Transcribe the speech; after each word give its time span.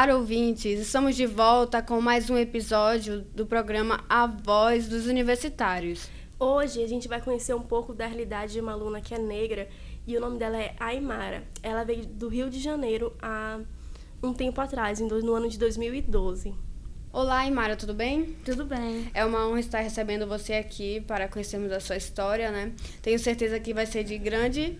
Olá, 0.00 0.14
ouvintes! 0.14 0.78
Estamos 0.78 1.16
de 1.16 1.26
volta 1.26 1.82
com 1.82 2.00
mais 2.00 2.30
um 2.30 2.38
episódio 2.38 3.22
do 3.34 3.44
programa 3.44 4.04
A 4.08 4.28
Voz 4.28 4.86
dos 4.86 5.06
Universitários. 5.06 6.08
Hoje 6.38 6.84
a 6.84 6.86
gente 6.86 7.08
vai 7.08 7.20
conhecer 7.20 7.52
um 7.52 7.62
pouco 7.62 7.92
da 7.92 8.06
realidade 8.06 8.52
de 8.52 8.60
uma 8.60 8.74
aluna 8.74 9.00
que 9.00 9.12
é 9.12 9.18
negra 9.18 9.68
e 10.06 10.16
o 10.16 10.20
nome 10.20 10.38
dela 10.38 10.56
é 10.56 10.76
Aymara. 10.78 11.42
Ela 11.64 11.82
veio 11.82 12.06
do 12.06 12.28
Rio 12.28 12.48
de 12.48 12.60
Janeiro 12.60 13.12
há 13.20 13.58
um 14.22 14.32
tempo 14.32 14.60
atrás, 14.60 15.00
no 15.00 15.34
ano 15.34 15.48
de 15.48 15.58
2012. 15.58 16.54
Olá, 17.12 17.38
Aymara, 17.38 17.74
tudo 17.74 17.92
bem? 17.92 18.36
Tudo 18.44 18.64
bem. 18.64 19.10
É 19.12 19.24
uma 19.24 19.48
honra 19.48 19.58
estar 19.58 19.80
recebendo 19.80 20.28
você 20.28 20.54
aqui 20.54 21.00
para 21.00 21.26
conhecermos 21.26 21.72
a 21.72 21.80
sua 21.80 21.96
história, 21.96 22.52
né? 22.52 22.72
Tenho 23.02 23.18
certeza 23.18 23.58
que 23.58 23.74
vai 23.74 23.84
ser 23.84 24.04
de 24.04 24.16
grande 24.16 24.78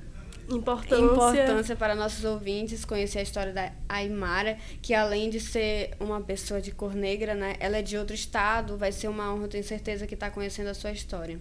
importância. 0.49 1.05
importância 1.05 1.77
para 1.77 1.95
nossos 1.95 2.25
ouvintes 2.25 2.85
conhecer 2.85 3.19
a 3.19 3.23
história 3.23 3.53
da 3.53 3.73
Aymara, 3.89 4.59
que 4.81 4.95
além 4.95 5.31
de 5.31 5.41
ser 5.41 5.91
uma 6.01 6.21
pessoa 6.21 6.61
de 6.61 6.73
cor 6.73 6.95
negra, 6.95 7.35
né, 7.35 7.57
ela 7.61 7.79
é 7.79 7.83
de 7.83 7.97
outro 7.97 8.15
estado. 8.15 8.77
Vai 8.77 8.93
ser 8.93 9.09
uma 9.09 9.33
honra, 9.33 9.49
tenho 9.49 9.65
certeza 9.65 10.07
que 10.07 10.15
está 10.15 10.31
conhecendo 10.31 10.69
a 10.69 10.75
sua 10.75 10.93
história. 10.93 11.41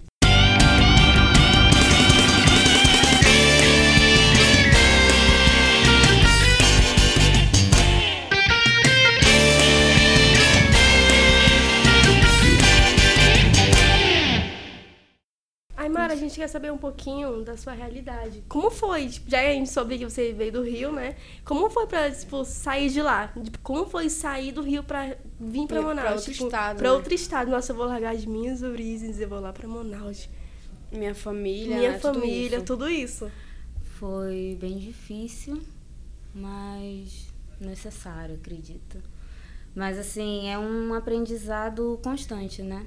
Aymara, 15.88 16.14
a 16.14 16.16
gente 16.16 16.36
quer 16.36 16.48
saber 16.48 16.71
um 16.71 16.77
pouquinho 16.77 17.43
da 17.43 17.55
sua 17.57 17.74
realidade. 17.74 18.43
Como 18.48 18.70
foi? 18.70 19.07
Tipo, 19.07 19.30
já 19.30 19.40
a 19.41 19.54
gente 19.54 19.70
soube 19.70 19.98
que 19.98 20.05
você 20.05 20.34
veio 20.34 20.52
do 20.52 20.62
Rio, 20.63 20.91
né? 20.91 21.16
Como 21.44 21.70
foi 21.70 21.88
pra, 21.88 22.10
tipo, 22.12 22.44
sair 22.46 22.90
de 22.90 23.02
lá? 23.02 23.27
Tipo, 23.29 23.60
como 23.60 23.85
foi 23.85 24.10
sair 24.10 24.52
do 24.52 24.62
Rio 24.62 24.84
pra 24.84 25.16
vir 25.40 25.68
pra 25.68 25.82
Manaus? 25.82 26.02
Pra 26.05 26.16
outro 26.16 26.32
tipo, 26.34 26.46
estado, 26.46 26.77
Pra 26.77 26.90
né? 26.90 26.96
outro 26.96 27.13
estado. 27.13 27.52
Nossa, 27.52 27.71
eu 27.71 27.76
vou 27.76 27.85
largar 27.85 28.16
as 28.16 28.26
minhas 28.26 28.62
origens, 28.62 29.20
eu 29.20 29.27
vou 29.29 29.40
lá 29.40 29.52
pra 29.54 29.68
Manaus. 29.68 30.29
Minha 30.91 31.13
família, 31.16 31.77
Minha 31.77 31.91
né, 31.94 31.99
tudo 31.99 32.13
família, 32.20 32.57
isso. 32.57 32.66
tudo 32.66 32.90
isso. 32.90 33.32
Foi 33.99 34.57
bem 34.60 34.77
difícil, 34.77 35.62
mas 36.34 37.27
necessário, 37.60 38.35
acredito. 38.35 39.01
Mas 39.76 39.98
assim, 39.98 40.48
é 40.49 40.57
um 40.57 40.94
aprendizado 40.94 41.99
constante, 42.04 42.62
né? 42.62 42.85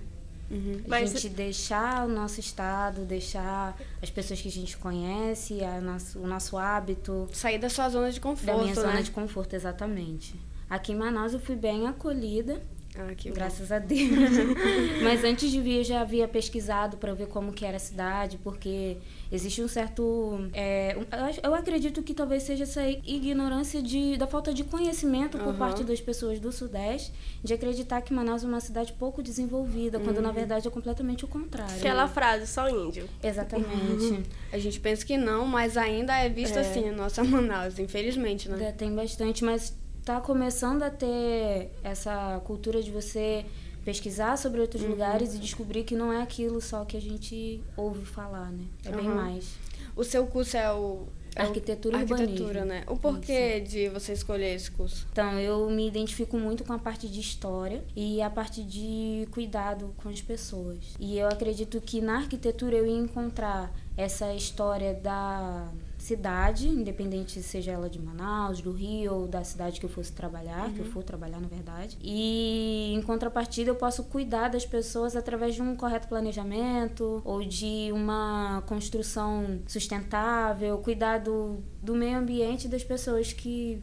Uhum. 0.50 0.80
A 0.84 0.88
Mas- 0.88 1.12
gente 1.12 1.28
deixar 1.28 2.06
o 2.06 2.08
nosso 2.10 2.40
estado, 2.40 3.02
deixar 3.04 3.76
as 4.02 4.10
pessoas 4.10 4.40
que 4.40 4.48
a 4.48 4.50
gente 4.50 4.76
conhece, 4.76 5.62
a 5.62 5.80
nosso, 5.80 6.18
o 6.18 6.26
nosso 6.26 6.56
hábito, 6.58 7.28
Sair 7.32 7.58
da 7.58 7.68
sua 7.68 7.88
zona 7.88 8.10
de 8.10 8.18
da 8.18 8.22
conforto, 8.22 8.62
minha 8.62 8.74
zona 8.74 8.94
né? 8.94 9.02
de 9.02 9.10
conforto, 9.12 9.54
exatamente. 9.54 10.34
Aqui 10.68 10.92
em 10.92 10.96
Manaus 10.96 11.32
eu 11.32 11.40
fui 11.40 11.54
bem 11.56 11.86
acolhida, 11.86 12.60
Ah, 12.98 13.14
que 13.14 13.28
bom. 13.28 13.34
graças 13.36 13.70
a 13.70 13.78
Deus. 13.78 14.10
Mas 15.02 15.22
antes 15.24 15.50
de 15.50 15.60
vir 15.60 15.76
eu 15.78 15.84
já 15.84 16.00
havia 16.00 16.26
pesquisado 16.26 16.96
para 16.96 17.14
ver 17.14 17.28
como 17.28 17.52
que 17.52 17.64
era 17.64 17.76
a 17.76 17.80
cidade, 17.80 18.36
porque 18.42 18.96
existe 19.30 19.62
um 19.62 19.68
certo, 19.68 20.48
é, 20.52 20.96
eu 21.42 21.54
acredito 21.54 22.02
que 22.02 22.12
talvez 22.12 22.42
seja 22.42 22.64
essa 22.64 22.84
ignorância 22.88 23.80
de, 23.80 24.16
da 24.16 24.26
falta 24.26 24.52
de 24.52 24.64
conhecimento 24.64 25.38
por 25.38 25.50
Aham. 25.50 25.58
parte 25.58 25.84
das 25.84 26.00
pessoas 26.00 26.40
do 26.40 26.50
Sudeste, 26.50 27.12
de 27.44 27.54
acreditar 27.54 28.02
que 28.02 28.12
Manaus 28.12 28.42
é 28.42 28.46
uma 28.46 28.60
cidade 28.60 28.92
pouco 28.94 29.22
desenvolvida, 29.22 30.00
quando 30.00 30.16
Uhum. 30.16 30.22
na 30.24 30.32
verdade 30.32 30.66
é 30.66 30.70
completamente 30.70 31.24
o 31.24 31.28
contrário. 31.28 31.76
Aquela 31.76 32.08
frase, 32.08 32.46
só 32.48 32.68
índio. 32.68 33.08
Exatamente. 33.22 34.24
A 34.52 34.58
gente 34.58 34.80
pensa 34.80 35.06
que 35.06 35.16
não, 35.16 35.46
mas 35.46 35.76
ainda 35.76 36.16
é 36.18 36.28
visto 36.28 36.56
É. 36.56 36.60
assim 36.60 36.88
a 36.88 36.92
nossa 36.92 37.22
Manaus, 37.24 37.78
infelizmente, 37.78 38.48
né? 38.48 38.72
Tem 38.72 38.92
bastante, 38.94 39.44
mas 39.44 39.78
tá 40.04 40.20
começando 40.20 40.82
a 40.82 40.90
ter 40.90 41.70
essa 41.82 42.40
cultura 42.44 42.82
de 42.82 42.90
você 42.90 43.44
pesquisar 43.84 44.36
sobre 44.36 44.60
outros 44.60 44.82
Uhum. 44.82 44.90
lugares 44.90 45.34
e 45.34 45.38
descobrir 45.38 45.84
que 45.84 45.94
não 45.96 46.12
é 46.12 46.22
aquilo 46.22 46.60
só 46.60 46.84
que 46.84 46.96
a 46.96 47.00
gente 47.00 47.62
ouve 47.76 48.04
falar, 48.04 48.50
né? 48.50 48.64
É 48.84 48.92
bem 48.92 49.06
Aham. 49.06 49.14
mais. 49.16 49.54
O 49.96 50.04
seu 50.04 50.26
curso 50.26 50.56
é 50.56 50.72
o. 50.72 51.06
é 51.34 51.42
Arquitetura 51.42 51.96
e 51.98 52.00
Arquitetura, 52.00 52.64
né? 52.64 52.84
O 52.86 52.96
porquê 52.96 53.60
de 53.60 53.88
você 53.88 54.12
escolher 54.12 54.54
esse 54.54 54.70
curso? 54.70 55.06
Então, 55.12 55.38
eu 55.38 55.68
me 55.70 55.86
identifico 55.88 56.36
muito 56.38 56.62
com 56.64 56.72
a 56.72 56.78
parte 56.78 57.08
de 57.08 57.20
história 57.20 57.82
e 57.96 58.20
a 58.22 58.28
parte 58.30 58.62
de 58.62 59.26
cuidado 59.30 59.92
com 59.96 60.08
as 60.08 60.20
pessoas. 60.20 60.78
E 60.98 61.18
eu 61.18 61.28
acredito 61.28 61.80
que 61.80 62.00
na 62.00 62.18
arquitetura 62.18 62.76
eu 62.76 62.86
ia 62.86 62.96
encontrar 62.98 63.72
essa 63.96 64.32
história 64.34 64.92
da 64.94 65.68
cidade, 66.10 66.68
independente 66.68 67.40
seja 67.40 67.70
ela 67.70 67.88
de 67.88 68.00
Manaus, 68.00 68.60
do 68.60 68.72
Rio 68.72 69.14
ou 69.14 69.28
da 69.28 69.44
cidade 69.44 69.78
que 69.78 69.86
eu 69.86 69.90
fosse 69.90 70.12
trabalhar, 70.12 70.72
que 70.72 70.80
eu 70.80 70.84
for 70.84 71.04
trabalhar 71.04 71.40
na 71.40 71.46
verdade. 71.46 71.96
E 72.02 72.92
em 72.92 73.00
contrapartida 73.02 73.70
eu 73.70 73.76
posso 73.76 74.04
cuidar 74.04 74.48
das 74.48 74.66
pessoas 74.66 75.14
através 75.14 75.54
de 75.54 75.62
um 75.62 75.76
correto 75.76 76.08
planejamento 76.08 77.22
ou 77.24 77.44
de 77.44 77.90
uma 77.92 78.62
construção 78.66 79.60
sustentável, 79.68 80.78
cuidar 80.78 81.18
do, 81.18 81.62
do 81.80 81.94
meio 81.94 82.18
ambiente 82.18 82.66
das 82.66 82.82
pessoas 82.82 83.32
que 83.32 83.80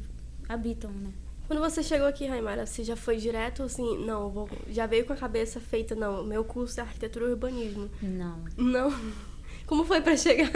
habitam, 0.49 0.91
né? 0.91 1.13
Quando 1.47 1.61
você 1.61 1.81
chegou 1.81 2.07
aqui, 2.07 2.25
Raimara, 2.25 2.65
você 2.65 2.83
já 2.83 2.97
foi 2.97 3.15
direto 3.15 3.63
assim, 3.63 4.05
não, 4.05 4.29
vou, 4.29 4.49
já 4.69 4.85
veio 4.85 5.05
com 5.05 5.13
a 5.13 5.15
cabeça 5.15 5.61
feita, 5.61 5.95
não, 5.95 6.25
meu 6.25 6.43
curso 6.43 6.77
é 6.81 6.83
arquitetura 6.83 7.25
e 7.27 7.29
urbanismo. 7.29 7.89
Não. 8.01 8.43
Não. 8.57 8.91
Como 9.67 9.83
foi 9.83 9.99
pra 9.99 10.15
chegar? 10.15 10.49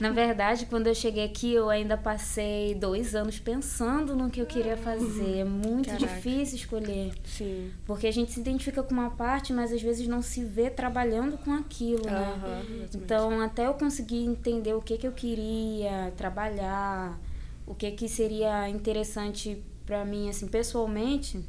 Na 0.00 0.10
verdade, 0.10 0.66
quando 0.66 0.88
eu 0.88 0.94
cheguei 0.94 1.24
aqui, 1.24 1.54
eu 1.54 1.70
ainda 1.70 1.96
passei 1.96 2.74
dois 2.74 3.14
anos 3.14 3.38
pensando 3.38 4.16
no 4.16 4.28
que 4.28 4.40
eu 4.40 4.46
queria 4.46 4.76
fazer. 4.76 5.38
É 5.38 5.44
muito 5.44 5.86
Caraca. 5.88 6.04
difícil 6.04 6.56
escolher. 6.56 7.12
Sim. 7.24 7.70
Porque 7.86 8.08
a 8.08 8.10
gente 8.10 8.32
se 8.32 8.40
identifica 8.40 8.82
com 8.82 8.92
uma 8.92 9.10
parte, 9.10 9.52
mas 9.52 9.72
às 9.72 9.80
vezes 9.80 10.08
não 10.08 10.20
se 10.20 10.44
vê 10.44 10.68
trabalhando 10.68 11.38
com 11.38 11.54
aquilo, 11.54 12.04
né? 12.04 12.34
Exatamente. 12.36 12.96
Então, 12.96 13.40
até 13.40 13.68
eu 13.68 13.74
conseguir 13.74 14.24
entender 14.24 14.74
o 14.74 14.82
que, 14.82 14.98
que 14.98 15.06
eu 15.06 15.12
queria 15.12 16.12
trabalhar, 16.16 17.16
o 17.64 17.76
que, 17.76 17.92
que 17.92 18.08
seria 18.08 18.68
interessante 18.68 19.62
pra 19.86 20.04
mim, 20.04 20.28
assim, 20.28 20.48
pessoalmente, 20.48 21.40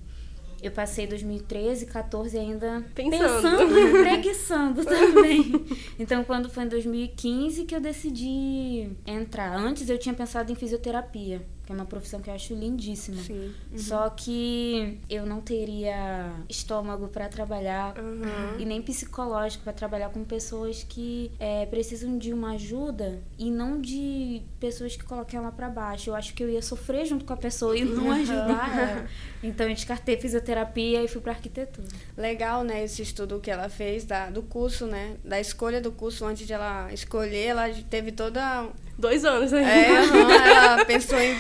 eu 0.62 0.72
passei 0.72 1.08
2013, 1.08 1.86
14 1.86 2.38
ainda 2.38 2.84
Pensando. 2.94 3.74
preguiçando 4.04 4.86
também. 4.86 5.66
Então, 5.98 6.24
quando 6.24 6.50
foi 6.50 6.64
em 6.64 6.68
2015 6.68 7.66
que 7.66 7.76
eu 7.76 7.80
decidi 7.80 8.90
entrar. 9.06 9.56
Antes 9.56 9.90
eu 9.90 9.98
tinha 9.98 10.14
pensado 10.14 10.52
em 10.52 10.56
fisioterapia, 10.56 11.42
que 11.70 11.74
é 11.74 11.76
uma 11.76 11.86
profissão 11.86 12.20
que 12.20 12.32
eu 12.32 12.34
acho 12.34 12.56
lindíssima. 12.56 13.22
Sim. 13.22 13.54
Só 13.78 14.10
que 14.10 15.00
eu 15.08 15.24
não 15.24 15.40
teria 15.40 16.34
estômago 16.50 17.08
para 17.10 17.30
trabalhar 17.30 17.96
Uhum. 18.00 18.58
e 18.58 18.66
nem 18.66 18.82
psicológico 18.82 19.64
para 19.64 19.72
trabalhar 19.74 20.10
com 20.10 20.24
pessoas 20.24 20.84
que 20.84 21.32
é, 21.40 21.68
precisam 21.68 22.18
de 22.18 22.34
uma 22.34 22.54
ajuda 22.54 23.22
e 23.38 23.52
não 23.52 23.80
de 23.80 24.42
pessoas 24.60 24.96
que 24.96 25.04
coloquem 25.04 25.38
ela 25.40 25.52
para 25.52 25.70
baixo. 25.70 26.10
Eu 26.10 26.16
acho 26.16 26.34
que 26.34 26.44
eu 26.44 26.50
ia 26.50 26.62
sofrer 26.64 27.06
junto 27.06 27.24
com 27.24 27.34
a 27.34 27.38
pessoa 27.38 27.78
e 27.78 27.86
não 27.86 28.12
ajudar 28.14 28.80
ela. 28.80 29.08
Então 29.42 29.68
eu 29.70 29.74
descartei 29.74 30.18
fisioterapia 30.18 31.02
e 31.04 31.08
fui 31.08 31.22
para 31.22 31.32
arquitetura. 31.32 31.88
Legal, 32.18 32.62
né, 32.64 32.84
esse 32.84 33.02
estudo 33.04 33.40
que 33.40 33.50
ela 33.50 33.70
fez 33.70 34.04
da, 34.04 34.30
do 34.30 34.42
curso, 34.44 34.86
né? 34.86 35.16
Da 35.24 35.40
escolha 35.40 35.80
do 35.80 35.92
curso, 35.94 36.26
antes 36.26 36.46
de 36.46 36.52
ela 36.52 36.92
escolher, 36.92 37.46
ela 37.46 37.70
teve 37.90 38.12
toda. 38.12 38.68
Dois 39.00 39.24
anos 39.24 39.54
aí. 39.54 39.64
É, 39.64 39.98
aham, 40.00 40.32
ela 40.46 40.86
pensou 40.86 41.18
em 41.20 41.36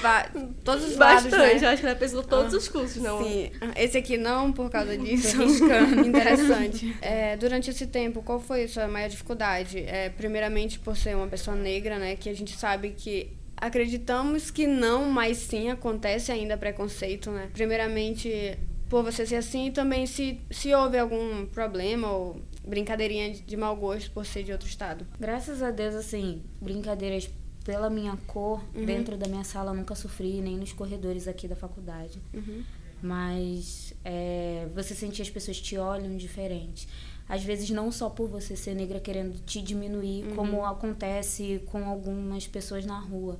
todos 0.63 0.85
os 0.85 0.95
Bastante, 0.95 1.35
lados, 1.35 1.55
eu 1.55 1.61
né? 1.61 1.67
acho 1.73 1.81
que 1.81 1.85
ela 1.87 1.95
pensou 1.95 2.23
todos 2.23 2.53
Ah, 2.53 2.57
os 2.57 2.67
cursos, 2.69 3.01
não. 3.03 3.21
Sim, 3.21 3.51
esse 3.75 3.97
aqui 3.97 4.17
não, 4.17 4.51
por 4.53 4.69
causa 4.71 4.95
disso. 4.97 5.35
Interessante. 6.05 6.95
É, 7.01 7.35
durante 7.37 7.69
esse 7.69 7.85
tempo, 7.87 8.21
qual 8.23 8.39
foi 8.39 8.63
a 8.63 8.67
sua 8.67 8.87
maior 8.87 9.09
dificuldade? 9.09 9.79
É, 9.79 10.09
primeiramente, 10.09 10.79
por 10.79 10.95
ser 10.95 11.15
uma 11.15 11.27
pessoa 11.27 11.55
negra, 11.57 11.99
né? 11.99 12.15
Que 12.15 12.29
a 12.29 12.33
gente 12.33 12.55
sabe 12.57 12.91
que 12.97 13.31
acreditamos 13.57 14.49
que 14.49 14.65
não, 14.65 15.09
mas 15.09 15.37
sim 15.37 15.69
acontece 15.69 16.31
ainda 16.31 16.55
preconceito, 16.57 17.29
né? 17.29 17.49
Primeiramente, 17.53 18.57
por 18.89 19.03
você 19.03 19.25
ser 19.25 19.35
assim, 19.35 19.67
e 19.67 19.71
também 19.71 20.05
se, 20.05 20.39
se 20.49 20.73
houve 20.73 20.97
algum 20.97 21.45
problema 21.45 22.09
ou 22.11 22.41
brincadeirinha 22.65 23.31
de- 23.31 23.41
de 23.41 23.57
mau 23.57 23.75
gosto 23.75 24.11
por 24.11 24.25
ser 24.25 24.43
de 24.43 24.51
outro 24.51 24.67
estado. 24.67 25.05
Graças 25.19 25.61
a 25.61 25.71
Deus, 25.71 25.93
assim, 25.93 26.41
brincadeiras 26.61 27.29
pela 27.63 27.89
minha 27.89 28.17
cor, 28.27 28.63
dentro 28.73 29.17
da 29.17 29.27
minha 29.27 29.43
sala 29.43 29.73
nunca 29.73 29.95
sofri, 29.95 30.41
nem 30.41 30.57
nos 30.57 30.73
corredores 30.73 31.27
aqui 31.27 31.47
da 31.47 31.55
faculdade. 31.55 32.19
Uhum. 32.33 32.63
Mas 33.01 33.93
é, 34.03 34.67
você 34.73 34.93
sentir 34.93 35.21
as 35.21 35.29
pessoas 35.29 35.59
te 35.59 35.77
olham 35.77 36.15
diferente. 36.17 36.87
Às 37.27 37.43
vezes 37.43 37.69
não 37.69 37.91
só 37.91 38.09
por 38.09 38.27
você 38.27 38.55
ser 38.55 38.73
negra 38.73 38.99
querendo 38.99 39.39
te 39.45 39.61
diminuir, 39.61 40.25
como 40.35 40.65
acontece 40.65 41.61
com 41.67 41.85
algumas 41.85 42.47
pessoas 42.47 42.85
na 42.85 42.97
rua, 42.97 43.39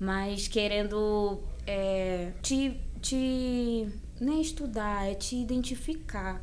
mas 0.00 0.48
querendo 0.48 1.42
é, 1.66 2.32
te, 2.40 2.80
te 3.02 3.86
nem 4.20 4.40
estudar, 4.40 5.10
é 5.10 5.14
te 5.14 5.36
identificar. 5.36 6.42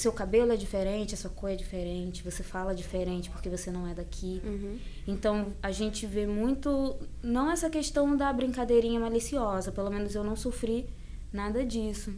O 0.00 0.02
seu 0.02 0.12
cabelo 0.14 0.50
é 0.50 0.56
diferente, 0.56 1.12
a 1.12 1.16
sua 1.18 1.28
cor 1.28 1.50
é 1.50 1.54
diferente, 1.54 2.22
você 2.24 2.42
fala 2.42 2.74
diferente 2.74 3.28
porque 3.28 3.50
você 3.50 3.70
não 3.70 3.86
é 3.86 3.92
daqui. 3.92 4.40
Uhum. 4.42 4.78
Então 5.06 5.52
a 5.62 5.70
gente 5.70 6.06
vê 6.06 6.26
muito, 6.26 6.96
não 7.22 7.50
essa 7.50 7.68
questão 7.68 8.16
da 8.16 8.32
brincadeirinha 8.32 8.98
maliciosa, 8.98 9.70
pelo 9.70 9.90
menos 9.90 10.14
eu 10.14 10.24
não 10.24 10.34
sofri 10.34 10.88
nada 11.30 11.62
disso. 11.66 12.14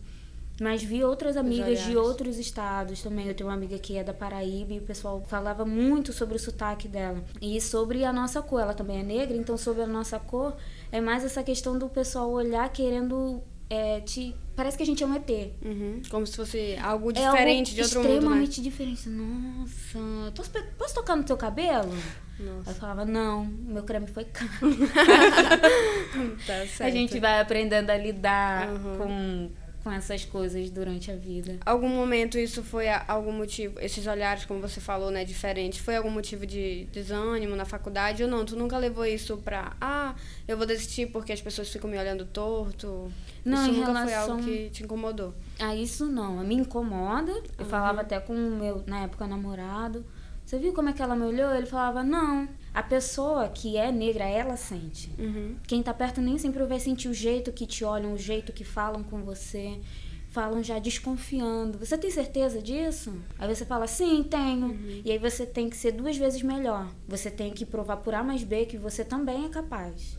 Mas 0.61 0.81
vi 0.81 1.03
outras 1.03 1.37
amigas 1.37 1.83
de 1.83 1.97
outros 1.97 2.39
estados 2.39 3.03
também. 3.03 3.27
Eu 3.27 3.35
tenho 3.35 3.49
uma 3.49 3.57
amiga 3.57 3.77
que 3.81 3.97
é 3.97 4.05
da 4.05 4.15
Paraíba 4.15 4.75
e 4.75 4.79
o 4.79 4.83
pessoal 4.83 5.21
falava 5.27 5.65
muito 5.65 6.13
sobre 6.13 6.37
o 6.37 6.39
sotaque 6.39 6.87
dela. 6.87 7.21
E 7.41 7.61
sobre 7.61 8.05
a 8.05 8.13
nossa 8.13 8.41
cor. 8.41 8.61
Ela 8.61 8.75
também 8.75 9.01
é 9.01 9.03
negra, 9.03 9.37
então 9.37 9.57
sobre 9.57 9.83
a 9.83 9.89
nossa 9.89 10.21
cor 10.21 10.55
é 10.93 11.01
mais 11.01 11.25
essa 11.25 11.43
questão 11.43 11.77
do 11.77 11.89
pessoal 11.89 12.31
olhar 12.31 12.69
querendo 12.69 13.43
é, 13.73 14.01
te. 14.01 14.37
Parece 14.55 14.77
que 14.77 14.83
a 14.83 14.87
gente 14.87 15.03
é 15.03 15.07
um 15.07 15.15
ET. 15.15 15.31
Uhum. 15.65 16.03
Como 16.11 16.27
se 16.27 16.37
fosse 16.37 16.77
algo 16.83 17.11
diferente 17.11 17.71
é 17.71 17.83
algo 17.83 17.91
de 17.91 17.97
outro 17.97 18.01
mundo. 18.01 18.09
Né? 18.09 18.15
Extremamente 18.17 18.61
diferente. 18.61 19.09
Nossa, 19.09 20.33
posso, 20.35 20.51
posso 20.77 20.95
tocar 20.95 21.17
no 21.17 21.25
teu 21.25 21.39
cabelo? 21.39 21.91
Nossa. 22.39 22.71
Eu 22.71 22.75
falava, 22.75 23.07
não, 23.07 23.47
meu 23.47 23.83
creme 23.83 24.07
foi 24.07 24.25
caro. 24.25 24.51
tá 26.47 26.85
a 26.85 26.91
gente 26.91 27.19
vai 27.19 27.41
aprendendo 27.41 27.89
a 27.89 27.97
lidar 27.97 28.69
uhum. 28.69 28.99
com 28.99 29.51
com 29.83 29.91
essas 29.91 30.25
coisas 30.25 30.71
durante 30.71 31.11
a 31.11 31.17
vida. 31.17 31.59
Algum 31.67 31.89
momento 31.89 32.39
isso 32.39 32.63
foi 32.63 32.87
algum 32.89 33.33
motivo, 33.33 33.79
esses 33.81 34.07
olhares, 34.07 34.45
como 34.45 34.61
você 34.61 34.81
falou, 34.81 35.11
né, 35.11 35.25
diferentes, 35.25 35.81
foi 35.81 35.97
algum 35.97 36.11
motivo 36.11 36.47
de 36.47 36.85
desânimo 36.93 37.57
na 37.57 37.65
faculdade 37.65 38.23
ou 38.23 38.29
não? 38.29 38.45
Tu 38.45 38.57
nunca 38.57 38.79
levou 38.79 39.05
isso 39.05 39.37
pra, 39.39 39.77
ah, 39.81 40.15
eu 40.47 40.57
vou 40.57 40.67
desistir 40.67 41.07
porque 41.07 41.33
as 41.33 41.41
pessoas 41.41 41.69
ficam 41.69 41.91
me 41.91 41.99
olhando 41.99 42.25
torto? 42.25 43.11
Não, 43.45 43.63
isso 43.63 43.73
nunca 43.73 43.87
relação... 43.93 44.07
foi 44.07 44.15
algo 44.15 44.45
que 44.45 44.71
te 44.71 44.85
incomodou? 44.85 45.35
Ah, 45.59 45.75
isso 45.75 46.07
não. 46.07 46.37
Me 46.45 46.55
incomoda. 46.55 47.33
Eu 47.33 47.65
uhum. 47.65 47.71
falava 47.71 48.03
até 48.03 48.21
com 48.21 48.35
o 48.35 48.51
meu, 48.57 48.85
na 48.87 49.01
época, 49.01 49.27
namorado. 49.27 50.05
Você 50.53 50.59
viu 50.59 50.75
como 50.75 50.91
é 50.91 50.93
que 50.93 51.01
ela 51.01 51.17
me 51.17 51.25
olhou? 51.25 51.55
Ele 51.55 51.65
falava, 51.65 52.03
não. 52.03 52.47
A 52.75 52.83
pessoa 52.83 53.49
que 53.49 53.79
é 53.79 53.91
negra, 53.91 54.29
ela 54.29 54.55
sente. 54.55 55.11
Uhum. 55.19 55.57
Quem 55.67 55.83
tá 55.83 55.95
perto 55.95 56.21
nem 56.21 56.37
sempre 56.37 56.63
vai 56.67 56.79
sentir 56.79 57.09
o 57.09 57.15
jeito 57.15 57.51
que 57.51 57.67
te 57.67 57.87
olham, 57.87 58.13
o 58.13 58.19
jeito 58.19 58.53
que 58.53 58.63
falam 58.63 59.03
com 59.03 59.23
você. 59.23 59.81
Falam 60.29 60.63
já 60.63 60.79
desconfiando. 60.79 61.79
Você 61.79 61.97
tem 61.97 62.11
certeza 62.11 62.61
disso? 62.61 63.15
Aí 63.39 63.49
você 63.49 63.65
fala, 63.65 63.87
sim, 63.87 64.23
tenho. 64.23 64.67
Uhum. 64.67 65.01
E 65.03 65.11
aí 65.11 65.17
você 65.17 65.47
tem 65.47 65.71
que 65.71 65.77
ser 65.77 65.93
duas 65.93 66.19
vezes 66.19 66.43
melhor. 66.43 66.87
Você 67.09 67.31
tem 67.31 67.51
que 67.51 67.65
provar 67.65 67.97
por 67.97 68.15
A 68.15 68.23
mais 68.23 68.45
B 68.45 68.67
que 68.67 68.77
você 68.77 69.03
também 69.03 69.47
é 69.47 69.49
capaz. 69.49 70.19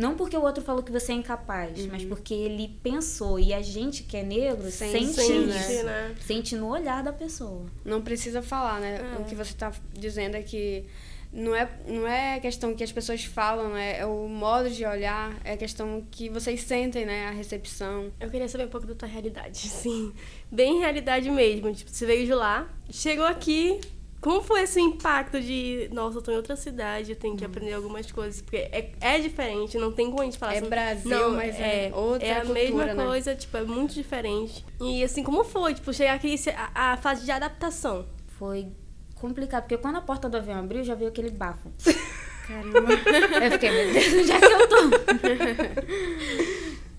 Não 0.00 0.16
porque 0.16 0.34
o 0.34 0.40
outro 0.40 0.64
falou 0.64 0.82
que 0.82 0.90
você 0.90 1.12
é 1.12 1.14
incapaz, 1.16 1.78
uhum. 1.78 1.88
mas 1.92 2.02
porque 2.04 2.32
ele 2.32 2.68
pensou. 2.82 3.38
E 3.38 3.52
a 3.52 3.60
gente 3.60 4.02
que 4.02 4.16
é 4.16 4.22
negro 4.22 4.70
sente, 4.70 5.12
sente, 5.12 5.38
né? 5.40 5.82
né? 5.82 6.16
sente 6.18 6.56
no 6.56 6.68
olhar 6.68 7.02
da 7.02 7.12
pessoa. 7.12 7.66
Não 7.84 8.00
precisa 8.00 8.40
falar, 8.40 8.80
né? 8.80 9.14
É. 9.14 9.20
O 9.20 9.26
que 9.26 9.34
você 9.34 9.50
está 9.50 9.70
dizendo 9.92 10.36
é 10.36 10.42
que 10.42 10.86
não 11.30 11.54
é, 11.54 11.68
não 11.86 12.08
é 12.08 12.40
questão 12.40 12.74
que 12.74 12.82
as 12.82 12.90
pessoas 12.90 13.24
falam, 13.24 13.74
né? 13.74 13.98
é 13.98 14.06
o 14.06 14.26
modo 14.26 14.70
de 14.70 14.86
olhar, 14.86 15.36
é 15.44 15.54
questão 15.54 16.02
que 16.10 16.30
vocês 16.30 16.62
sentem, 16.62 17.04
né? 17.04 17.26
A 17.26 17.30
recepção. 17.30 18.10
Eu 18.18 18.30
queria 18.30 18.48
saber 18.48 18.64
um 18.64 18.70
pouco 18.70 18.86
da 18.86 18.94
tua 18.94 19.06
realidade, 19.06 19.58
sim. 19.68 20.14
Bem 20.50 20.78
realidade 20.78 21.30
mesmo. 21.30 21.74
Tipo, 21.74 21.90
você 21.90 22.06
veio 22.06 22.24
de 22.24 22.32
lá, 22.32 22.68
chegou 22.90 23.26
aqui, 23.26 23.78
como 24.20 24.42
foi 24.42 24.62
esse 24.62 24.78
impacto 24.78 25.40
de, 25.40 25.88
nossa, 25.92 26.18
eu 26.18 26.22
tô 26.22 26.30
em 26.30 26.36
outra 26.36 26.54
cidade, 26.54 27.12
eu 27.12 27.16
tenho 27.16 27.36
que 27.36 27.44
hum. 27.44 27.46
aprender 27.46 27.72
algumas 27.72 28.12
coisas? 28.12 28.42
Porque 28.42 28.56
é, 28.56 28.92
é 29.00 29.18
diferente, 29.18 29.78
não 29.78 29.92
tem 29.92 30.10
como 30.10 30.20
a 30.20 30.24
gente 30.24 30.36
falar 30.36 30.54
é 30.54 30.58
assim. 30.58 30.68
Brasil, 30.68 31.10
não, 31.10 31.30
mas 31.30 31.58
é, 31.58 31.88
é 31.88 31.94
outra 31.94 32.26
É 32.26 32.32
a 32.32 32.40
cultura, 32.40 32.60
mesma 32.60 32.84
né? 32.84 32.94
coisa, 32.94 33.34
tipo, 33.34 33.56
é 33.56 33.62
muito 33.62 33.94
diferente. 33.94 34.64
E 34.78 35.02
assim, 35.02 35.22
como 35.22 35.42
foi, 35.42 35.72
tipo, 35.72 35.90
chegar 35.92 36.14
aqui, 36.14 36.34
a, 36.54 36.92
a 36.92 36.96
fase 36.98 37.24
de 37.24 37.30
adaptação? 37.30 38.06
Foi 38.38 38.68
complicado, 39.14 39.62
porque 39.62 39.78
quando 39.78 39.96
a 39.96 40.02
porta 40.02 40.28
do 40.28 40.36
avião 40.36 40.58
abriu, 40.58 40.84
já 40.84 40.94
veio 40.94 41.08
aquele 41.08 41.30
bafo. 41.30 41.70
Caramba. 42.46 42.92
eu 42.92 43.50
fiquei, 43.52 43.70
meu 43.70 43.92
Deus, 43.92 44.12
onde 44.12 44.32
é 44.32 44.40
que 44.40 44.44
eu 44.44 44.68
tô? 44.68 44.76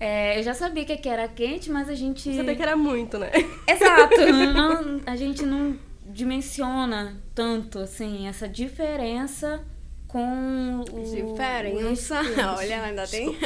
é, 0.00 0.38
eu 0.38 0.42
já 0.42 0.54
sabia 0.54 0.84
que 0.84 1.08
era 1.08 1.28
quente, 1.28 1.70
mas 1.70 1.88
a 1.88 1.94
gente. 1.94 2.34
Sabia 2.34 2.56
que 2.56 2.62
era 2.62 2.74
muito, 2.74 3.18
né? 3.18 3.30
Exato. 3.68 4.16
Não, 4.54 5.00
a 5.04 5.14
gente 5.14 5.44
não 5.44 5.76
dimensiona 6.06 7.20
tanto, 7.34 7.78
assim, 7.78 8.26
essa 8.26 8.48
diferença 8.48 9.64
com 10.06 10.84
o... 10.90 11.14
Diferença. 11.14 12.20
Olha, 12.56 12.82
ainda 12.82 13.06
tem. 13.06 13.36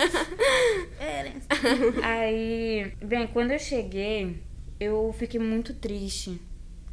Aí, 2.02 2.92
bem, 3.00 3.26
quando 3.28 3.52
eu 3.52 3.58
cheguei, 3.58 4.42
eu 4.80 5.14
fiquei 5.16 5.38
muito 5.38 5.72
triste. 5.74 6.40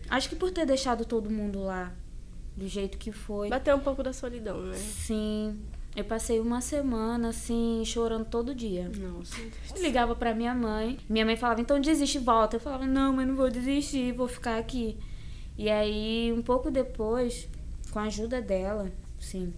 Acho 0.09 0.29
que 0.29 0.35
por 0.35 0.51
ter 0.51 0.65
deixado 0.65 1.05
todo 1.05 1.29
mundo 1.29 1.63
lá 1.63 1.91
do 2.55 2.67
jeito 2.67 2.97
que 2.97 3.11
foi. 3.11 3.49
Bateu 3.49 3.75
um 3.75 3.79
pouco 3.79 4.03
da 4.03 4.13
solidão, 4.13 4.61
né? 4.61 4.75
Sim. 4.75 5.59
Eu 5.95 6.03
passei 6.03 6.39
uma 6.39 6.59
semana, 6.59 7.29
assim, 7.29 7.83
chorando 7.85 8.25
todo 8.25 8.53
dia. 8.55 8.89
Nossa. 8.89 9.39
Eu 9.75 9.81
ligava 9.81 10.15
pra 10.15 10.33
minha 10.33 10.53
mãe. 10.53 10.97
Minha 11.07 11.25
mãe 11.25 11.35
falava, 11.35 11.61
então 11.61 11.79
desiste 11.79 12.17
volta. 12.17 12.55
Eu 12.55 12.59
falava, 12.59 12.85
não, 12.85 13.13
mas 13.13 13.27
não 13.27 13.35
vou 13.35 13.49
desistir, 13.49 14.11
vou 14.11 14.27
ficar 14.27 14.57
aqui. 14.57 14.97
E 15.57 15.69
aí, 15.69 16.33
um 16.35 16.41
pouco 16.41 16.71
depois, 16.71 17.47
com 17.91 17.99
a 17.99 18.03
ajuda 18.03 18.41
dela, 18.41 18.91
sim. 19.19 19.53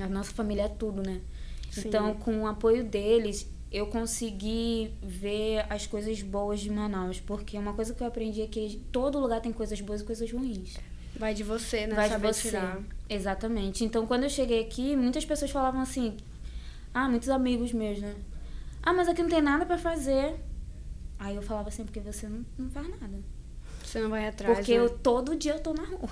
A 0.00 0.06
nossa 0.08 0.32
família 0.32 0.62
é 0.62 0.68
tudo, 0.68 1.02
né? 1.02 1.20
Sim. 1.70 1.88
Então, 1.88 2.14
com 2.14 2.42
o 2.42 2.46
apoio 2.46 2.84
deles, 2.84 3.46
eu 3.70 3.86
consegui 3.86 4.92
ver 5.02 5.66
as 5.68 5.86
coisas 5.86 6.22
boas 6.22 6.60
de 6.60 6.70
Manaus. 6.70 7.20
Porque 7.20 7.58
uma 7.58 7.74
coisa 7.74 7.94
que 7.94 8.02
eu 8.02 8.06
aprendi 8.06 8.42
é 8.42 8.46
que 8.46 8.80
todo 8.90 9.18
lugar 9.18 9.40
tem 9.40 9.52
coisas 9.52 9.80
boas 9.80 10.00
e 10.00 10.04
coisas 10.04 10.30
ruins. 10.30 10.78
Vai 11.16 11.34
de 11.34 11.42
você, 11.42 11.86
né? 11.86 11.94
Vai 11.94 12.08
de 12.08 12.16
você. 12.16 12.48
Tirar. 12.48 12.82
Exatamente. 13.08 13.84
Então, 13.84 14.06
quando 14.06 14.24
eu 14.24 14.30
cheguei 14.30 14.60
aqui, 14.60 14.96
muitas 14.96 15.24
pessoas 15.24 15.50
falavam 15.50 15.80
assim... 15.80 16.16
Ah, 16.94 17.08
muitos 17.08 17.30
amigos 17.30 17.72
meus, 17.72 18.00
né? 18.00 18.14
Ah, 18.82 18.92
mas 18.92 19.08
aqui 19.08 19.22
não 19.22 19.30
tem 19.30 19.40
nada 19.40 19.64
para 19.64 19.78
fazer. 19.78 20.34
Aí 21.18 21.36
eu 21.36 21.42
falava 21.42 21.68
assim, 21.68 21.84
porque 21.84 22.00
você 22.00 22.28
não, 22.28 22.44
não 22.58 22.70
faz 22.70 22.86
nada. 22.88 23.18
Você 23.92 24.00
não 24.00 24.08
vai 24.08 24.26
atrás, 24.26 24.56
Porque 24.56 24.72
né? 24.72 24.78
eu, 24.78 24.88
todo 24.88 25.36
dia 25.36 25.52
eu 25.52 25.60
tô 25.60 25.74
na 25.74 25.84
rua 25.84 26.08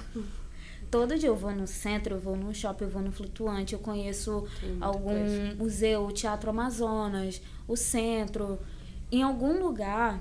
todo 0.90 1.16
dia 1.16 1.28
eu 1.28 1.36
vou 1.36 1.52
no 1.52 1.66
centro, 1.66 2.16
eu 2.16 2.20
vou 2.20 2.36
no 2.36 2.52
shopping, 2.52 2.84
eu 2.84 2.90
vou 2.90 3.00
no 3.00 3.12
flutuante, 3.12 3.74
eu 3.74 3.78
conheço 3.78 4.46
algum 4.80 5.14
coisa. 5.14 5.54
museu, 5.56 6.04
o 6.06 6.12
Teatro 6.12 6.50
Amazonas, 6.50 7.40
o 7.68 7.76
centro. 7.76 8.58
Em 9.12 9.22
algum 9.22 9.62
lugar 9.62 10.20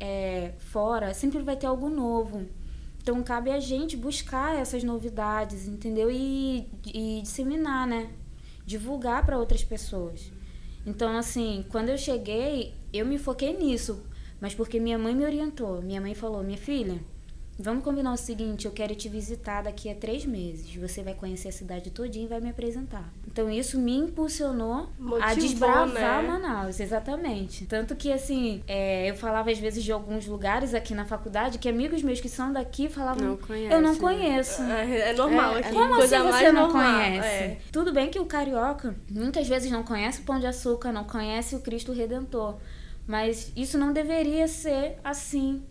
é, 0.00 0.52
fora, 0.58 1.14
sempre 1.14 1.40
vai 1.40 1.56
ter 1.56 1.66
algo 1.66 1.88
novo. 1.88 2.46
Então 3.00 3.22
cabe 3.22 3.50
a 3.50 3.60
gente 3.60 3.96
buscar 3.96 4.56
essas 4.56 4.82
novidades, 4.82 5.66
entendeu? 5.66 6.10
E, 6.10 6.68
e 6.86 7.20
disseminar, 7.22 7.86
né? 7.86 8.10
Divulgar 8.66 9.24
para 9.24 9.38
outras 9.38 9.64
pessoas. 9.64 10.32
Então, 10.84 11.16
assim, 11.16 11.64
quando 11.68 11.90
eu 11.90 11.98
cheguei, 11.98 12.74
eu 12.92 13.06
me 13.06 13.16
foquei 13.18 13.56
nisso, 13.56 14.04
mas 14.42 14.54
porque 14.54 14.80
minha 14.80 14.98
mãe 14.98 15.14
me 15.14 15.24
orientou. 15.24 15.80
Minha 15.80 16.00
mãe 16.00 16.14
falou: 16.14 16.42
minha 16.42 16.58
filha, 16.58 16.98
Vamos 17.58 17.84
combinar 17.84 18.12
o 18.12 18.16
seguinte, 18.16 18.64
eu 18.64 18.72
quero 18.72 18.94
te 18.94 19.08
visitar 19.08 19.62
daqui 19.62 19.90
a 19.90 19.94
três 19.94 20.24
meses. 20.24 20.74
Você 20.74 21.02
vai 21.02 21.14
conhecer 21.14 21.48
a 21.48 21.52
cidade 21.52 21.90
todinha 21.90 22.24
e 22.24 22.28
vai 22.28 22.40
me 22.40 22.48
apresentar. 22.48 23.12
Então 23.26 23.48
isso 23.50 23.78
me 23.78 23.94
impulsionou 23.94 24.88
Motivou, 24.98 25.22
a 25.22 25.34
desbravar 25.34 26.22
né? 26.22 26.28
Manaus, 26.28 26.80
exatamente. 26.80 27.66
Tanto 27.66 27.94
que 27.94 28.10
assim, 28.10 28.62
é, 28.66 29.10
eu 29.10 29.14
falava 29.14 29.50
às 29.50 29.58
vezes 29.58 29.84
de 29.84 29.92
alguns 29.92 30.26
lugares 30.26 30.74
aqui 30.74 30.94
na 30.94 31.04
faculdade 31.04 31.58
que 31.58 31.68
amigos 31.68 32.02
meus 32.02 32.20
que 32.20 32.28
são 32.28 32.52
daqui 32.52 32.88
falavam, 32.88 33.28
não 33.28 33.36
conhece, 33.36 33.74
eu 33.74 33.80
não 33.80 33.96
conheço. 33.96 34.62
É, 34.62 35.10
é 35.10 35.12
normal 35.12 35.56
é, 35.56 35.60
aqui. 35.60 35.72
Como 35.72 35.94
coisa 35.94 36.18
assim 36.18 36.32
você 36.32 36.52
não 36.52 36.62
normal, 36.68 36.82
conhece? 36.82 37.28
É. 37.28 37.58
Tudo 37.70 37.92
bem 37.92 38.08
que 38.08 38.18
o 38.18 38.24
carioca 38.24 38.96
muitas 39.10 39.46
vezes 39.46 39.70
não 39.70 39.82
conhece 39.82 40.20
o 40.20 40.24
Pão 40.24 40.40
de 40.40 40.46
Açúcar, 40.46 40.90
não 40.90 41.04
conhece 41.04 41.54
o 41.54 41.60
Cristo 41.60 41.92
Redentor. 41.92 42.56
Mas 43.06 43.52
isso 43.56 43.76
não 43.76 43.92
deveria 43.92 44.46
ser 44.48 44.96
assim 45.02 45.62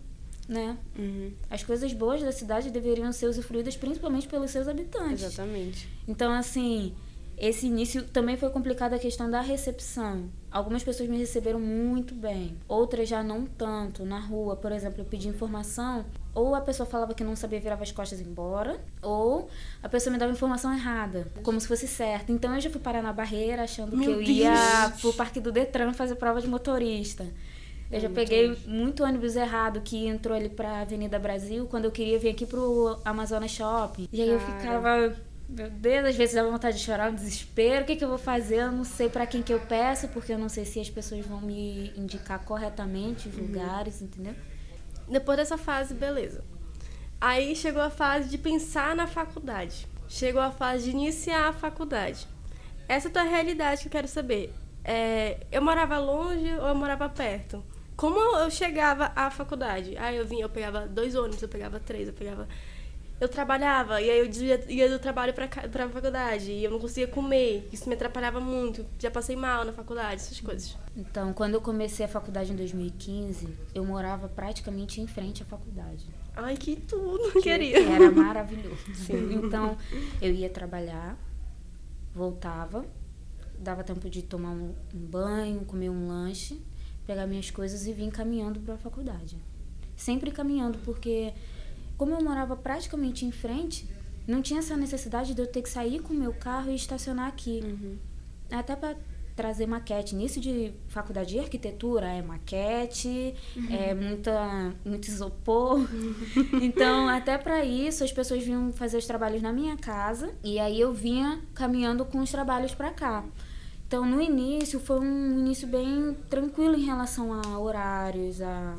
né? 0.48 0.76
Uhum. 0.98 1.32
As 1.48 1.62
coisas 1.62 1.92
boas 1.92 2.22
da 2.22 2.32
cidade 2.32 2.70
deveriam 2.70 3.12
ser 3.12 3.26
usufruídas 3.26 3.76
principalmente 3.76 4.28
pelos 4.28 4.50
seus 4.50 4.68
habitantes. 4.68 5.22
Exatamente. 5.22 5.88
Então, 6.06 6.32
assim, 6.32 6.94
esse 7.38 7.66
início 7.66 8.04
também 8.04 8.36
foi 8.36 8.50
complicado 8.50 8.94
a 8.94 8.98
questão 8.98 9.30
da 9.30 9.40
recepção. 9.40 10.30
Algumas 10.50 10.82
pessoas 10.82 11.08
me 11.08 11.16
receberam 11.16 11.58
muito 11.58 12.14
bem, 12.14 12.56
outras 12.68 13.08
já 13.08 13.22
não 13.22 13.46
tanto. 13.46 14.04
Na 14.04 14.20
rua, 14.20 14.56
por 14.56 14.70
exemplo, 14.70 15.00
eu 15.00 15.04
pedi 15.04 15.28
informação, 15.28 16.04
ou 16.34 16.54
a 16.54 16.60
pessoa 16.60 16.86
falava 16.86 17.14
que 17.14 17.22
não 17.22 17.36
sabia 17.36 17.60
virava 17.60 17.82
as 17.82 17.92
costas 17.92 18.20
e 18.20 18.24
embora, 18.24 18.80
ou 19.02 19.48
a 19.82 19.88
pessoa 19.88 20.12
me 20.12 20.18
dava 20.18 20.32
informação 20.32 20.72
errada, 20.72 21.30
como 21.42 21.60
se 21.60 21.68
fosse 21.68 21.86
certa. 21.86 22.32
Então 22.32 22.54
eu 22.54 22.60
já 22.60 22.70
fui 22.70 22.80
parar 22.80 23.02
na 23.02 23.12
barreira 23.12 23.64
achando 23.64 23.96
Meu 23.96 24.04
que 24.04 24.10
eu 24.10 24.16
Deus. 24.18 24.28
ia 24.28 24.92
pro 25.00 25.12
parque 25.12 25.40
do 25.40 25.52
Detran 25.52 25.92
fazer 25.92 26.14
prova 26.14 26.40
de 26.40 26.48
motorista. 26.48 27.26
Eu 27.90 28.00
já 28.00 28.08
peguei 28.08 28.56
muito 28.66 29.04
ônibus 29.04 29.36
errado 29.36 29.82
que 29.82 30.06
entrou 30.06 30.34
ali 30.34 30.48
pra 30.48 30.80
Avenida 30.80 31.18
Brasil 31.18 31.66
quando 31.66 31.84
eu 31.84 31.90
queria 31.90 32.18
vir 32.18 32.30
aqui 32.30 32.46
pro 32.46 32.98
Amazonas 33.04 33.50
Shopping. 33.50 34.08
E 34.10 34.22
aí 34.22 34.30
eu 34.30 34.40
ficava, 34.40 35.14
meu 35.46 35.68
Deus, 35.68 36.06
às 36.06 36.16
vezes 36.16 36.34
dava 36.34 36.50
vontade 36.50 36.78
de 36.78 36.82
chorar, 36.82 37.10
um 37.10 37.14
desespero. 37.14 37.82
O 37.82 37.86
que, 37.86 37.96
que 37.96 38.02
eu 38.02 38.08
vou 38.08 38.16
fazer? 38.16 38.60
Eu 38.60 38.72
não 38.72 38.84
sei 38.84 39.10
para 39.10 39.26
quem 39.26 39.42
que 39.42 39.52
eu 39.52 39.60
peço, 39.60 40.08
porque 40.08 40.32
eu 40.32 40.38
não 40.38 40.48
sei 40.48 40.64
se 40.64 40.80
as 40.80 40.88
pessoas 40.88 41.26
vão 41.26 41.42
me 41.42 41.92
indicar 41.94 42.42
corretamente 42.42 43.28
os 43.28 43.36
uhum. 43.36 43.42
lugares, 43.42 44.00
entendeu? 44.00 44.34
Depois 45.12 45.36
dessa 45.38 45.58
fase, 45.58 45.94
beleza. 45.94 46.42
Aí 47.20 47.54
chegou 47.54 47.82
a 47.82 47.90
fase 47.90 48.28
de 48.28 48.38
pensar 48.38 48.96
na 48.96 49.06
faculdade. 49.06 49.86
Chegou 50.08 50.42
a 50.42 50.50
fase 50.50 50.84
de 50.84 50.90
iniciar 50.90 51.48
a 51.48 51.52
faculdade. 51.52 52.26
Essa 52.88 53.08
é 53.08 53.10
a 53.10 53.12
tua 53.12 53.22
realidade 53.22 53.82
que 53.82 53.88
eu 53.88 53.92
quero 53.92 54.08
saber 54.08 54.52
é, 54.84 55.46
eu 55.50 55.62
morava 55.62 55.98
longe 55.98 56.52
ou 56.54 56.68
eu 56.68 56.74
morava 56.74 57.08
perto. 57.08 57.62
Como 57.96 58.18
eu 58.18 58.50
chegava 58.50 59.12
à 59.14 59.30
faculdade? 59.30 59.96
Aí 59.96 60.16
eu 60.16 60.26
vinha, 60.26 60.44
eu 60.44 60.48
pegava 60.48 60.86
dois 60.86 61.14
ônibus, 61.14 61.42
eu 61.42 61.48
pegava 61.48 61.78
três, 61.78 62.08
eu 62.08 62.14
pegava. 62.14 62.48
Eu 63.22 63.28
trabalhava, 63.28 64.02
e 64.02 64.10
aí 64.10 64.18
eu 64.18 64.26
ia, 64.26 64.64
ia 64.68 64.88
do 64.90 64.98
trabalho 64.98 65.32
pra, 65.32 65.46
pra 65.46 65.88
faculdade, 65.88 66.50
e 66.50 66.64
eu 66.64 66.72
não 66.72 66.80
conseguia 66.80 67.06
comer, 67.06 67.68
isso 67.72 67.88
me 67.88 67.94
atrapalhava 67.94 68.40
muito. 68.40 68.84
Já 68.98 69.12
passei 69.12 69.36
mal 69.36 69.64
na 69.64 69.72
faculdade, 69.72 70.16
essas 70.16 70.40
coisas. 70.40 70.76
Então, 70.96 71.32
quando 71.32 71.54
eu 71.54 71.60
comecei 71.60 72.04
a 72.04 72.08
faculdade 72.08 72.52
em 72.52 72.56
2015, 72.56 73.48
eu 73.72 73.84
morava 73.84 74.28
praticamente 74.28 75.00
em 75.00 75.06
frente 75.06 75.40
à 75.40 75.46
faculdade. 75.46 76.04
Ai, 76.34 76.56
que 76.56 76.74
tudo, 76.74 77.30
que 77.30 77.42
queria. 77.42 77.80
Era 77.94 78.10
maravilhoso. 78.10 78.84
Então, 79.32 79.76
eu 80.20 80.32
ia 80.34 80.50
trabalhar, 80.50 81.16
voltava, 82.12 82.84
dava 83.56 83.84
tempo 83.84 84.10
de 84.10 84.22
tomar 84.22 84.50
um, 84.50 84.74
um 84.92 84.98
banho, 84.98 85.64
comer 85.64 85.90
um 85.90 86.08
lanche, 86.08 86.60
pegar 87.06 87.28
minhas 87.28 87.52
coisas 87.52 87.86
e 87.86 87.92
vir 87.92 88.10
caminhando 88.10 88.58
para 88.58 88.74
a 88.74 88.78
faculdade. 88.78 89.36
Sempre 89.94 90.32
caminhando, 90.32 90.78
porque 90.78 91.32
como 92.02 92.16
eu 92.16 92.24
morava 92.24 92.56
praticamente 92.56 93.24
em 93.24 93.30
frente, 93.30 93.88
não 94.26 94.42
tinha 94.42 94.58
essa 94.58 94.76
necessidade 94.76 95.34
de 95.34 95.40
eu 95.40 95.46
ter 95.46 95.62
que 95.62 95.68
sair 95.68 96.00
com 96.00 96.12
o 96.12 96.16
meu 96.16 96.34
carro 96.34 96.68
e 96.68 96.74
estacionar 96.74 97.28
aqui. 97.28 97.60
Até 98.50 98.74
para 98.74 98.96
trazer 99.36 99.68
maquete. 99.68 100.12
Início 100.12 100.40
de 100.40 100.74
faculdade 100.88 101.30
de 101.30 101.38
arquitetura 101.38 102.08
é 102.08 102.20
maquete, 102.20 103.36
é 103.70 103.94
muita, 103.94 104.74
muito 104.84 105.06
isopor. 105.06 105.78
Então, 106.60 107.08
até 107.08 107.38
para 107.38 107.64
isso, 107.64 108.02
as 108.02 108.10
pessoas 108.10 108.42
vinham 108.42 108.72
fazer 108.72 108.96
os 108.96 109.06
trabalhos 109.06 109.40
na 109.40 109.52
minha 109.52 109.76
casa 109.76 110.34
e 110.42 110.58
aí 110.58 110.80
eu 110.80 110.92
vinha 110.92 111.40
caminhando 111.54 112.04
com 112.04 112.18
os 112.18 112.32
trabalhos 112.32 112.74
para 112.74 112.90
cá. 112.90 113.24
Então, 113.86 114.04
no 114.04 114.20
início, 114.20 114.80
foi 114.80 114.98
um 114.98 115.38
início 115.38 115.68
bem 115.68 116.16
tranquilo 116.28 116.74
em 116.74 116.84
relação 116.84 117.32
a 117.32 117.60
horários, 117.60 118.42
a 118.42 118.74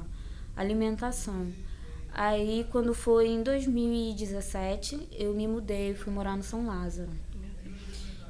alimentação. 0.57 1.47
Aí, 2.13 2.67
quando 2.71 2.93
foi 2.93 3.27
em 3.27 3.41
2017, 3.41 5.09
eu 5.13 5.33
me 5.33 5.47
mudei, 5.47 5.95
fui 5.95 6.13
morar 6.13 6.37
no 6.37 6.43
São 6.43 6.67
Lázaro. 6.67 7.09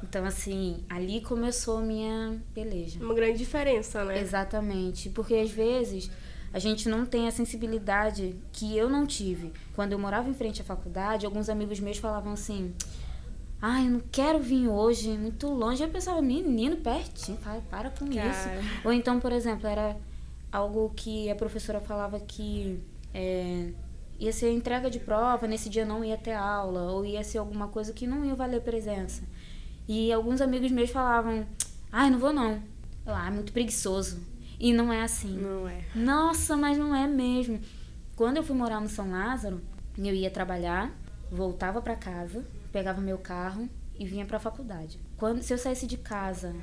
Então, 0.01 0.25
assim, 0.25 0.83
ali 0.89 1.21
começou 1.21 1.79
a 1.79 1.81
minha 1.81 2.39
peleja. 2.53 3.03
Uma 3.03 3.13
grande 3.13 3.37
diferença, 3.37 4.05
né? 4.05 4.19
Exatamente. 4.19 5.09
Porque 5.09 5.33
às 5.33 5.49
vezes 5.49 6.09
a 6.53 6.59
gente 6.59 6.87
não 6.87 7.05
tem 7.05 7.27
a 7.27 7.31
sensibilidade 7.31 8.35
que 8.51 8.77
eu 8.77 8.89
não 8.89 9.05
tive. 9.05 9.51
Quando 9.75 9.93
eu 9.93 9.99
morava 9.99 10.29
em 10.29 10.33
frente 10.33 10.61
à 10.61 10.63
faculdade, 10.63 11.25
alguns 11.25 11.49
amigos 11.49 11.79
meus 11.79 11.97
falavam 11.97 12.33
assim: 12.33 12.73
Ai, 13.61 13.87
eu 13.87 13.91
não 13.91 14.01
quero 14.11 14.39
vir 14.39 14.67
hoje, 14.67 15.17
muito 15.17 15.47
longe. 15.49 15.81
Eu 15.81 15.89
pensava, 15.89 16.21
menino, 16.21 16.77
pertinho, 16.77 17.37
para, 17.37 17.59
para 17.61 17.89
com 17.89 18.05
Cara. 18.07 18.29
isso. 18.29 18.49
Ou 18.85 18.93
então, 18.93 19.19
por 19.19 19.31
exemplo, 19.31 19.67
era 19.67 19.97
algo 20.51 20.91
que 20.95 21.29
a 21.31 21.35
professora 21.35 21.81
falava 21.81 22.19
que 22.19 22.79
é, 23.13 23.71
ia 24.19 24.31
ser 24.31 24.51
entrega 24.51 24.89
de 24.89 24.99
prova, 24.99 25.47
nesse 25.47 25.69
dia 25.69 25.85
não 25.85 26.03
ia 26.03 26.17
ter 26.17 26.33
aula, 26.33 26.91
ou 26.91 27.05
ia 27.05 27.23
ser 27.23 27.37
alguma 27.37 27.67
coisa 27.67 27.93
que 27.93 28.07
não 28.07 28.25
ia 28.25 28.35
valer 28.35 28.61
presença. 28.61 29.23
E 29.87 30.11
alguns 30.11 30.41
amigos 30.41 30.71
meus 30.71 30.89
falavam, 30.89 31.45
ai, 31.91 32.09
não 32.09 32.19
vou 32.19 32.31
não. 32.31 32.61
Eu, 33.05 33.13
ah, 33.13 33.29
muito 33.29 33.51
preguiçoso. 33.51 34.21
E 34.59 34.71
não 34.71 34.93
é 34.93 35.01
assim. 35.01 35.37
Não 35.37 35.67
é. 35.67 35.83
Nossa, 35.93 36.55
mas 36.55 36.77
não 36.77 36.95
é 36.95 37.05
mesmo. 37.05 37.59
Quando 38.15 38.37
eu 38.37 38.43
fui 38.43 38.55
morar 38.55 38.79
no 38.79 38.87
São 38.87 39.11
Lázaro, 39.11 39.61
eu 39.97 40.13
ia 40.13 40.31
trabalhar, 40.31 40.91
voltava 41.29 41.81
para 41.81 41.95
casa, 41.95 42.45
pegava 42.71 43.01
meu 43.01 43.17
carro 43.17 43.67
e 43.99 44.05
vinha 44.05 44.25
para 44.25 44.37
a 44.37 44.39
faculdade. 44.39 44.99
Quando 45.17 45.41
se 45.41 45.53
eu 45.53 45.57
saísse 45.57 45.85
de 45.85 45.97
casa 45.97 46.55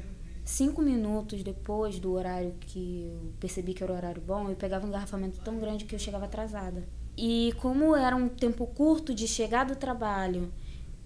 cinco 0.45 0.83
minutos 0.83 1.43
depois 1.43 1.99
do 1.99 2.13
horário 2.13 2.55
que 2.61 3.07
eu 3.07 3.33
percebi 3.39 3.75
que 3.75 3.83
era 3.83 3.93
o 3.93 3.97
horário 3.97 4.23
bom, 4.23 4.49
eu 4.49 4.57
pegava 4.57 4.85
um 4.85 4.89
engarrafamento 4.89 5.41
tão 5.41 5.59
grande 5.59 5.85
que 5.85 5.95
eu 5.95 5.99
chegava 5.99 6.25
atrasada. 6.25 6.87
E 7.17 7.53
como 7.61 7.95
era 7.95 8.17
um 8.17 8.29
tempo 8.29 8.67
curto 8.67 9.15
de 9.15 9.29
chegar 9.29 9.65
do 9.65 9.77
trabalho 9.77 10.51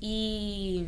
e 0.01 0.87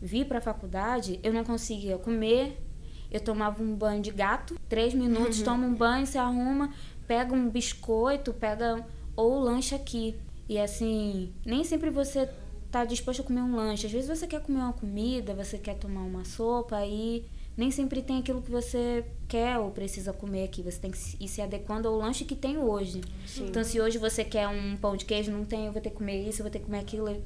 vir 0.00 0.26
para 0.26 0.38
a 0.38 0.40
faculdade, 0.40 1.20
eu 1.22 1.32
não 1.32 1.44
conseguia 1.44 1.98
comer. 1.98 2.62
Eu 3.10 3.20
tomava 3.20 3.62
um 3.62 3.74
banho 3.74 4.02
de 4.02 4.10
gato, 4.10 4.58
três 4.68 4.92
minutos, 4.92 5.40
toma 5.42 5.64
um 5.64 5.74
banho, 5.74 6.06
se 6.06 6.18
arruma, 6.18 6.72
pega 7.06 7.32
um 7.32 7.48
biscoito, 7.48 8.32
pega 8.32 8.84
ou 9.14 9.38
lanche 9.38 9.74
aqui. 9.74 10.16
E 10.48 10.58
assim, 10.58 11.32
nem 11.44 11.62
sempre 11.62 11.88
você 11.88 12.28
tá 12.70 12.84
disposto 12.84 13.20
a 13.20 13.24
comer 13.24 13.42
um 13.42 13.54
lanche. 13.54 13.86
Às 13.86 13.92
vezes 13.92 14.08
você 14.08 14.26
quer 14.26 14.42
comer 14.42 14.58
uma 14.58 14.72
comida, 14.72 15.34
você 15.34 15.56
quer 15.56 15.76
tomar 15.76 16.02
uma 16.02 16.24
sopa 16.24 16.84
e 16.84 17.24
nem 17.56 17.70
sempre 17.70 18.02
tem 18.02 18.18
aquilo 18.18 18.42
que 18.42 18.50
você 18.50 19.04
quer 19.26 19.58
ou 19.58 19.70
precisa 19.70 20.12
comer 20.12 20.44
aqui. 20.44 20.62
Você 20.62 20.78
tem 20.78 20.90
que 20.90 20.98
ir 21.18 21.28
se 21.28 21.40
adequando 21.40 21.88
ao 21.88 21.96
lanche 21.96 22.24
que 22.24 22.36
tem 22.36 22.58
hoje. 22.58 23.00
Então, 23.38 23.64
se 23.64 23.80
hoje 23.80 23.98
você 23.98 24.24
quer 24.24 24.46
um 24.46 24.76
pão 24.76 24.96
de 24.96 25.04
queijo, 25.04 25.32
não 25.32 25.44
tem, 25.44 25.66
eu 25.66 25.72
vou 25.72 25.80
ter 25.80 25.90
que 25.90 25.96
comer 25.96 26.28
isso, 26.28 26.40
eu 26.40 26.44
vou 26.44 26.50
ter 26.50 26.58
que 26.58 26.66
comer 26.66 26.80
aquilo. 26.80 27.22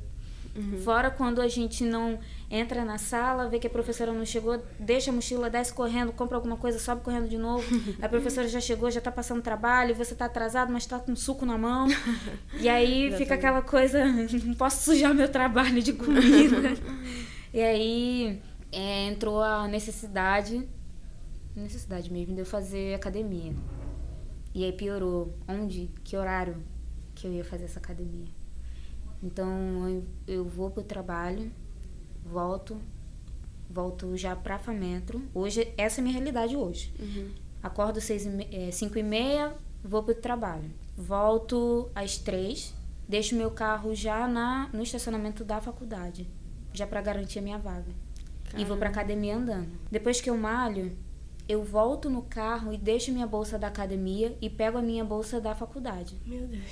Fora 0.83 1.11
quando 1.11 1.41
a 1.41 1.47
gente 1.47 1.85
não 1.85 2.19
entra 2.51 2.85
na 2.85 2.99
sala, 2.99 3.49
vê 3.49 3.59
que 3.59 3.69
a 3.69 3.71
professora 3.71 4.13
não 4.13 4.27
chegou, 4.27 4.61
deixa 4.81 5.11
a 5.11 5.15
mochila, 5.15 5.49
desce 5.49 5.73
correndo, 5.73 6.13
compra 6.13 6.37
alguma 6.37 6.57
coisa, 6.57 6.79
sobe 6.79 7.03
correndo 7.03 7.29
de 7.29 7.39
novo. 7.39 7.65
a 8.03 8.09
professora 8.09 8.49
já 8.49 8.61
chegou, 8.61 8.91
já 8.91 9.01
tá 9.01 9.13
passando 9.13 9.41
trabalho, 9.43 9.95
você 9.95 10.15
tá 10.15 10.25
atrasado, 10.25 10.73
mas 10.73 10.87
tá 10.87 10.99
com 10.99 11.15
suco 11.15 11.47
na 11.47 11.57
mão. 11.57 11.87
E 12.59 12.69
aí 12.69 13.13
fica 13.17 13.35
aquela 13.35 13.63
coisa, 13.63 14.05
não 14.45 14.55
posso 14.55 14.91
sujar 14.91 15.15
meu 15.15 15.29
trabalho 15.29 15.81
de 15.81 15.93
comida. 15.93 16.75
e 17.55 17.61
aí 17.61 18.43
é, 18.73 19.07
entrou 19.07 19.43
a 19.43 19.67
necessidade, 19.69 20.69
necessidade 21.55 22.13
mesmo, 22.13 22.35
de 22.35 22.41
eu 22.41 22.47
fazer 22.47 22.95
academia. 22.95 23.55
E 24.55 24.65
aí 24.65 24.73
piorou. 24.73 25.35
Onde? 25.49 25.91
Que 26.05 26.17
horário 26.17 26.57
que 27.15 27.27
eu 27.27 27.33
ia 27.33 27.45
fazer 27.45 27.65
essa 27.65 27.79
academia? 27.79 28.29
Então 29.23 29.89
eu, 29.89 30.05
eu 30.27 30.45
vou 30.45 30.71
pro 30.71 30.83
trabalho, 30.83 31.53
volto, 32.25 32.81
volto 33.69 34.17
já 34.17 34.35
pra 34.35 34.59
Fametro. 34.59 35.23
Hoje, 35.35 35.73
essa 35.77 36.01
é 36.01 36.03
a 36.03 36.05
minha 36.05 36.15
realidade 36.15 36.57
hoje. 36.57 36.93
Acordo 37.63 38.01
seis 38.01 38.25
e 38.25 38.31
me, 38.31 38.49
é, 38.51 38.71
cinco 38.71 38.99
e 38.99 39.03
meia, 39.03 39.55
vou 39.85 40.03
pro 40.03 40.15
trabalho. 40.15 40.71
Volto 40.97 41.91
às 41.95 42.17
três, 42.19 42.75
deixo 43.09 43.35
meu 43.35 43.51
carro 43.51 43.95
já 43.95 44.27
na, 44.27 44.69
no 44.73 44.83
estacionamento 44.83 45.45
da 45.45 45.61
faculdade, 45.61 46.27
já 46.73 46.87
pra 46.87 47.03
garantir 47.03 47.39
a 47.39 47.43
minha 47.43 47.59
vaga. 47.59 47.93
E 48.57 48.65
vou 48.65 48.77
pra 48.77 48.89
academia 48.89 49.37
andando. 49.37 49.69
Depois 49.91 50.21
que 50.21 50.29
eu 50.29 50.37
malho, 50.37 50.97
eu 51.49 51.63
volto 51.63 52.09
no 52.09 52.23
carro 52.23 52.73
e 52.73 52.79
deixo 52.79 53.13
minha 53.13 53.27
bolsa 53.27 53.59
da 53.59 53.69
academia 53.69 54.37
e 54.41 54.49
pego 54.49 54.79
a 54.79 54.83
minha 54.83 55.05
bolsa 55.05 55.41
da 55.41 55.55
faculdade. 55.55 56.17
Meu 56.27 56.47
Deus. 56.47 56.65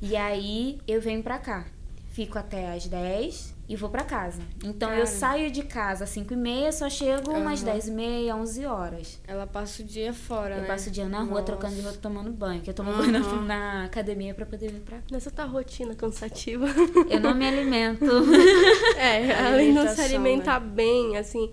E 0.00 0.16
aí 0.16 0.80
eu 0.86 1.00
venho 1.00 1.22
pra 1.22 1.38
cá. 1.38 1.66
Fico 2.10 2.38
até 2.38 2.72
às 2.72 2.86
10 2.86 3.54
e 3.70 3.76
vou 3.76 3.88
pra 3.88 4.02
casa. 4.02 4.42
Então 4.64 4.88
Cara. 4.88 5.00
eu 5.00 5.06
saio 5.06 5.48
de 5.48 5.62
casa 5.62 6.02
às 6.02 6.10
5 6.10 6.34
e 6.34 6.36
meia, 6.36 6.72
só 6.72 6.90
chego 6.90 7.30
umas 7.30 7.62
Aham. 7.62 7.70
10 7.72 7.86
e 7.86 7.90
meia, 7.92 8.34
11 8.34 8.66
horas. 8.66 9.20
Ela 9.28 9.46
passa 9.46 9.80
o 9.80 9.84
dia 9.84 10.12
fora, 10.12 10.56
Eu 10.56 10.60
né? 10.62 10.66
passo 10.66 10.88
o 10.88 10.92
dia 10.92 11.08
na 11.08 11.18
rua 11.20 11.28
Nossa. 11.34 11.42
trocando 11.44 11.76
de 11.76 11.80
roupa, 11.82 11.98
tomando 12.02 12.32
banho. 12.32 12.60
Que 12.60 12.70
eu 12.70 12.74
tomo 12.74 12.92
banho 12.92 13.12
na, 13.42 13.84
academia 13.84 14.34
pra 14.34 14.44
poder 14.44 14.72
vir 14.72 14.80
pra 14.80 14.96
cá. 14.98 15.04
Nessa 15.12 15.30
tua 15.30 15.44
rotina 15.44 15.94
cansativa. 15.94 16.66
Eu 17.08 17.20
não 17.20 17.32
me 17.32 17.46
alimento. 17.46 18.04
É, 18.98 19.32
além 19.46 19.68
de 19.72 19.78
não 19.78 19.88
se 19.94 20.00
alimentar 20.00 20.58
bem, 20.58 21.16
assim. 21.16 21.50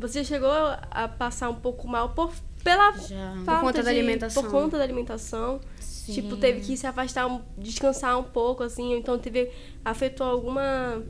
Você 0.00 0.24
chegou 0.24 0.50
a 0.90 1.06
passar 1.06 1.48
um 1.48 1.54
pouco 1.54 1.86
mal 1.86 2.08
por, 2.10 2.32
pela 2.64 2.90
Já. 2.92 3.34
falta 3.44 3.60
conta 3.60 3.82
da 3.84 3.92
de- 3.92 3.98
alimentação. 3.98 4.42
Por 4.42 4.50
conta 4.50 4.76
da 4.78 4.82
alimentação. 4.82 5.60
Sim. 5.78 6.14
Tipo, 6.14 6.36
teve 6.36 6.60
que 6.60 6.76
se 6.76 6.84
afastar, 6.84 7.28
descansar 7.56 8.18
um 8.18 8.24
pouco, 8.24 8.64
assim. 8.64 8.94
Então 8.96 9.16
teve. 9.16 9.48
Afetou 9.84 10.26
alguma. 10.26 11.00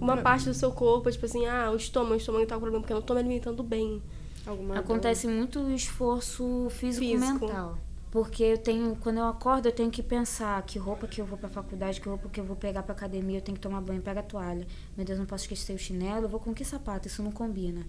Uma 0.00 0.16
parte 0.18 0.44
do 0.44 0.54
seu 0.54 0.70
corpo, 0.72 1.10
tipo 1.10 1.24
assim, 1.24 1.46
ah, 1.46 1.70
o 1.70 1.76
estômago, 1.76 2.14
o 2.14 2.16
estômago 2.16 2.46
tá 2.46 2.54
com 2.54 2.60
problema, 2.60 2.82
porque 2.82 2.92
eu 2.92 2.98
não 2.98 3.02
tô 3.02 3.14
me 3.14 3.20
alimentando 3.20 3.62
bem. 3.62 4.02
Alguma 4.46 4.78
Acontece 4.78 5.26
muito 5.26 5.70
esforço 5.70 6.68
Físico. 6.70 7.04
físico-mental. 7.04 7.78
Porque 8.10 8.42
eu 8.44 8.58
tenho, 8.58 8.96
quando 8.96 9.18
eu 9.18 9.24
acordo, 9.26 9.66
eu 9.66 9.72
tenho 9.72 9.90
que 9.90 10.02
pensar 10.02 10.62
que 10.62 10.78
roupa 10.78 11.06
que 11.06 11.20
eu 11.20 11.26
vou 11.26 11.36
pra 11.36 11.48
faculdade, 11.48 12.00
que 12.00 12.08
roupa 12.08 12.28
que 12.28 12.40
eu 12.40 12.44
vou 12.44 12.56
pegar 12.56 12.82
pra 12.82 12.94
academia, 12.94 13.38
eu 13.38 13.42
tenho 13.42 13.56
que 13.56 13.60
tomar 13.60 13.80
banho, 13.80 14.00
pega 14.00 14.20
a 14.20 14.22
toalha. 14.22 14.66
Meu 14.96 15.04
Deus, 15.04 15.18
não 15.18 15.26
posso 15.26 15.44
esquecer 15.44 15.74
o 15.74 15.78
chinelo, 15.78 16.24
eu 16.24 16.28
vou 16.28 16.40
com 16.40 16.54
que 16.54 16.64
sapato? 16.64 17.08
Isso 17.08 17.22
não 17.22 17.32
combina. 17.32 17.84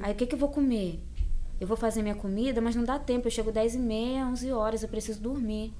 Aí 0.00 0.12
o 0.12 0.16
que, 0.16 0.26
que 0.26 0.34
eu 0.34 0.38
vou 0.38 0.48
comer? 0.48 1.00
Eu 1.60 1.66
vou 1.68 1.76
fazer 1.76 2.02
minha 2.02 2.14
comida, 2.14 2.60
mas 2.60 2.74
não 2.74 2.82
dá 2.82 2.98
tempo. 2.98 3.28
Eu 3.28 3.30
chego 3.30 3.52
10 3.52 3.76
e 3.76 3.78
meia, 3.78 4.26
11 4.26 4.50
horas, 4.50 4.82
eu 4.82 4.88
preciso 4.88 5.20
dormir. 5.20 5.72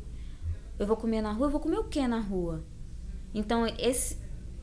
Eu 0.78 0.86
vou 0.86 0.96
comer 0.96 1.20
na 1.22 1.32
rua, 1.32 1.46
eu 1.46 1.50
vou 1.50 1.60
comer 1.60 1.78
o 1.78 1.84
que 1.84 2.06
na 2.06 2.20
rua? 2.20 2.62
Então, 3.34 3.66
esse, 3.78 4.16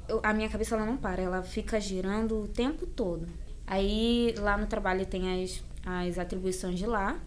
eu- 0.10 0.20
a 0.24 0.34
minha 0.34 0.50
cabeça 0.50 0.76
ela 0.76 0.86
não 0.86 0.98
para, 0.98 1.22
ela 1.22 1.42
fica 1.44 1.80
girando 1.80 2.44
o 2.44 2.48
tempo 2.48 2.86
todo. 2.86 3.28
Aí 3.68 4.34
lá 4.38 4.58
no 4.58 4.66
trabalho 4.68 5.06
tem 5.06 5.44
as, 5.44 5.64
as 5.86 6.18
atribuições 6.18 6.78
de 6.80 6.86
lá. 6.86 7.18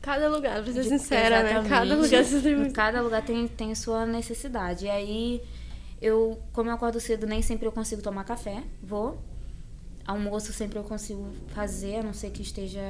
Cada 0.00 0.28
lugar, 0.28 0.62
pra 0.62 0.72
ser 0.72 0.82
De- 0.82 0.88
sincera, 0.88 1.42
né? 1.42 1.68
Cada 1.68 1.94
lugar 1.94 2.24
se 2.24 2.40
tem 2.42 2.70
Cada 2.72 3.00
lugar 3.02 3.24
tem, 3.24 3.46
tem 3.46 3.74
sua 3.74 4.04
necessidade. 4.06 4.86
E 4.86 4.90
aí, 4.90 5.42
eu, 6.00 6.40
como 6.52 6.70
eu 6.70 6.74
acordo 6.74 6.98
cedo, 7.00 7.26
nem 7.26 7.40
sempre 7.42 7.66
eu 7.66 7.72
consigo 7.72 8.02
tomar 8.02 8.24
café. 8.24 8.64
Vou. 8.82 9.18
Almoço 10.04 10.52
sempre 10.52 10.76
eu 10.78 10.82
consigo 10.82 11.28
fazer, 11.48 11.96
a 11.96 12.02
não 12.02 12.12
ser 12.12 12.30
que 12.30 12.42
esteja 12.42 12.80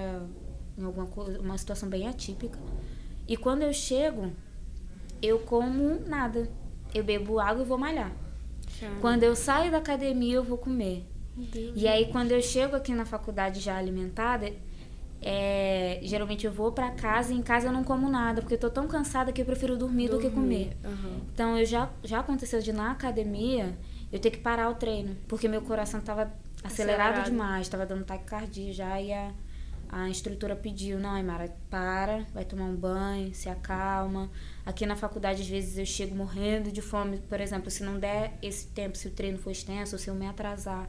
em 0.78 0.84
alguma 0.84 1.06
coisa, 1.06 1.38
uma 1.38 1.58
situação 1.58 1.86
bem 1.88 2.08
atípica. 2.08 2.58
E 3.28 3.36
quando 3.36 3.60
eu 3.62 3.72
chego, 3.74 4.32
eu 5.20 5.38
como 5.40 6.00
nada. 6.06 6.48
Eu 6.94 7.04
bebo 7.04 7.38
água 7.38 7.62
e 7.62 7.66
vou 7.66 7.76
malhar. 7.76 8.10
Quando 9.00 9.22
eu 9.22 9.34
saio 9.34 9.70
da 9.70 9.78
academia, 9.78 10.36
eu 10.36 10.44
vou 10.44 10.58
comer. 10.58 11.06
E 11.74 11.88
aí, 11.88 12.06
quando 12.12 12.32
eu 12.32 12.42
chego 12.42 12.76
aqui 12.76 12.92
na 12.92 13.04
faculdade 13.04 13.60
já 13.60 13.76
alimentada, 13.76 14.52
é, 15.20 16.00
geralmente 16.02 16.46
eu 16.46 16.52
vou 16.52 16.72
para 16.72 16.90
casa 16.90 17.32
e 17.32 17.36
em 17.36 17.42
casa 17.42 17.68
eu 17.68 17.72
não 17.72 17.84
como 17.84 18.08
nada, 18.08 18.42
porque 18.42 18.54
eu 18.54 18.58
tô 18.58 18.68
tão 18.68 18.86
cansada 18.86 19.32
que 19.32 19.40
eu 19.40 19.46
prefiro 19.46 19.76
dormir, 19.76 20.08
dormir. 20.08 20.24
do 20.24 20.28
que 20.28 20.34
comer. 20.34 20.76
Uhum. 20.84 21.20
Então, 21.32 21.58
eu 21.58 21.64
já, 21.64 21.90
já 22.02 22.20
aconteceu 22.20 22.60
de 22.60 22.72
na 22.72 22.90
academia 22.90 23.76
eu 24.12 24.18
ter 24.18 24.30
que 24.30 24.38
parar 24.38 24.68
o 24.68 24.74
treino, 24.74 25.16
porque 25.26 25.48
meu 25.48 25.62
coração 25.62 26.00
tava 26.00 26.32
acelerado, 26.62 27.12
acelerado. 27.12 27.30
demais, 27.30 27.68
tava 27.68 27.86
dando 27.86 28.04
taquicardia 28.04 28.72
já 28.72 29.00
e 29.00 29.12
a 29.12 29.32
a 29.92 30.08
instrutora 30.08 30.56
pediu, 30.56 30.98
não, 30.98 31.10
Aymara, 31.10 31.54
para, 31.68 32.24
vai 32.32 32.46
tomar 32.46 32.64
um 32.64 32.74
banho, 32.74 33.34
se 33.34 33.50
acalma. 33.50 34.30
Aqui 34.64 34.86
na 34.86 34.96
faculdade, 34.96 35.42
às 35.42 35.48
vezes, 35.48 35.76
eu 35.76 35.84
chego 35.84 36.14
morrendo 36.14 36.72
de 36.72 36.80
fome, 36.80 37.18
por 37.18 37.38
exemplo, 37.38 37.70
se 37.70 37.84
não 37.84 37.98
der 37.98 38.32
esse 38.40 38.68
tempo, 38.68 38.96
se 38.96 39.06
o 39.06 39.10
treino 39.10 39.36
for 39.36 39.50
extenso, 39.50 39.94
ou 39.94 39.98
se 39.98 40.08
eu 40.08 40.14
me 40.14 40.26
atrasar 40.26 40.88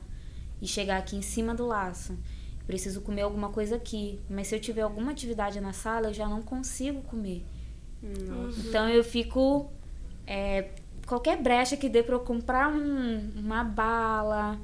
e 0.62 0.66
chegar 0.66 0.98
aqui 1.00 1.18
em 1.18 1.22
cima 1.22 1.54
do 1.54 1.68
laço, 1.68 2.18
preciso 2.66 3.02
comer 3.02 3.24
alguma 3.24 3.50
coisa 3.50 3.76
aqui. 3.76 4.22
Mas 4.30 4.48
se 4.48 4.56
eu 4.56 4.60
tiver 4.62 4.84
alguma 4.84 5.12
atividade 5.12 5.60
na 5.60 5.74
sala, 5.74 6.08
eu 6.08 6.14
já 6.14 6.26
não 6.26 6.42
consigo 6.42 7.02
comer. 7.02 7.44
Nossa. 8.02 8.58
Então 8.62 8.88
eu 8.88 9.04
fico. 9.04 9.70
É, 10.26 10.70
qualquer 11.06 11.42
brecha 11.42 11.76
que 11.76 11.90
dê 11.90 12.02
para 12.02 12.16
eu 12.16 12.22
comprar 12.22 12.70
um, 12.70 13.32
uma 13.36 13.66
bala, 13.66 14.58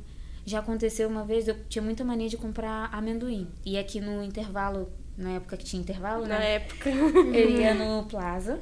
já 0.50 0.60
aconteceu 0.60 1.08
uma 1.08 1.24
vez, 1.24 1.48
eu 1.48 1.56
tinha 1.70 1.82
muita 1.82 2.03
mania 2.03 2.27
de 2.27 2.36
comprar 2.36 2.89
amendoim. 2.91 3.48
E 3.65 3.77
aqui 3.77 4.01
no 4.01 4.24
intervalo, 4.24 4.91
na 5.18 5.32
época 5.32 5.56
que 5.56 5.63
tinha 5.63 5.82
intervalo, 5.82 6.25
na 6.25 6.39
né? 6.39 6.56
época. 6.56 6.89
Eu 6.89 7.50
ia 7.51 7.74
no 7.74 8.03
Plaza, 8.10 8.60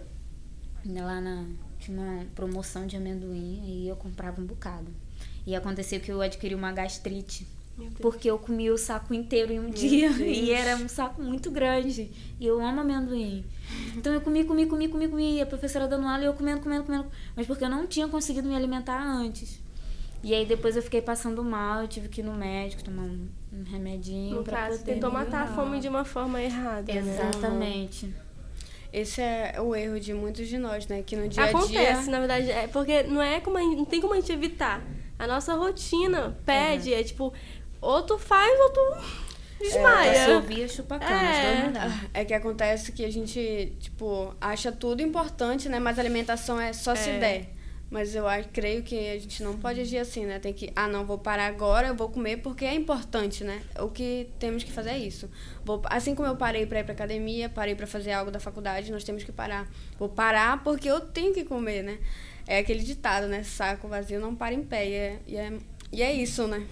lá 0.86 1.22
na. 1.22 1.46
Tinha 1.80 2.00
uma 2.00 2.26
promoção 2.36 2.88
de 2.88 2.98
amendoim, 2.98 3.62
aí 3.64 3.88
eu 3.88 3.96
comprava 3.96 4.42
um 4.42 4.46
bocado. 4.46 4.92
E 5.46 5.56
aconteceu 5.56 6.00
que 6.00 6.12
eu 6.12 6.20
adquiri 6.22 6.56
uma 6.56 6.72
gastrite. 6.72 7.48
Porque 8.02 8.30
eu 8.30 8.40
comi 8.40 8.72
o 8.72 8.78
saco 8.78 9.14
inteiro 9.14 9.54
em 9.54 9.60
um 9.60 9.64
Meu 9.64 9.72
dia. 9.72 10.10
Deus. 10.12 10.38
E 10.38 10.52
era 10.52 10.76
um 10.76 10.90
saco 10.90 11.22
muito 11.22 11.52
grande. 11.52 12.12
E 12.40 12.46
eu 12.46 12.60
amo 12.60 12.82
amendoim. 12.82 13.46
Então 13.96 14.12
eu 14.12 14.20
comi, 14.20 14.44
comi, 14.44 14.66
comi, 14.66 14.88
comi, 14.88 15.08
comi. 15.08 15.42
A 15.42 15.46
professora 15.46 15.88
dando 15.88 16.08
aula 16.08 16.24
e 16.24 16.26
eu 16.26 16.34
comendo, 16.34 16.62
comendo, 16.62 16.84
comendo. 16.84 17.06
Mas 17.36 17.46
porque 17.46 17.64
eu 17.64 17.70
não 17.70 17.86
tinha 17.86 18.08
conseguido 18.08 18.50
me 18.50 18.56
alimentar 18.56 19.00
antes. 19.00 19.62
E 20.24 20.34
aí 20.34 20.46
depois 20.46 20.76
eu 20.76 20.82
fiquei 20.82 21.02
passando 21.02 21.44
mal, 21.44 21.82
eu 21.82 21.88
tive 21.88 22.10
que 22.10 22.22
ir 22.22 22.24
no 22.24 22.34
médico 22.34 22.84
tomar 22.84 23.04
um, 23.04 23.28
um 23.54 23.64
remedinho. 23.64 24.38
No 24.38 24.44
pra 24.44 24.58
caso, 24.58 24.84
tentou 24.84 25.12
matar 25.12 25.44
a 25.44 25.48
fome 25.48 25.80
de 25.80 25.88
uma 25.88 26.04
forma 26.04 26.42
errada. 26.42 26.92
Né? 26.92 27.00
Exatamente. 27.00 28.08
Né? 28.08 28.14
Esse 28.92 29.22
é 29.22 29.56
o 29.60 29.76
erro 29.76 30.00
de 30.00 30.14
muitos 30.14 30.48
de 30.48 30.58
nós, 30.58 30.88
né? 30.88 31.04
Que 31.06 31.16
no 31.16 31.28
dia 31.28 31.44
a 31.44 31.48
dia. 31.48 31.58
Acontece, 31.58 32.10
na 32.10 32.20
verdade, 32.20 32.50
é 32.50 32.68
porque 32.68 33.04
não 33.04 33.22
é 33.22 33.40
como 33.40 33.60
gente, 33.60 33.76
não 33.76 33.86
tem 33.86 34.02
como 34.02 34.14
a 34.14 34.16
gente 34.16 34.32
evitar. 34.32 34.82
A 35.20 35.28
nossa 35.28 35.54
rotina 35.56 36.38
pede, 36.46 36.94
é, 36.94 37.00
é 37.00 37.04
tipo, 37.04 37.34
ou 37.82 38.02
tu 38.04 38.18
faz 38.18 38.60
ou 38.60 38.70
tu 38.70 38.98
desmaia. 39.62 40.12
É, 40.12 40.36
ouvia 40.36 40.68
chupa 40.68 40.96
é. 40.96 42.22
é 42.22 42.26
que 42.26 42.34
acontece 42.34 42.92
que 42.92 43.04
a 43.04 43.12
gente, 43.12 43.74
tipo, 43.80 44.34
acha 44.40 44.72
tudo 44.72 45.02
importante, 45.02 45.68
né? 45.68 45.80
Mas 45.80 45.98
a 45.98 46.02
alimentação 46.02 46.60
é 46.60 46.72
só 46.74 46.94
é. 46.94 46.96
se 46.96 47.12
der. 47.12 47.57
Mas 47.90 48.14
eu 48.14 48.28
acho, 48.28 48.50
creio 48.50 48.84
que 48.84 48.96
a 49.10 49.18
gente 49.18 49.42
não 49.42 49.58
pode 49.58 49.80
agir 49.80 49.98
assim, 49.98 50.26
né? 50.26 50.40
Tem 50.40 50.52
que, 50.54 50.72
ah, 50.76 50.88
não, 50.88 51.06
vou 51.06 51.18
parar 51.18 51.46
agora, 51.46 51.88
eu 51.88 51.96
vou 51.96 52.10
comer 52.10 52.38
porque 52.38 52.66
é 52.66 52.74
importante, 52.74 53.46
né? 53.46 53.62
O 53.80 53.88
que 53.88 54.30
temos 54.38 54.64
que 54.64 54.72
fazer 54.72 54.90
é 54.90 54.98
isso. 54.98 55.30
Vou, 55.64 55.82
assim 55.86 56.14
como 56.14 56.28
eu 56.28 56.36
parei 56.36 56.66
para 56.66 56.82
ir 56.82 56.84
para 56.84 56.94
academia, 56.94 57.48
parei 57.48 57.76
para 57.76 57.88
fazer 57.88 58.12
algo 58.12 58.30
da 58.30 58.42
faculdade, 58.42 58.92
nós 58.92 59.06
temos 59.06 59.24
que 59.24 59.32
parar. 59.32 59.70
Vou 59.98 60.10
parar 60.10 60.64
porque 60.64 60.90
eu 60.90 61.00
tenho 61.00 61.34
que 61.34 61.46
comer, 61.46 61.82
né? 61.82 62.00
É 62.46 62.60
aquele 62.60 62.84
ditado, 62.84 63.28
né? 63.28 63.44
Saco 63.44 63.88
vazio 63.88 64.20
não 64.20 64.36
para 64.36 64.54
em 64.54 64.64
pé. 64.64 64.88
E 64.88 64.94
é, 64.94 65.20
e 65.26 65.38
é, 65.38 65.54
e 65.92 66.02
é 66.02 66.14
isso, 66.14 66.46
né? 66.46 66.68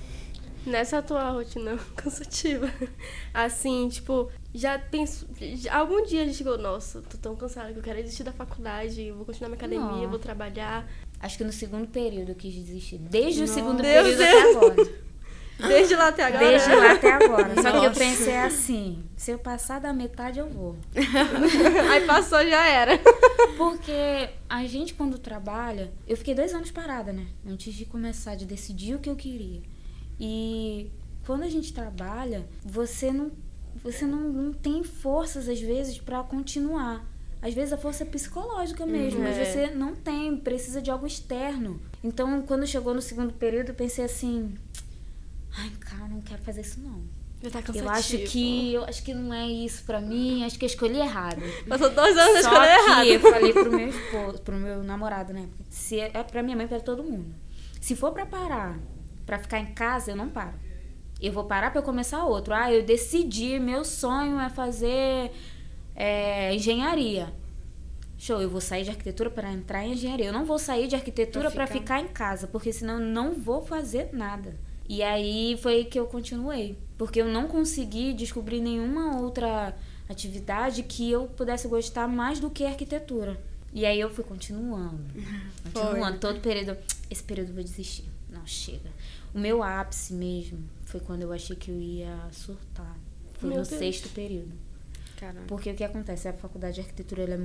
Nessa 0.66 1.02
tua 1.02 1.30
rotina 1.30 1.78
cansativa, 1.96 2.70
assim, 3.34 3.88
tipo, 3.88 4.32
já 4.54 4.80
penso. 4.80 5.28
Já, 5.40 5.78
algum 5.78 6.04
dia 6.04 6.24
a 6.24 6.26
gente 6.26 6.38
chegou, 6.38 6.58
nossa, 6.58 7.02
tô 7.04 7.18
tão 7.18 7.36
cansada 7.36 7.72
que 7.72 7.78
eu 7.78 7.84
quero 7.84 8.02
desistir 8.02 8.24
da 8.24 8.32
faculdade, 8.32 9.12
vou 9.12 9.26
continuar 9.26 9.50
minha 9.50 9.58
academia, 9.58 10.04
não. 10.04 10.10
vou 10.10 10.18
trabalhar. 10.18 10.90
Acho 11.20 11.38
que 11.38 11.44
no 11.44 11.52
segundo 11.52 11.88
período 11.88 12.30
eu 12.30 12.36
quis 12.36 12.54
desistir. 12.54 12.98
Desde 12.98 13.42
Nossa. 13.42 13.52
o 13.52 13.56
segundo 13.56 13.82
Deus 13.82 14.16
período 14.16 14.18
Deus. 14.18 14.30
até 14.30 14.52
agora. 14.52 15.06
Desde 15.58 15.96
lá 15.96 16.08
até 16.10 16.24
agora? 16.24 16.48
Desde 16.50 16.76
lá 16.76 16.92
até 16.92 17.12
agora. 17.14 17.56
Só 17.56 17.62
Nossa. 17.64 17.80
que 17.80 17.86
eu 17.86 17.92
pensei 17.92 18.36
assim, 18.38 19.04
se 19.16 19.32
eu 19.32 19.40
passar 19.40 19.80
da 19.80 19.94
metade, 19.94 20.38
eu 20.38 20.50
vou. 20.50 20.76
Aí 21.92 22.06
passou, 22.06 22.46
já 22.46 22.68
era. 22.68 23.00
Porque 23.58 24.30
a 24.50 24.66
gente, 24.66 24.94
quando 24.94 25.18
trabalha... 25.18 25.94
Eu 26.06 26.18
fiquei 26.18 26.36
dois 26.36 26.54
anos 26.54 26.72
parada, 26.72 27.14
né? 27.14 27.26
Antes 27.48 27.74
de 27.74 27.86
começar, 27.86 28.36
de 28.36 28.46
decidir 28.46 28.96
o 28.96 29.00
que 29.00 29.10
eu 29.10 29.16
queria. 29.16 29.62
E 30.20 30.92
quando 31.26 31.44
a 31.44 31.50
gente 31.50 31.74
trabalha, 31.74 32.46
você 32.64 33.12
não, 33.12 33.32
você 33.82 34.06
não, 34.06 34.30
não 34.30 34.54
tem 34.54 34.84
forças, 34.84 35.48
às 35.48 35.60
vezes, 35.60 36.00
para 36.00 36.22
continuar. 36.24 37.06
Às 37.46 37.54
vezes 37.54 37.72
a 37.72 37.78
força 37.78 38.02
é 38.02 38.08
psicológica 38.08 38.88
mesmo, 38.88 39.20
uhum. 39.20 39.26
mas 39.28 39.38
é. 39.38 39.46
você 39.46 39.68
não 39.68 39.94
tem, 39.94 40.36
precisa 40.36 40.82
de 40.82 40.90
algo 40.90 41.06
externo. 41.06 41.80
Então, 42.04 42.42
quando 42.42 42.66
chegou 42.66 42.92
no 42.92 43.04
segundo 43.04 43.34
período, 43.34 43.70
eu 43.70 43.76
pensei 43.76 44.04
assim: 44.04 44.56
ai, 45.56 45.70
cara, 45.80 46.08
não 46.08 46.22
quero 46.22 46.42
fazer 46.42 46.62
isso 46.62 46.80
não. 46.80 47.04
Tá 47.52 47.62
eu 47.76 47.88
acho 47.88 48.18
que 48.18 48.74
eu 48.74 48.84
acho 48.86 49.04
que 49.04 49.14
não 49.14 49.32
é 49.32 49.46
isso 49.46 49.84
para 49.84 50.02
mim, 50.02 50.44
acho 50.44 50.58
que 50.58 50.66
eu 50.66 50.68
escolhi 50.68 50.98
errado. 50.98 51.40
Passou 51.70 51.92
dois 51.92 52.18
anos 52.18 52.42
Só 52.42 52.50
escolhi 52.50 52.68
errado. 52.68 53.04
que 53.04 53.14
eu 53.14 53.20
falei 53.20 53.54
pro 53.54 53.72
meu 53.72 53.90
esposo, 53.90 54.42
pro 54.42 54.56
meu 54.56 54.84
namorado, 54.84 55.32
né? 55.32 55.48
Se 55.70 56.00
é, 56.00 56.10
é 56.16 56.24
para 56.24 56.42
minha 56.42 56.58
mãe, 56.58 56.68
para 56.68 56.80
todo 56.80 57.04
mundo. 57.04 57.28
Se 57.80 57.96
for 57.96 58.12
para 58.12 58.26
parar, 58.26 58.80
para 59.24 59.38
ficar 59.38 59.60
em 59.60 59.68
casa, 59.76 60.10
eu 60.10 60.16
não 60.16 60.30
paro. 60.30 60.56
Eu 61.22 61.32
vou 61.32 61.44
parar 61.44 61.72
para 61.72 61.84
começar 61.84 62.24
outro. 62.24 62.56
Ah, 62.56 62.74
eu 62.74 62.82
decidi, 62.82 63.60
meu 63.60 63.86
sonho 63.86 64.40
é 64.40 64.50
fazer 64.50 65.32
é, 65.96 66.54
engenharia. 66.54 67.34
Show, 68.18 68.42
eu 68.42 68.50
vou 68.50 68.62
sair 68.62 68.84
de 68.84 68.90
arquitetura 68.90 69.30
para 69.30 69.52
entrar 69.52 69.86
em 69.86 69.94
engenharia. 69.94 70.28
Eu 70.28 70.34
não 70.34 70.46
vou 70.46 70.58
sair 70.58 70.88
de 70.88 70.96
arquitetura 70.96 71.52
para 71.52 71.68
ficar... 71.68 71.80
ficar 71.80 72.02
em 72.02 72.08
casa, 72.08 72.48
porque 72.48 72.72
senão 72.72 72.96
eu 72.96 73.06
não 73.06 73.34
vou 73.34 73.62
fazer 73.66 74.10
nada. 74.14 74.56
E 74.88 75.02
aí 75.02 75.58
foi 75.62 75.84
que 75.86 76.00
eu 76.00 76.06
continuei, 76.06 76.78
porque 76.98 77.22
eu 77.22 77.28
não 77.28 77.48
consegui 77.48 78.14
descobrir 78.14 78.62
nenhuma 78.62 79.20
outra 79.20 79.76
atividade 80.08 80.84
que 80.84 81.10
eu 81.10 81.28
pudesse 81.28 81.68
gostar 81.68 82.08
mais 82.08 82.40
do 82.40 82.50
que 82.50 82.64
arquitetura. 82.66 83.40
E 83.74 83.86
aí 83.86 84.00
eu 84.00 84.10
fui 84.10 84.24
continuando, 84.24 85.04
continuando 85.74 86.20
todo 86.20 86.40
período. 86.40 86.78
Esse 87.10 87.24
período 87.24 87.50
eu 87.50 87.56
vou 87.56 87.64
desistir. 87.64 88.06
Não 88.30 88.46
chega. 88.46 88.90
O 89.34 89.40
meu 89.40 89.62
ápice 89.62 90.14
mesmo 90.14 90.60
foi 90.86 91.00
quando 91.00 91.24
eu 91.24 91.34
achei 91.34 91.56
que 91.56 91.70
eu 91.70 91.82
ia 91.82 92.16
surtar. 92.32 92.98
Foi 93.34 93.50
meu 93.50 93.60
no 93.60 93.66
Deus. 93.66 93.80
sexto 93.80 94.08
período. 94.10 94.65
Caramba. 95.18 95.46
Porque 95.48 95.72
o 95.72 95.76
que 95.76 95.84
acontece? 95.84 96.28
A 96.28 96.34
faculdade 96.34 96.76
de 96.76 96.82
arquitetura, 96.82 97.24
ela 97.24 97.36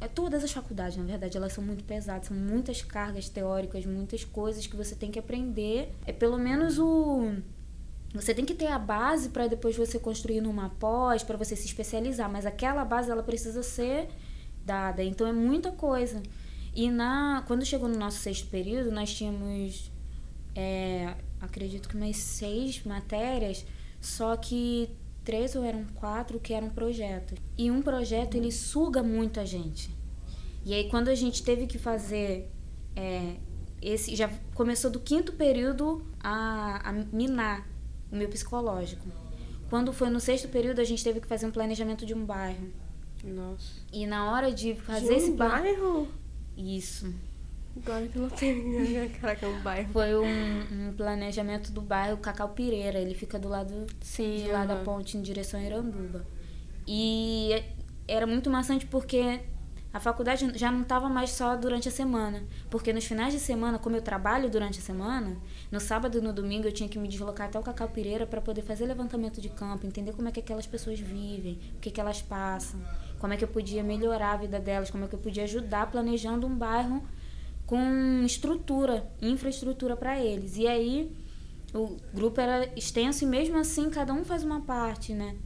é, 0.00 0.04
é, 0.04 0.08
todas 0.08 0.42
as 0.42 0.50
faculdades, 0.50 0.96
na 0.96 1.04
verdade, 1.04 1.36
elas 1.36 1.52
são 1.52 1.62
muito 1.62 1.84
pesadas, 1.84 2.28
são 2.28 2.36
muitas 2.36 2.82
cargas 2.82 3.28
teóricas, 3.28 3.84
muitas 3.84 4.24
coisas 4.24 4.66
que 4.66 4.76
você 4.76 4.94
tem 4.94 5.10
que 5.10 5.18
aprender. 5.18 5.94
É 6.06 6.12
pelo 6.12 6.38
menos 6.38 6.78
o 6.78 7.34
você 8.12 8.34
tem 8.34 8.44
que 8.44 8.54
ter 8.54 8.66
a 8.66 8.78
base 8.78 9.28
para 9.28 9.46
depois 9.46 9.76
você 9.76 9.96
construir 9.96 10.40
numa 10.40 10.68
pós, 10.68 11.22
para 11.22 11.36
você 11.36 11.54
se 11.54 11.66
especializar, 11.66 12.28
mas 12.28 12.44
aquela 12.44 12.84
base 12.84 13.08
ela 13.08 13.22
precisa 13.22 13.62
ser 13.62 14.08
dada. 14.64 15.04
Então 15.04 15.26
é 15.26 15.32
muita 15.32 15.70
coisa. 15.70 16.20
E 16.74 16.90
na 16.90 17.44
quando 17.46 17.64
chegou 17.64 17.88
no 17.88 17.96
nosso 17.96 18.18
sexto 18.18 18.48
período, 18.48 18.90
nós 18.90 19.14
tínhamos 19.14 19.92
é, 20.56 21.14
acredito 21.40 21.88
que 21.88 21.96
umas 21.96 22.16
seis 22.16 22.82
matérias, 22.84 23.64
só 24.00 24.36
que 24.36 24.90
três 25.24 25.54
ou 25.54 25.64
eram 25.64 25.84
quatro 25.94 26.38
que 26.38 26.52
eram 26.52 26.70
projetos. 26.70 27.38
E 27.56 27.70
um 27.70 27.82
projeto 27.82 28.36
ele 28.36 28.50
suga 28.50 29.02
muito 29.02 29.40
a 29.40 29.44
gente. 29.44 29.94
E 30.64 30.74
aí 30.74 30.88
quando 30.88 31.08
a 31.08 31.14
gente 31.14 31.42
teve 31.42 31.66
que 31.66 31.78
fazer 31.78 32.50
é, 32.94 33.36
esse 33.80 34.14
já 34.14 34.30
começou 34.54 34.90
do 34.90 35.00
quinto 35.00 35.32
período 35.32 36.04
a, 36.18 36.88
a 36.88 36.92
minar 36.92 37.66
o 38.10 38.16
meu 38.16 38.28
psicológico. 38.28 39.06
Quando 39.68 39.92
foi 39.92 40.10
no 40.10 40.20
sexto 40.20 40.48
período 40.48 40.80
a 40.80 40.84
gente 40.84 41.02
teve 41.02 41.20
que 41.20 41.26
fazer 41.26 41.46
um 41.46 41.50
planejamento 41.50 42.04
de 42.04 42.14
um 42.14 42.24
bairro. 42.24 42.70
Nossa. 43.22 43.82
E 43.92 44.06
na 44.06 44.30
hora 44.30 44.52
de 44.52 44.74
fazer 44.74 45.06
de 45.06 45.12
um 45.12 45.16
esse 45.16 45.30
bairro? 45.32 46.08
Isso. 46.56 47.12
Agora 47.76 48.06
que 48.06 48.18
não 48.18 48.28
tem. 48.28 49.08
Caraca, 49.20 49.46
é 49.46 49.48
um 49.48 49.60
bairro. 49.60 49.92
Foi 49.92 50.14
um, 50.14 50.88
um, 50.88 50.92
planejamento 50.96 51.72
do 51.72 51.80
bairro 51.80 52.16
Cacau 52.18 52.50
Pireira. 52.50 52.98
Ele 52.98 53.14
fica 53.14 53.38
do 53.38 53.48
lado 53.48 53.86
Sim, 54.00 54.44
de 54.44 54.48
lá 54.50 54.62
uhum. 54.62 54.66
da 54.66 54.76
ponte 54.76 55.16
em 55.16 55.22
direção 55.22 55.60
a 55.60 55.62
Iranduba. 55.62 56.26
E 56.86 57.62
era 58.08 58.26
muito 58.26 58.50
maçante 58.50 58.86
porque 58.86 59.40
A 59.92 59.98
faculdade 59.98 60.56
já 60.56 60.70
não 60.70 60.82
estava 60.82 61.08
mais 61.08 61.30
só 61.30 61.56
durante 61.56 61.88
a 61.88 61.90
semana, 61.90 62.44
porque 62.70 62.92
nos 62.92 63.04
finais 63.04 63.32
de 63.32 63.40
semana, 63.40 63.76
como 63.76 63.96
eu 63.96 64.02
trabalho 64.02 64.48
durante 64.48 64.78
a 64.78 64.82
semana, 64.82 65.36
no 65.68 65.80
sábado 65.80 66.16
e 66.16 66.20
no 66.20 66.32
domingo 66.32 66.68
eu 66.68 66.72
tinha 66.72 66.88
que 66.88 66.96
me 66.96 67.08
deslocar 67.08 67.48
até 67.48 67.58
o 67.58 67.62
Cacau 67.62 67.88
Pireira 67.88 68.24
para 68.24 68.40
poder 68.40 68.62
fazer 68.62 68.86
levantamento 68.86 69.40
de 69.40 69.48
campo, 69.48 69.84
entender 69.84 70.12
como 70.12 70.28
é 70.28 70.30
que 70.30 70.38
aquelas 70.38 70.64
pessoas 70.64 71.00
vivem, 71.00 71.58
o 71.76 71.80
que, 71.80 71.90
que 71.90 72.00
elas 72.00 72.22
passam, 72.22 72.80
como 73.18 73.32
é 73.32 73.36
que 73.36 73.42
eu 73.42 73.48
podia 73.48 73.82
melhorar 73.82 74.34
a 74.34 74.36
vida 74.36 74.60
delas, 74.60 74.92
como 74.92 75.06
é 75.06 75.08
que 75.08 75.14
eu 75.16 75.18
podia 75.18 75.42
ajudar 75.42 75.90
planejando 75.90 76.46
um 76.46 76.54
bairro 76.54 77.02
com 77.70 78.24
estrutura, 78.26 79.08
infraestrutura 79.22 79.96
para 79.96 80.20
eles. 80.20 80.56
E 80.56 80.66
aí 80.66 81.16
o 81.72 81.96
grupo 82.12 82.40
era 82.40 82.68
extenso 82.76 83.22
e 83.22 83.28
mesmo 83.28 83.56
assim 83.56 83.88
cada 83.88 84.12
um 84.12 84.24
faz 84.24 84.42
uma 84.42 84.62
parte, 84.62 85.14
né? 85.14 85.36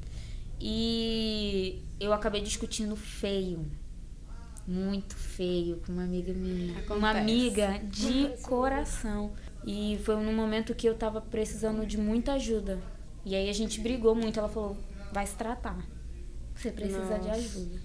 E 0.58 1.82
eu 2.00 2.14
acabei 2.14 2.40
discutindo 2.40 2.96
feio 2.96 3.70
muito 4.66 5.14
feio 5.14 5.82
com 5.84 5.92
uma 5.92 6.04
amiga 6.04 6.32
minha. 6.32 6.72
Acontece. 6.78 6.98
Uma 6.98 7.10
amiga 7.10 7.78
de 7.84 8.30
coração. 8.40 9.34
E 9.66 10.00
foi 10.02 10.16
num 10.16 10.34
momento 10.34 10.74
que 10.74 10.88
eu 10.88 10.94
tava 10.94 11.20
precisando 11.20 11.86
de 11.86 11.98
muita 11.98 12.32
ajuda. 12.32 12.80
E 13.22 13.34
aí 13.34 13.50
a 13.50 13.52
gente 13.52 13.78
brigou 13.82 14.14
muito. 14.14 14.38
Ela 14.38 14.48
falou: 14.48 14.78
vai 15.12 15.26
se 15.26 15.36
tratar. 15.36 15.86
Você 16.54 16.70
precisa 16.70 17.00
Nossa. 17.00 17.18
de 17.18 17.28
ajuda. 17.28 17.80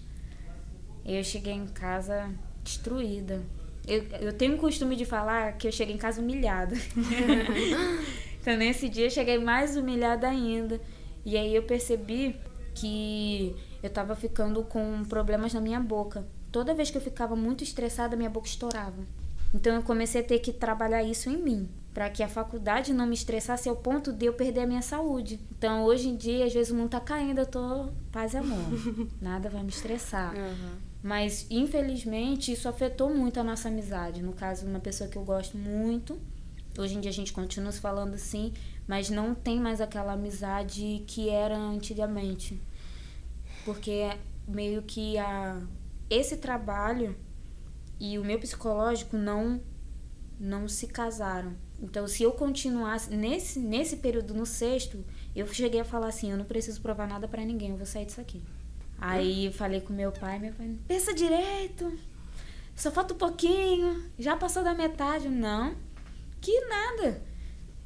Eu 1.04 1.22
cheguei 1.26 1.52
em 1.52 1.68
casa 1.68 2.34
destruída. 2.64 3.44
Eu, 3.90 4.04
eu 4.22 4.34
tenho 4.34 4.56
o 4.56 4.58
costume 4.58 4.96
de 4.96 5.06
falar 5.06 5.58
que 5.58 5.68
eu 5.68 5.72
cheguei 5.72 5.96
em 5.96 5.98
casa 5.98 6.22
humilhada. 6.22 6.76
então 8.40 8.56
nesse 8.56 8.88
dia 8.88 9.08
eu 9.08 9.10
cheguei 9.10 9.38
mais 9.40 9.76
humilhada 9.76 10.28
ainda. 10.28 10.80
E 11.26 11.36
aí 11.36 11.56
eu 11.56 11.64
percebi 11.64 12.36
que 12.76 13.56
eu 13.82 13.90
tava 13.90 14.16
ficando 14.16 14.64
com 14.64 15.04
problemas 15.04 15.54
na 15.54 15.60
minha 15.60 15.80
boca 15.80 16.26
toda 16.52 16.74
vez 16.74 16.90
que 16.92 16.98
eu 16.98 17.02
ficava 17.02 17.36
muito 17.36 17.64
estressada, 17.64 18.16
minha 18.16 18.30
boca 18.30 18.48
estourava. 18.48 19.04
Então 19.54 19.74
eu 19.76 19.82
comecei 19.82 20.22
a 20.22 20.24
ter 20.24 20.40
que 20.40 20.54
trabalhar 20.54 21.04
isso 21.04 21.30
em 21.30 21.38
mim, 21.38 21.70
para 21.94 22.10
que 22.10 22.22
a 22.22 22.28
faculdade 22.28 22.94
não 22.94 23.08
me 23.08 23.16
estressasse 23.16 23.68
ao 23.68 23.76
ponto 23.76 24.14
de 24.14 24.26
eu 24.26 24.34
perder 24.34 24.62
a 24.62 24.68
minha 24.68 24.82
saúde. 24.82 25.40
Então 25.58 25.84
hoje 25.84 26.10
em 26.10 26.16
dia, 26.16 26.46
às 26.46 26.54
vezes 26.54 26.72
o 26.72 26.76
mundo 26.76 26.90
tá 26.90 27.00
caindo, 27.00 27.40
eu 27.40 27.46
tô 27.46 27.90
paz 28.12 28.34
e 28.34 28.38
amor. 28.38 28.60
Nada 29.22 29.50
vai 29.50 29.64
me 29.64 29.70
estressar. 29.70 30.36
Uhum. 30.36 30.89
Mas 31.02 31.48
infelizmente 31.50 32.52
isso 32.52 32.68
afetou 32.68 33.14
muito 33.14 33.40
a 33.40 33.44
nossa 33.44 33.70
amizade. 33.70 34.22
No 34.22 34.34
caso, 34.34 34.66
uma 34.66 34.80
pessoa 34.80 35.10
que 35.10 35.18
eu 35.18 35.24
gosto 35.24 35.58
muito. 35.58 36.20
Hoje 36.78 36.96
em 36.96 37.02
dia 37.02 37.10
a 37.10 37.14
gente 37.14 37.34
continua 37.34 37.72
se 37.72 37.80
falando 37.80 38.14
assim, 38.14 38.54
mas 38.88 39.10
não 39.10 39.34
tem 39.34 39.60
mais 39.60 39.82
aquela 39.82 40.14
amizade 40.14 41.04
que 41.08 41.30
era 41.30 41.58
antigamente. 41.58 42.62
Porque 43.66 44.10
meio 44.48 44.82
que 44.82 45.18
a 45.18 45.62
esse 46.10 46.38
trabalho 46.38 47.16
e 48.00 48.18
o 48.18 48.24
meu 48.24 48.40
psicológico 48.40 49.18
não 49.18 49.62
não 50.40 50.70
se 50.70 50.88
casaram. 50.88 51.54
Então, 51.82 52.08
se 52.08 52.24
eu 52.24 52.32
continuasse 52.32 53.10
nesse 53.14 53.60
nesse 53.60 53.98
período 53.98 54.34
no 54.34 54.46
sexto, 54.46 55.04
eu 55.36 55.46
cheguei 55.48 55.82
a 55.82 55.86
falar 55.86 56.08
assim, 56.08 56.32
eu 56.32 56.38
não 56.38 56.46
preciso 56.46 56.82
provar 56.82 57.08
nada 57.08 57.28
para 57.28 57.44
ninguém, 57.44 57.72
eu 57.72 57.78
vou 57.78 57.86
sair 57.86 58.06
disso 58.06 58.22
aqui. 58.22 58.42
Aí 59.02 59.52
falei 59.54 59.82
com 59.82 59.94
meu 59.94 60.12
pai, 60.12 60.40
meu 60.40 60.54
pai, 60.54 60.76
pensa 60.88 61.14
direito. 61.14 61.98
Só 62.76 62.92
falta 62.92 63.14
um 63.14 63.18
pouquinho, 63.18 64.04
já 64.18 64.38
passou 64.38 64.64
da 64.64 64.74
metade, 64.74 65.30
não. 65.30 65.76
Que 66.42 66.62
nada. 66.68 67.22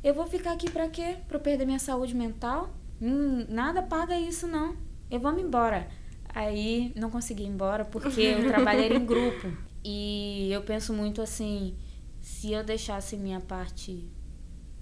Eu 0.03 0.13
vou 0.13 0.27
ficar 0.27 0.51
aqui 0.53 0.69
para 0.69 0.89
quê? 0.89 1.17
Para 1.27 1.39
perder 1.39 1.65
minha 1.65 1.79
saúde 1.79 2.15
mental? 2.15 2.69
Hum, 3.01 3.45
nada 3.49 3.81
paga 3.81 4.19
isso 4.19 4.47
não. 4.47 4.75
Eu 5.09 5.19
vou 5.19 5.31
me 5.33 5.41
embora. 5.41 5.87
Aí 6.29 6.91
não 6.95 7.09
consegui 7.09 7.43
ir 7.43 7.47
embora 7.47 7.85
porque 7.85 8.35
o 8.35 8.45
trabalho 8.49 8.81
era 8.81 8.93
em 8.95 9.05
grupo. 9.05 9.51
E 9.83 10.49
eu 10.51 10.61
penso 10.61 10.93
muito 10.93 11.21
assim, 11.21 11.75
se 12.21 12.51
eu 12.51 12.63
deixasse 12.63 13.17
minha 13.17 13.39
parte 13.39 14.09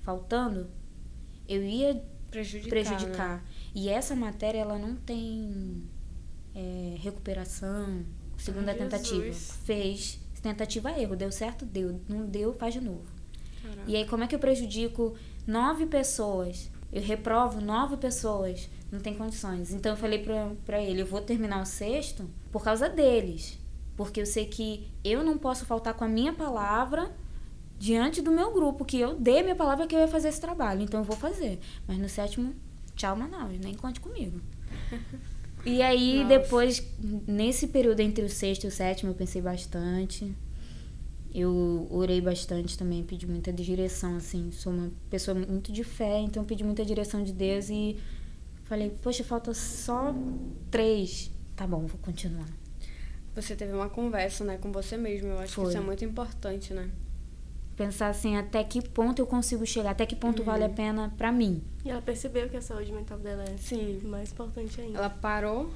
faltando, 0.01 0.69
eu 1.47 1.63
ia 1.63 2.03
prejudicar. 2.29 2.69
prejudicar. 2.69 3.35
Né? 3.37 3.43
E 3.75 3.89
essa 3.89 4.15
matéria 4.15 4.59
ela 4.59 4.77
não 4.77 4.95
tem 4.95 5.89
é, 6.55 6.95
recuperação, 6.99 8.05
segunda 8.37 8.71
Ai, 8.71 8.77
tentativa. 8.77 9.23
Jesus. 9.23 9.57
Fez 9.63 10.19
tentativa 10.41 10.89
erro, 10.99 11.15
deu 11.15 11.31
certo, 11.31 11.65
deu, 11.65 12.01
não 12.09 12.25
deu, 12.25 12.53
faz 12.53 12.73
de 12.73 12.81
novo. 12.81 13.05
Caraca. 13.61 13.83
E 13.85 13.95
aí 13.95 14.05
como 14.07 14.23
é 14.23 14.27
que 14.27 14.33
eu 14.33 14.39
prejudico 14.39 15.15
nove 15.45 15.85
pessoas? 15.85 16.71
Eu 16.91 17.01
reprovo 17.01 17.61
nove 17.61 17.95
pessoas 17.97 18.67
não 18.91 18.99
tem 18.99 19.13
condições. 19.13 19.73
Então 19.73 19.93
eu 19.93 19.97
falei 19.97 20.19
pra, 20.19 20.51
pra 20.65 20.81
ele, 20.81 21.01
eu 21.01 21.05
vou 21.05 21.21
terminar 21.21 21.61
o 21.61 21.65
sexto 21.65 22.29
por 22.51 22.63
causa 22.63 22.89
deles. 22.89 23.57
Porque 23.95 24.19
eu 24.19 24.25
sei 24.25 24.45
que 24.45 24.91
eu 25.03 25.23
não 25.23 25.37
posso 25.37 25.65
faltar 25.65 25.93
com 25.93 26.03
a 26.03 26.07
minha 26.07 26.33
palavra 26.33 27.15
diante 27.79 28.21
do 28.21 28.31
meu 28.31 28.51
grupo, 28.51 28.83
que 28.83 28.99
eu 28.99 29.15
dei 29.15 29.41
minha 29.41 29.55
palavra 29.55 29.87
que 29.87 29.95
eu 29.95 29.99
ia 29.99 30.07
fazer 30.07 30.27
esse 30.27 30.41
trabalho. 30.41 30.81
Então 30.81 30.99
eu 30.99 31.03
vou 31.03 31.15
fazer. 31.15 31.59
Mas 31.87 31.97
no 31.97 32.09
sétimo, 32.09 32.53
tchau, 32.95 33.15
Manaus, 33.15 33.57
nem 33.59 33.75
conte 33.75 33.99
comigo. 33.99 34.41
E 35.65 35.81
aí, 35.81 36.23
Nossa. 36.23 36.27
depois, 36.27 36.83
nesse 37.27 37.67
período 37.67 37.99
entre 37.99 38.23
o 38.23 38.29
sexto 38.29 38.63
e 38.63 38.67
o 38.67 38.71
sétimo, 38.71 39.11
eu 39.11 39.15
pensei 39.15 39.41
bastante. 39.41 40.33
Eu 41.33 41.87
orei 41.89 42.19
bastante 42.19 42.77
também, 42.77 43.03
pedi 43.03 43.25
muita 43.25 43.53
direção, 43.53 44.17
assim. 44.17 44.51
Sou 44.51 44.73
uma 44.73 44.91
pessoa 45.09 45.35
muito 45.35 45.71
de 45.71 45.83
fé, 45.83 46.19
então 46.19 46.43
pedi 46.43 46.63
muita 46.63 46.83
direção 46.83 47.23
de 47.23 47.31
Deus 47.31 47.69
e 47.69 47.97
Falei, 48.71 48.89
poxa, 49.01 49.21
falta 49.21 49.53
só 49.53 50.15
três. 50.69 51.29
Tá 51.57 51.67
bom, 51.67 51.85
vou 51.87 51.99
continuar. 52.01 52.47
Você 53.35 53.53
teve 53.53 53.73
uma 53.73 53.89
conversa, 53.89 54.45
né, 54.45 54.57
com 54.57 54.71
você 54.71 54.95
mesmo. 54.95 55.27
Eu 55.27 55.39
acho 55.39 55.51
Foi. 55.55 55.65
que 55.65 55.69
isso 55.71 55.77
é 55.77 55.81
muito 55.81 56.05
importante, 56.05 56.73
né? 56.73 56.89
Pensar 57.75 58.09
assim, 58.09 58.37
até 58.37 58.63
que 58.63 58.81
ponto 58.81 59.19
eu 59.19 59.25
consigo 59.25 59.65
chegar, 59.65 59.91
até 59.91 60.05
que 60.05 60.15
ponto 60.15 60.39
uhum. 60.39 60.45
vale 60.45 60.63
a 60.63 60.69
pena 60.69 61.13
para 61.17 61.31
mim. 61.31 61.63
E 61.83 61.89
ela 61.89 62.01
percebeu 62.01 62.47
que 62.49 62.57
a 62.57 62.61
saúde 62.61 62.91
mental 62.91 63.17
dela 63.17 63.43
é 63.43 63.57
Sim. 63.57 64.01
mais 64.03 64.31
importante 64.31 64.79
ainda. 64.79 64.99
Ela 64.99 65.09
parou, 65.09 65.71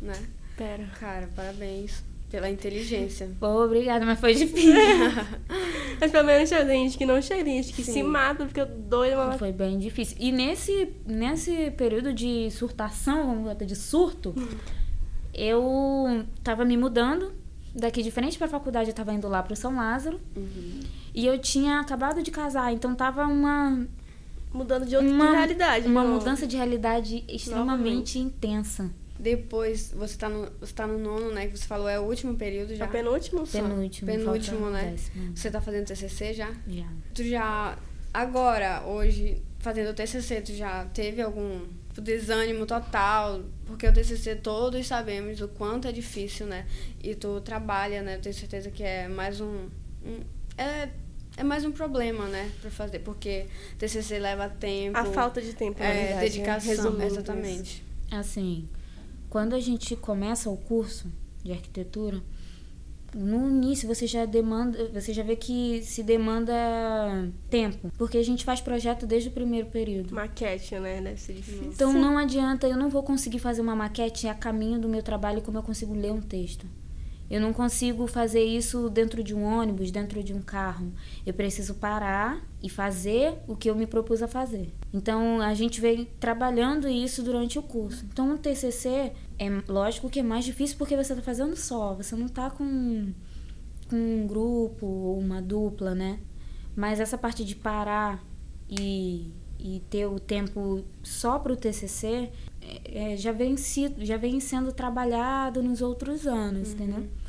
né? 0.00 0.14
Pera. 0.56 0.86
Cara, 0.98 1.28
parabéns 1.34 2.02
pela 2.30 2.50
inteligência. 2.50 3.30
Pô, 3.38 3.64
obrigada, 3.64 4.04
mas 4.04 4.18
foi 4.18 4.34
difícil. 4.34 4.72
mas 6.00 6.10
pelo 6.10 6.26
menos 6.26 6.48
tinha 6.48 6.66
gente 6.66 6.98
que 6.98 7.06
não 7.06 7.22
cheirinha, 7.22 7.62
que 7.62 7.84
Sim. 7.84 7.92
se 7.92 8.02
mata 8.02 8.44
porque 8.44 8.60
eu 8.60 8.66
doida. 8.66 9.16
Mas... 9.16 9.38
Foi 9.38 9.52
bem 9.52 9.78
difícil. 9.78 10.16
E 10.18 10.32
nesse, 10.32 10.92
nesse 11.06 11.70
período 11.72 12.12
de 12.12 12.50
surtação, 12.50 13.26
vamos 13.26 13.52
dizer, 13.52 13.66
de 13.66 13.76
surto, 13.76 14.34
eu 15.32 16.24
tava 16.42 16.64
me 16.64 16.76
mudando 16.76 17.32
daqui 17.74 18.02
de 18.02 18.10
frente 18.10 18.36
pra 18.36 18.48
faculdade, 18.48 18.90
eu 18.90 18.94
tava 18.94 19.12
indo 19.12 19.28
lá 19.28 19.42
pro 19.42 19.54
São 19.54 19.76
Lázaro. 19.76 20.20
Uhum. 20.36 20.80
E 21.14 21.26
eu 21.26 21.38
tinha 21.38 21.78
acabado 21.78 22.22
de 22.22 22.30
casar, 22.30 22.72
então 22.72 22.94
tava 22.94 23.24
uma 23.24 23.86
mudando 24.52 24.86
de 24.86 24.96
outra 24.96 25.10
uma, 25.10 25.30
realidade. 25.32 25.86
Uma 25.86 26.04
mudança 26.04 26.46
de 26.46 26.56
realidade 26.56 27.24
extremamente 27.28 28.18
Novamente. 28.18 28.18
intensa. 28.18 28.90
Depois, 29.18 29.92
você 29.96 30.16
tá, 30.16 30.28
no, 30.28 30.48
você 30.60 30.72
tá 30.72 30.86
no 30.86 30.98
nono, 30.98 31.30
né? 31.30 31.46
Que 31.46 31.56
você 31.56 31.66
falou, 31.66 31.88
é 31.88 31.98
o 31.98 32.02
último 32.02 32.34
período 32.34 32.74
já? 32.74 32.84
É 32.84 32.88
penúltimo 32.88 33.46
só. 33.46 33.60
Penúltimo. 33.62 34.10
Penúltimo, 34.10 34.70
né? 34.70 34.90
Décimo. 34.90 35.36
Você 35.36 35.50
tá 35.50 35.60
fazendo 35.60 35.86
TCC 35.86 36.34
já? 36.34 36.52
Já. 36.66 36.88
Tu 37.14 37.24
já, 37.24 37.78
agora, 38.12 38.82
hoje, 38.84 39.40
fazendo 39.60 39.90
o 39.90 39.94
TCC, 39.94 40.40
tu 40.40 40.52
já 40.52 40.84
teve 40.86 41.22
algum 41.22 41.60
desânimo 41.96 42.66
total? 42.66 43.40
Porque 43.66 43.86
o 43.86 43.92
TCC 43.92 44.34
todos 44.36 44.86
sabemos 44.86 45.40
o 45.40 45.48
quanto 45.48 45.86
é 45.86 45.92
difícil, 45.92 46.46
né? 46.46 46.66
E 47.02 47.14
tu 47.14 47.40
trabalha, 47.40 48.02
né? 48.02 48.16
Eu 48.16 48.20
tenho 48.20 48.34
certeza 48.34 48.70
que 48.70 48.82
é 48.82 49.08
mais 49.08 49.40
um... 49.40 49.68
um 50.04 50.20
é 50.58 50.88
é 51.36 51.42
mais 51.42 51.64
um 51.64 51.72
problema, 51.72 52.26
né, 52.26 52.50
para 52.60 52.70
fazer, 52.70 53.00
porque 53.00 53.46
TCC 53.78 54.18
leva 54.18 54.48
tempo. 54.48 54.96
A 54.96 55.04
falta 55.04 55.40
de 55.40 55.54
tempo, 55.54 55.82
é, 55.82 55.92
verdade, 55.92 56.14
né? 56.14 56.20
dedicação, 56.20 56.92
né? 56.92 57.06
exatamente. 57.06 57.84
Assim, 58.10 58.68
quando 59.28 59.54
a 59.54 59.60
gente 59.60 59.96
começa 59.96 60.48
o 60.48 60.56
curso 60.56 61.10
de 61.42 61.52
arquitetura, 61.52 62.22
no 63.14 63.48
início 63.48 63.86
você 63.86 64.06
já 64.06 64.24
demanda, 64.24 64.90
você 64.92 65.12
já 65.12 65.22
vê 65.22 65.36
que 65.36 65.82
se 65.82 66.02
demanda 66.02 66.52
tempo, 67.48 67.90
porque 67.96 68.18
a 68.18 68.24
gente 68.24 68.44
faz 68.44 68.60
projeto 68.60 69.06
desde 69.06 69.28
o 69.28 69.32
primeiro 69.32 69.68
período. 69.68 70.14
Maquete, 70.14 70.78
né? 70.78 71.00
Deve 71.00 71.20
ser 71.20 71.34
difícil. 71.34 71.70
Então 71.72 71.92
não 71.92 72.18
adianta, 72.18 72.66
eu 72.66 72.76
não 72.76 72.88
vou 72.88 73.02
conseguir 73.02 73.38
fazer 73.38 73.60
uma 73.60 73.76
maquete 73.76 74.26
a 74.26 74.34
caminho 74.34 74.78
do 74.80 74.88
meu 74.88 75.02
trabalho 75.02 75.42
como 75.42 75.58
eu 75.58 75.62
consigo 75.62 75.94
ler 75.94 76.12
um 76.12 76.20
texto. 76.20 76.66
Eu 77.34 77.40
não 77.40 77.52
consigo 77.52 78.06
fazer 78.06 78.44
isso 78.44 78.88
dentro 78.88 79.20
de 79.20 79.34
um 79.34 79.42
ônibus, 79.42 79.90
dentro 79.90 80.22
de 80.22 80.32
um 80.32 80.40
carro. 80.40 80.92
Eu 81.26 81.34
preciso 81.34 81.74
parar 81.74 82.40
e 82.62 82.70
fazer 82.70 83.34
o 83.48 83.56
que 83.56 83.68
eu 83.68 83.74
me 83.74 83.88
propus 83.88 84.22
a 84.22 84.28
fazer. 84.28 84.72
Então 84.92 85.40
a 85.40 85.52
gente 85.52 85.80
vem 85.80 86.04
trabalhando 86.20 86.86
isso 86.86 87.24
durante 87.24 87.58
o 87.58 87.62
curso. 87.64 88.04
Então 88.04 88.32
o 88.32 88.38
TCC 88.38 89.10
é 89.36 89.48
lógico 89.66 90.08
que 90.08 90.20
é 90.20 90.22
mais 90.22 90.44
difícil 90.44 90.78
porque 90.78 90.94
você 90.94 91.12
está 91.12 91.24
fazendo 91.24 91.56
só, 91.56 91.92
você 91.94 92.14
não 92.14 92.26
está 92.26 92.50
com, 92.50 93.12
com 93.90 93.96
um 93.96 94.28
grupo 94.28 94.86
ou 94.86 95.18
uma 95.18 95.42
dupla, 95.42 95.92
né? 95.92 96.20
Mas 96.76 97.00
essa 97.00 97.18
parte 97.18 97.44
de 97.44 97.56
parar 97.56 98.24
e, 98.70 99.32
e 99.58 99.82
ter 99.90 100.06
o 100.06 100.20
tempo 100.20 100.84
só 101.02 101.40
para 101.40 101.52
o 101.52 101.56
TCC 101.56 102.30
é, 102.62 103.14
é, 103.14 103.16
já, 103.16 103.32
vem 103.32 103.56
sido, 103.56 104.04
já 104.04 104.16
vem 104.16 104.38
sendo 104.38 104.70
trabalhado 104.70 105.60
nos 105.64 105.82
outros 105.82 106.28
anos, 106.28 106.68
uhum. 106.68 106.74
entendeu? 106.74 107.23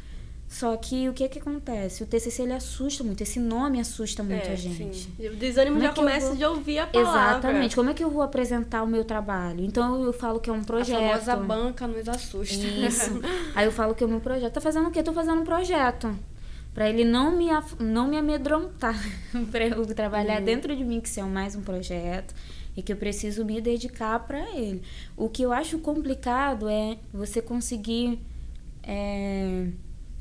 Só 0.57 0.77
que 0.77 1.09
o 1.09 1.13
que 1.13 1.27
que 1.27 1.39
acontece? 1.39 2.01
O 2.01 2.05
TCC 2.05 2.43
ele 2.43 2.53
assusta 2.53 3.03
muito, 3.03 3.19
esse 3.21 3.39
nome 3.41 3.77
assusta 3.77 4.23
muito 4.23 4.47
É, 4.47 4.53
a 4.53 4.55
gente. 4.55 5.09
O 5.19 5.35
desânimo 5.35 5.75
Como 5.75 5.83
é 5.83 5.87
já 5.87 5.91
eu 5.91 5.95
começa 5.95 6.27
vou- 6.27 6.35
de 6.37 6.45
ouvir 6.45 6.79
a 6.79 6.87
palavra. 6.87 7.19
Exatamente. 7.39 7.75
Como 7.75 7.89
é 7.89 7.93
que 7.93 8.01
eu 8.01 8.09
vou 8.09 8.21
apresentar 8.21 8.81
o 8.83 8.87
meu 8.87 9.03
trabalho? 9.03 9.65
Então 9.65 10.01
eu 10.01 10.13
falo 10.13 10.39
que 10.39 10.49
é 10.49 10.53
um 10.53 10.61
A 10.61 10.63
projeto. 10.63 10.97
famosa 10.97 11.35
banca 11.35 11.85
nos 11.87 12.07
assusta. 12.07 12.65
Isso. 12.65 13.19
Aí 13.53 13.65
eu 13.65 13.71
falo 13.73 13.93
que 13.93 14.01
é 14.01 14.07
o 14.07 14.09
meu 14.09 14.21
projeto. 14.21 14.53
Tá 14.53 14.61
fazendo 14.61 14.87
o 14.87 14.91
quê? 14.91 15.03
Tô 15.03 15.11
fazendo 15.11 15.41
um 15.41 15.43
projeto. 15.43 16.17
Pra 16.73 16.87
ele 16.89 17.03
não 17.03 17.35
me, 17.35 17.49
af- 17.49 17.75
não 17.77 18.07
me 18.07 18.17
amedrontar. 18.17 18.95
pra 19.51 19.67
eu 19.67 19.85
trabalhar 19.87 20.39
dentro 20.39 20.73
de 20.73 20.85
mim, 20.85 21.01
que 21.01 21.09
isso 21.09 21.19
é 21.19 21.23
mais 21.23 21.53
um 21.57 21.61
projeto. 21.63 22.33
E 22.77 22.81
que 22.81 22.93
eu 22.93 22.97
preciso 22.97 23.43
me 23.43 23.59
dedicar 23.59 24.19
pra 24.19 24.39
ele. 24.55 24.81
O 25.17 25.27
que 25.27 25.41
eu 25.43 25.51
acho 25.51 25.79
complicado 25.79 26.69
é 26.69 26.97
você 27.13 27.41
conseguir 27.41 28.19
é, 28.83 29.67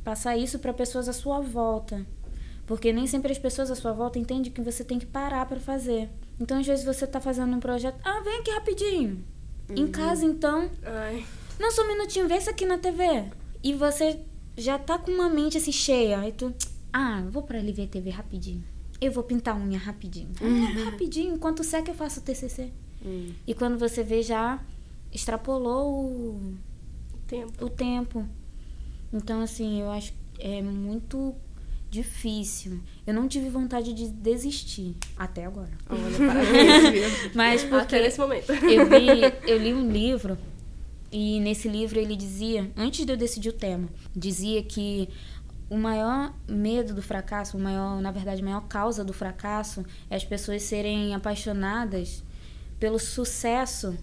passar 0.04 0.36
isso 0.36 0.58
pra 0.58 0.72
pessoas 0.72 1.08
à 1.08 1.12
sua 1.12 1.40
volta. 1.40 2.06
Porque 2.66 2.92
nem 2.92 3.06
sempre 3.06 3.32
as 3.32 3.38
pessoas 3.38 3.70
à 3.70 3.74
sua 3.74 3.92
volta 3.92 4.18
entendem 4.18 4.52
que 4.52 4.60
você 4.60 4.84
tem 4.84 4.98
que 4.98 5.06
parar 5.06 5.46
pra 5.46 5.60
fazer. 5.60 6.08
Então, 6.40 6.58
às 6.58 6.66
vezes, 6.66 6.84
você 6.84 7.06
tá 7.06 7.20
fazendo 7.20 7.54
um 7.54 7.60
projeto. 7.60 7.98
Ah, 8.04 8.20
vem 8.20 8.40
aqui 8.40 8.50
rapidinho. 8.50 9.24
Em 9.68 9.86
casa, 9.86 10.24
então, 10.24 10.70
Ai, 10.82 11.24
não, 11.58 11.70
só 11.70 11.82
um 11.82 11.88
minutinho, 11.88 12.28
vê 12.28 12.36
isso 12.36 12.50
aqui 12.50 12.66
na 12.66 12.76
TV. 12.78 13.24
E 13.62 13.72
você 13.72 14.20
já 14.56 14.78
tá 14.78 14.98
com 14.98 15.10
uma 15.10 15.28
mente 15.28 15.56
assim 15.56 15.72
cheia. 15.72 16.20
Aí 16.20 16.32
tu, 16.32 16.52
ah, 16.92 17.22
vou 17.30 17.42
pra 17.42 17.58
ali 17.58 17.72
ver 17.72 17.84
a 17.84 17.88
TV 17.88 18.10
rapidinho. 18.10 18.62
Eu 19.00 19.12
vou 19.12 19.24
pintar 19.24 19.54
a 19.54 19.58
unha 19.58 19.78
rapidinho. 19.78 20.30
Ah, 20.40 20.90
rapidinho, 20.90 21.34
enquanto 21.34 21.64
seca 21.64 21.90
eu 21.90 21.94
faço 21.94 22.20
o 22.20 22.22
TCC. 22.22 22.70
Hum. 23.04 23.32
E 23.46 23.54
quando 23.54 23.78
você 23.78 24.02
vê, 24.02 24.22
já 24.22 24.62
extrapolou 25.12 26.10
o, 26.10 26.54
tempo. 27.26 27.64
o 27.64 27.70
tempo. 27.70 28.26
Então, 29.14 29.40
assim, 29.40 29.80
eu 29.80 29.90
acho 29.90 30.12
que 30.12 30.42
é 30.42 30.60
muito 30.60 31.34
difícil. 31.88 32.80
Eu 33.06 33.14
não 33.14 33.28
tive 33.28 33.48
vontade 33.48 33.92
de 33.92 34.08
desistir 34.08 34.96
até 35.16 35.44
agora. 35.44 35.70
Mas 37.32 37.62
porque 37.62 37.76
Até 37.76 38.02
nesse 38.02 38.18
momento. 38.18 38.50
eu 38.50 38.86
vi, 38.88 39.20
eu 39.48 39.58
li 39.58 39.72
um 39.72 39.88
livro 39.88 40.36
e 41.12 41.38
nesse 41.38 41.68
livro 41.68 42.00
ele 42.00 42.16
dizia, 42.16 42.68
antes 42.76 43.06
de 43.06 43.12
eu 43.12 43.16
decidir 43.16 43.50
o 43.50 43.52
tema, 43.52 43.88
dizia 44.16 44.60
que 44.64 45.08
o 45.70 45.76
maior 45.76 46.34
medo 46.48 46.92
do 46.92 47.00
fracasso, 47.00 47.56
o 47.56 47.60
maior, 47.60 48.00
na 48.00 48.10
verdade, 48.10 48.42
a 48.42 48.44
maior 48.44 48.66
causa 48.66 49.04
do 49.04 49.12
fracasso 49.12 49.86
é 50.10 50.16
as 50.16 50.24
pessoas 50.24 50.64
serem 50.64 51.14
apaixonadas 51.14 52.24
pelo 52.80 52.98
sucesso 52.98 53.96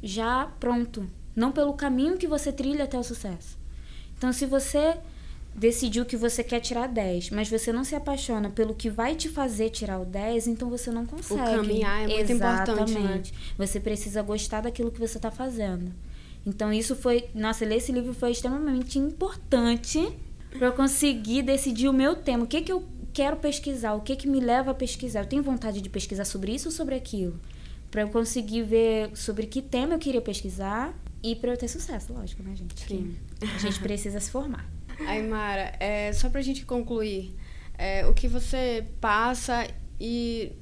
já 0.00 0.46
pronto, 0.60 1.10
não 1.34 1.50
pelo 1.50 1.74
caminho 1.74 2.16
que 2.16 2.28
você 2.28 2.52
trilha 2.52 2.84
até 2.84 2.96
o 2.96 3.02
sucesso. 3.02 3.58
Então, 4.16 4.32
se 4.32 4.46
você 4.46 4.96
decidiu 5.56 6.04
que 6.04 6.16
você 6.16 6.44
quer 6.44 6.60
tirar 6.60 6.86
10, 6.86 7.30
mas 7.30 7.48
você 7.48 7.72
não 7.72 7.82
se 7.82 7.94
apaixona 7.94 8.50
pelo 8.50 8.74
que 8.74 8.90
vai 8.90 9.14
te 9.14 9.28
fazer 9.28 9.70
tirar 9.70 9.98
o 9.98 10.04
10, 10.04 10.48
então 10.48 10.68
você 10.68 10.90
não 10.90 11.06
consegue. 11.06 11.40
caminhar 11.40 12.02
é 12.02 12.06
muito 12.06 12.32
importante, 12.32 12.92
né? 12.92 13.00
Exatamente. 13.00 13.34
Você 13.56 13.80
precisa 13.80 14.22
gostar 14.22 14.60
daquilo 14.60 14.90
que 14.90 15.00
você 15.00 15.16
está 15.16 15.30
fazendo. 15.30 15.90
Então 16.44 16.72
isso 16.72 16.94
foi, 16.94 17.24
nossa, 17.34 17.64
ler 17.64 17.76
esse 17.76 17.90
livro 17.90 18.12
foi 18.12 18.30
extremamente 18.30 18.98
importante 18.98 20.12
para 20.50 20.68
eu 20.68 20.72
conseguir 20.72 21.42
decidir 21.42 21.88
o 21.88 21.92
meu 21.92 22.14
tema, 22.14 22.44
o 22.44 22.46
que 22.46 22.60
que 22.60 22.72
eu 22.72 22.84
quero 23.12 23.36
pesquisar, 23.36 23.94
o 23.94 24.00
que 24.00 24.14
que 24.14 24.28
me 24.28 24.40
leva 24.40 24.70
a 24.70 24.74
pesquisar. 24.74 25.20
Eu 25.20 25.26
tenho 25.26 25.42
vontade 25.42 25.80
de 25.80 25.88
pesquisar 25.88 26.24
sobre 26.24 26.54
isso 26.54 26.68
ou 26.68 26.72
sobre 26.72 26.94
aquilo, 26.94 27.40
para 27.90 28.02
eu 28.02 28.08
conseguir 28.08 28.62
ver 28.62 29.10
sobre 29.14 29.46
que 29.46 29.62
tema 29.62 29.94
eu 29.94 29.98
queria 29.98 30.20
pesquisar 30.20 30.94
e 31.22 31.34
para 31.36 31.50
eu 31.52 31.56
ter 31.56 31.68
sucesso, 31.68 32.12
lógico, 32.12 32.42
né, 32.42 32.54
gente? 32.54 32.86
Sim. 32.86 33.16
a 33.42 33.58
gente 33.58 33.78
precisa 33.80 34.20
se 34.20 34.30
formar. 34.30 34.64
Aí, 35.06 35.22
Mara, 35.26 35.72
é, 35.80 36.12
só 36.12 36.28
pra 36.30 36.40
gente 36.40 36.64
concluir, 36.64 37.34
é, 37.76 38.06
o 38.06 38.14
que 38.14 38.28
você 38.28 38.84
passa 39.00 39.66
e 40.00 40.52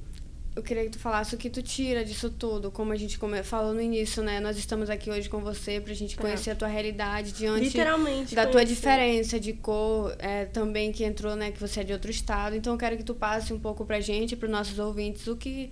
eu 0.55 0.63
queria 0.63 0.83
que 0.85 0.91
tu 0.91 0.99
falasse 0.99 1.35
o 1.35 1.37
que 1.37 1.49
tu 1.49 1.61
tira 1.61 2.03
disso 2.05 2.29
tudo, 2.29 2.71
como 2.71 2.93
a 2.93 2.95
gente 2.95 3.19
come- 3.19 3.43
falou 3.43 3.73
no 3.73 3.81
início, 3.81 4.23
né? 4.23 4.39
Nós 4.39 4.57
estamos 4.57 4.89
aqui 4.89 5.11
hoje 5.11 5.27
com 5.29 5.41
você 5.41 5.81
pra 5.81 5.93
gente 5.93 6.15
conhecer 6.15 6.51
a 6.51 6.55
tua 6.55 6.69
realidade 6.69 7.33
diante 7.33 7.65
Literalmente. 7.65 8.33
da 8.33 8.47
tua 8.47 8.63
diferença 8.63 9.37
de 9.37 9.51
cor, 9.51 10.15
é, 10.17 10.45
também 10.45 10.93
que 10.93 11.03
entrou, 11.03 11.35
né, 11.35 11.51
que 11.51 11.59
você 11.59 11.81
é 11.81 11.83
de 11.83 11.91
outro 11.91 12.09
estado. 12.09 12.55
Então 12.55 12.73
eu 12.73 12.79
quero 12.79 12.95
que 12.95 13.03
tu 13.03 13.13
passe 13.13 13.51
um 13.53 13.59
pouco 13.59 13.85
pra 13.85 13.99
gente, 13.99 14.33
pros 14.37 14.49
nossos 14.49 14.79
ouvintes, 14.79 15.27
o 15.27 15.35
que 15.35 15.71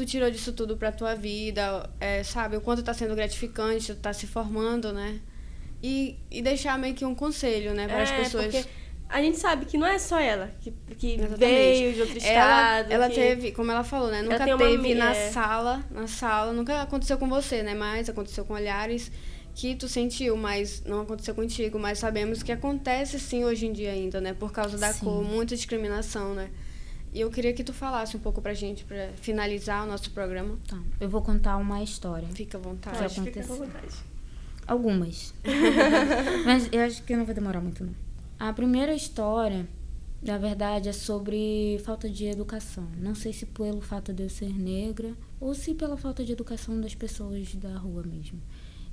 tu 0.00 0.06
tirou 0.06 0.30
disso 0.30 0.52
tudo 0.52 0.76
pra 0.76 0.90
tua 0.90 1.14
vida, 1.14 1.88
é, 2.00 2.22
sabe? 2.22 2.56
O 2.56 2.60
quanto 2.60 2.82
tá 2.82 2.94
sendo 2.94 3.14
gratificante, 3.14 3.94
tu 3.94 4.00
tá 4.00 4.12
se 4.12 4.26
formando, 4.26 4.92
né? 4.92 5.20
E, 5.82 6.16
e 6.30 6.40
deixar 6.42 6.78
meio 6.78 6.94
que 6.94 7.04
um 7.04 7.14
conselho, 7.14 7.74
né, 7.74 7.86
para 7.86 8.02
as 8.02 8.10
É, 8.10 8.16
pessoas. 8.16 8.44
porque 8.54 8.64
a 9.08 9.20
gente 9.22 9.38
sabe 9.38 9.66
que 9.66 9.76
não 9.76 9.86
é 9.86 9.98
só 9.98 10.18
ela 10.20 10.50
que, 10.60 10.72
que 10.98 11.14
Exatamente. 11.14 11.38
veio 11.38 11.92
de 11.94 12.00
outro 12.02 12.18
ela, 12.18 12.28
estado. 12.82 12.92
ela 12.92 13.08
que- 13.08 13.14
teve, 13.14 13.52
como 13.52 13.70
ela 13.70 13.82
falou, 13.84 14.10
né? 14.10 14.22
Nunca 14.22 14.44
teve 14.44 14.94
na 14.94 15.10
é. 15.14 15.30
sala, 15.30 15.84
na 15.90 16.06
sala, 16.06 16.52
nunca 16.52 16.80
aconteceu 16.82 17.18
com 17.18 17.28
você, 17.28 17.62
né? 17.62 17.74
Mas 17.74 18.08
aconteceu 18.08 18.44
com 18.44 18.54
olhares 18.54 19.10
que 19.54 19.74
tu 19.74 19.88
sentiu, 19.88 20.36
mas 20.36 20.82
não 20.86 21.00
aconteceu 21.02 21.34
contigo. 21.34 21.78
Mas 21.78 21.98
sabemos 21.98 22.42
que 22.42 22.52
acontece 22.52 23.18
sim 23.18 23.44
hoje 23.44 23.66
em 23.66 23.72
dia 23.72 23.90
ainda, 23.92 24.20
né? 24.20 24.32
Por 24.32 24.52
causa 24.52 24.78
da 24.78 24.92
Sim. 24.92 25.04
cor, 25.04 25.22
muita 25.24 25.56
discriminação, 25.56 26.32
né? 26.34 26.48
E 27.12 27.20
eu 27.20 27.30
queria 27.30 27.52
que 27.52 27.64
tu 27.64 27.72
falasse 27.72 28.16
um 28.16 28.20
pouco 28.20 28.40
pra 28.40 28.54
gente, 28.54 28.84
pra 28.84 29.10
finalizar 29.16 29.84
o 29.84 29.88
nosso 29.88 30.10
programa. 30.12 30.56
Tá, 30.68 30.78
eu 31.00 31.08
vou 31.08 31.22
contar 31.22 31.56
uma 31.56 31.82
história. 31.82 32.28
Fica 32.28 32.56
à 32.56 32.60
vontade. 32.60 32.98
Pode 32.98 33.20
ficar 33.20 33.40
à 33.40 33.56
vontade. 33.56 33.96
Algumas. 34.66 35.34
Mas 36.46 36.68
eu 36.72 36.80
acho 36.82 37.02
que 37.02 37.16
não 37.16 37.24
vai 37.24 37.34
demorar 37.34 37.60
muito, 37.60 37.84
não. 37.84 37.94
A 38.38 38.52
primeira 38.52 38.94
história, 38.94 39.66
na 40.22 40.38
verdade, 40.38 40.88
é 40.88 40.92
sobre 40.92 41.80
falta 41.84 42.08
de 42.08 42.26
educação. 42.26 42.86
Não 42.96 43.14
sei 43.14 43.32
se 43.32 43.44
pelo 43.44 43.80
fato 43.80 44.12
de 44.12 44.22
eu 44.22 44.30
ser 44.30 44.56
negra 44.56 45.12
ou 45.40 45.54
se 45.54 45.74
pela 45.74 45.96
falta 45.96 46.24
de 46.24 46.32
educação 46.32 46.80
das 46.80 46.94
pessoas 46.94 47.54
da 47.56 47.76
rua 47.76 48.04
mesmo. 48.04 48.40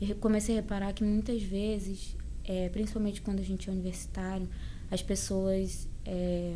Eu 0.02 0.16
comecei 0.16 0.58
a 0.58 0.62
reparar 0.62 0.94
que 0.94 1.04
muitas 1.04 1.42
vezes, 1.44 2.16
é, 2.44 2.70
principalmente 2.70 3.22
quando 3.22 3.40
a 3.40 3.44
gente 3.44 3.70
é 3.70 3.72
universitário, 3.72 4.50
as 4.90 5.02
pessoas 5.02 5.88
é, 6.06 6.56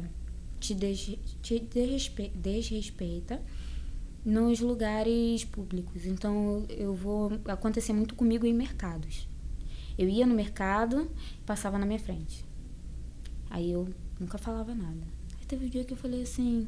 te, 0.61 0.73
des, 0.75 1.17
te 1.41 1.59
desrespe, 1.59 2.29
desrespeita 2.35 3.41
nos 4.23 4.59
lugares 4.59 5.43
públicos. 5.43 6.05
Então 6.05 6.65
eu 6.69 6.93
vou 6.93 7.31
acontecer 7.45 7.91
muito 7.93 8.15
comigo 8.15 8.45
em 8.45 8.53
mercados. 8.53 9.27
Eu 9.97 10.07
ia 10.07 10.25
no 10.25 10.33
mercado, 10.35 11.09
passava 11.45 11.77
na 11.77 11.85
minha 11.85 11.99
frente. 11.99 12.45
Aí 13.49 13.71
eu 13.71 13.89
nunca 14.19 14.37
falava 14.37 14.73
nada. 14.73 15.01
Aí 15.39 15.45
teve 15.47 15.65
um 15.65 15.69
dia 15.69 15.83
que 15.83 15.93
eu 15.93 15.97
falei 15.97 16.21
assim: 16.21 16.67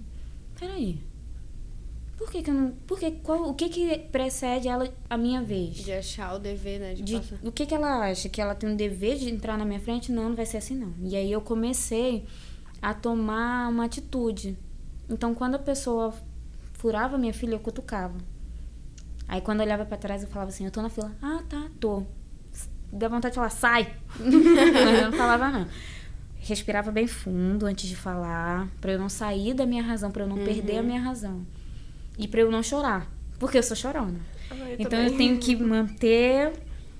"Peraí. 0.59 0.99
Por 2.17 2.29
que 2.31 2.43
que 2.43 2.49
eu 2.51 2.53
não, 2.53 2.71
por 2.87 2.99
que 2.99 3.09
qual, 3.11 3.49
o 3.49 3.53
que 3.53 3.69
que 3.69 3.97
precede 4.11 4.67
ela 4.67 4.91
a 5.09 5.17
minha 5.17 5.41
vez?" 5.41 5.75
De 5.77 5.91
achar 5.91 6.35
o 6.35 6.39
dever, 6.39 6.79
né? 6.79 6.93
De, 6.93 7.01
de- 7.03 7.21
o 7.43 7.51
que, 7.51 7.65
que 7.65 7.73
ela 7.73 8.05
acha? 8.09 8.29
Que 8.29 8.41
ela 8.41 8.53
tem 8.55 8.69
um 8.69 8.75
dever 8.75 9.17
de 9.17 9.29
entrar 9.29 9.57
na 9.57 9.65
minha 9.65 9.79
frente? 9.79 10.11
Não, 10.11 10.29
não 10.29 10.35
vai 10.35 10.45
ser 10.45 10.57
assim, 10.57 10.75
não. 10.75 10.93
E 11.03 11.15
aí 11.15 11.31
eu 11.31 11.41
comecei 11.41 12.25
a 12.83 12.93
tomar 12.93 13.69
uma 13.69 13.85
atitude. 13.85 14.57
Então, 15.09 15.33
quando 15.33 15.55
a 15.55 15.59
pessoa 15.59 16.13
furava 16.73 17.17
minha 17.17 17.33
filha, 17.33 17.55
eu 17.55 17.59
cutucava. 17.59 18.17
Aí, 19.27 19.39
quando 19.39 19.61
eu 19.61 19.65
olhava 19.65 19.85
pra 19.85 19.97
trás, 19.97 20.21
eu 20.21 20.27
falava 20.27 20.49
assim: 20.49 20.65
Eu 20.65 20.71
tô 20.71 20.81
na 20.81 20.89
fila. 20.89 21.11
Ah, 21.21 21.41
tá, 21.49 21.67
tô. 21.79 22.03
Dá 22.91 23.07
vontade 23.07 23.31
de 23.31 23.35
falar: 23.37 23.49
Sai! 23.49 23.93
Mas 24.19 24.99
eu 25.03 25.09
não 25.11 25.17
falava, 25.17 25.49
não. 25.49 25.67
Respirava 26.35 26.91
bem 26.91 27.07
fundo 27.07 27.65
antes 27.65 27.87
de 27.87 27.95
falar, 27.95 28.67
pra 28.81 28.91
eu 28.91 28.99
não 28.99 29.07
sair 29.07 29.53
da 29.53 29.65
minha 29.65 29.81
razão, 29.81 30.11
pra 30.11 30.23
eu 30.23 30.27
não 30.27 30.35
perder 30.43 30.79
a 30.79 30.83
minha 30.83 30.99
razão. 30.99 31.45
E 32.17 32.27
pra 32.27 32.41
eu 32.41 32.51
não 32.51 32.61
chorar, 32.61 33.09
porque 33.39 33.57
eu 33.57 33.63
sou 33.63 33.77
chorona. 33.77 34.19
Ah, 34.51 34.55
eu 34.55 34.73
Então 34.73 34.89
também. 34.89 35.07
eu 35.07 35.17
tenho 35.17 35.39
que 35.39 35.55
manter 35.55 36.51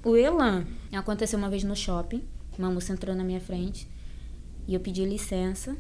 o 0.02 0.16
elan. 0.16 0.66
Aconteceu 0.94 1.38
uma 1.38 1.50
vez 1.50 1.64
no 1.66 1.76
shopping, 1.76 2.24
uma 2.58 2.72
moça 2.72 2.94
entrou 2.94 3.14
na 3.14 3.24
minha 3.24 3.42
frente 3.42 3.86
e 4.68 4.74
eu 4.74 4.80
pedi 4.80 5.06
licença. 5.06 5.76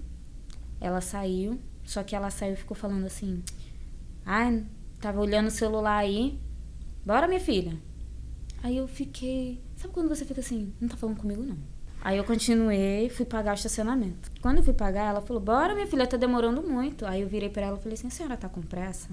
Ela 0.79 1.01
saiu, 1.01 1.59
só 1.83 2.03
que 2.03 2.15
ela 2.15 2.29
saiu 2.29 2.53
e 2.53 2.57
ficou 2.57 2.75
falando 2.75 3.05
assim: 3.05 3.43
"Ai, 4.25 4.65
tava 4.99 5.21
olhando 5.21 5.47
o 5.47 5.51
celular 5.51 5.97
aí. 5.97 6.39
Bora, 7.05 7.27
minha 7.27 7.39
filha". 7.39 7.77
Aí 8.61 8.77
eu 8.77 8.87
fiquei, 8.87 9.61
sabe 9.75 9.93
quando 9.93 10.09
você 10.09 10.25
fica 10.25 10.39
assim, 10.39 10.73
não 10.79 10.87
tá 10.87 10.95
falando 10.95 11.17
comigo 11.17 11.43
não. 11.43 11.57
Aí 12.01 12.17
eu 12.17 12.23
continuei, 12.23 13.09
fui 13.09 13.25
pagar 13.25 13.51
o 13.51 13.55
estacionamento. 13.55 14.29
Quando 14.41 14.57
eu 14.57 14.63
fui 14.63 14.73
pagar, 14.73 15.09
ela 15.09 15.21
falou: 15.21 15.41
"Bora, 15.41 15.73
minha 15.73 15.87
filha, 15.87 16.05
tá 16.07 16.17
demorando 16.17 16.61
muito". 16.61 17.05
Aí 17.05 17.21
eu 17.21 17.27
virei 17.29 17.49
pra 17.49 17.63
ela 17.63 17.77
e 17.77 17.81
falei 17.81 17.93
assim: 17.93 18.07
"A 18.07 18.11
senhora 18.11 18.37
tá 18.37 18.49
com 18.49 18.61
pressa?" 18.61 19.09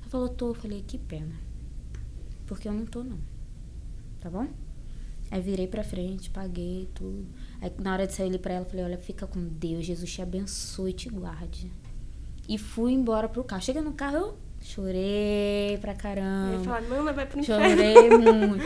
Ela 0.00 0.08
falou: 0.08 0.28
"Tô". 0.28 0.48
Eu 0.48 0.54
falei: 0.54 0.82
"Que 0.86 0.98
pena". 0.98 1.34
Porque 2.46 2.68
eu 2.68 2.72
não 2.72 2.84
tô, 2.84 3.02
não. 3.04 3.18
Tá 4.20 4.28
bom? 4.28 4.48
Aí 5.30 5.40
virei 5.40 5.66
pra 5.66 5.82
frente, 5.82 6.28
paguei 6.30 6.90
tudo. 6.94 7.26
Aí 7.62 7.72
na 7.78 7.92
hora 7.92 8.06
de 8.08 8.12
sair 8.12 8.26
ali 8.26 8.38
pra 8.38 8.54
ela, 8.54 8.64
eu 8.66 8.68
falei, 8.68 8.84
olha, 8.84 8.98
fica 8.98 9.24
com 9.26 9.40
Deus, 9.40 9.86
Jesus 9.86 10.12
te 10.12 10.20
abençoe 10.20 10.90
e 10.90 10.94
te 10.94 11.08
guarde. 11.08 11.70
E 12.48 12.58
fui 12.58 12.92
embora 12.92 13.28
pro 13.28 13.44
carro. 13.44 13.62
Chega 13.62 13.80
no 13.80 13.92
carro, 13.92 14.16
eu 14.16 14.38
chorei 14.60 15.78
pra 15.80 15.92
Eu 15.92 15.94
ia 15.94 16.00
caramba. 16.02 16.64
falar, 16.64 16.80
Nana, 16.82 17.12
vai 17.12 17.24
pro 17.24 17.38
inferno. 17.38 17.64
Chorei 17.64 18.10
muito. 18.18 18.64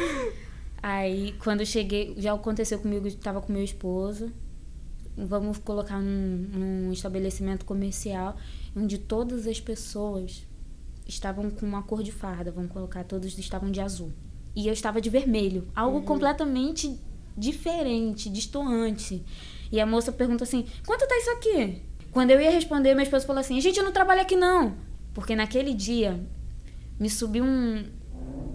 Aí, 0.83 1.35
quando 1.43 1.61
eu 1.61 1.67
cheguei, 1.67 2.15
já 2.17 2.33
aconteceu 2.33 2.79
comigo, 2.79 3.07
eu 3.07 3.15
tava 3.17 3.41
com 3.43 3.53
meu 3.53 3.63
esposo. 3.63 4.33
vamos 5.17 5.59
colocar 5.59 6.01
num, 6.01 6.49
num 6.87 6.93
estabelecimento 6.93 7.65
comercial 7.67 8.37
onde 8.75 8.99
todas 8.99 9.47
as 9.47 9.61
pessoas 9.61 10.47
estavam 11.07 11.51
com 11.51 11.65
uma 11.67 11.83
cor 11.83 12.03
de 12.03 12.13
farda, 12.13 12.51
vamos 12.51 12.71
colocar, 12.73 13.05
todos 13.05 13.39
estavam 13.39 13.71
de 13.71 13.81
azul. 13.81 14.11
E 14.55 14.67
eu 14.69 14.73
estava 14.73 15.01
de 15.01 15.11
vermelho, 15.11 15.69
algo 15.75 16.03
completamente 16.03 16.99
diferente, 17.37 18.31
distoante. 18.31 19.23
E 19.71 19.81
a 19.81 19.87
moça 19.87 20.13
pergunta 20.13 20.45
assim: 20.45 20.67
quanto 20.87 21.07
tá 21.07 21.17
isso 21.17 21.31
aqui? 21.31 21.83
Quando 22.13 22.31
eu 22.31 22.41
ia 22.41 22.51
responder, 22.51 22.95
minha 22.95 23.05
esposa 23.05 23.27
falou 23.27 23.41
assim: 23.41 23.59
a 23.59 23.61
gente 23.61 23.81
não 23.83 23.93
trabalha 23.93 24.23
aqui 24.23 24.37
não. 24.37 24.75
Porque 25.13 25.35
naquele 25.35 25.75
dia 25.75 26.21
me 26.99 27.11
subiu 27.11 27.45
um, 27.45 27.85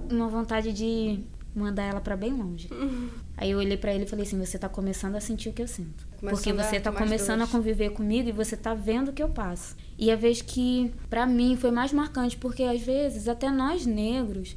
uma 0.09 0.27
vontade 0.27 0.71
de 0.73 1.19
mandar 1.53 1.83
ela 1.83 2.01
para 2.01 2.15
bem 2.15 2.33
longe. 2.33 2.69
Aí 3.37 3.51
eu 3.51 3.57
olhei 3.57 3.77
para 3.77 3.93
ele 3.93 4.03
e 4.03 4.07
falei 4.07 4.25
assim: 4.25 4.37
você 4.37 4.57
tá 4.57 4.69
começando 4.69 5.15
a 5.15 5.19
sentir 5.19 5.49
o 5.49 5.53
que 5.53 5.61
eu 5.61 5.67
sinto. 5.67 6.07
Começando 6.19 6.37
Porque 6.37 6.53
você 6.53 6.77
a 6.77 6.81
tá 6.81 6.91
começando 6.91 7.41
a 7.41 7.45
dores. 7.45 7.51
conviver 7.51 7.89
comigo 7.91 8.29
e 8.29 8.31
você 8.31 8.55
tá 8.55 8.73
vendo 8.73 9.09
o 9.09 9.13
que 9.13 9.23
eu 9.23 9.29
passo. 9.29 9.75
E 9.97 10.11
a 10.11 10.15
vez 10.15 10.41
que 10.41 10.93
para 11.09 11.25
mim 11.25 11.55
foi 11.57 11.71
mais 11.71 11.91
marcante, 11.91 12.37
porque 12.37 12.63
às 12.63 12.81
vezes 12.81 13.27
até 13.27 13.49
nós 13.49 13.85
negros 13.85 14.55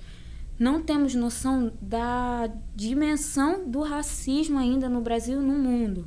não 0.58 0.82
temos 0.82 1.14
noção 1.14 1.72
da 1.80 2.50
dimensão 2.74 3.68
do 3.68 3.82
racismo 3.82 4.58
ainda 4.58 4.88
no 4.88 5.00
Brasil 5.00 5.42
e 5.42 5.44
no 5.44 5.54
mundo. 5.54 6.06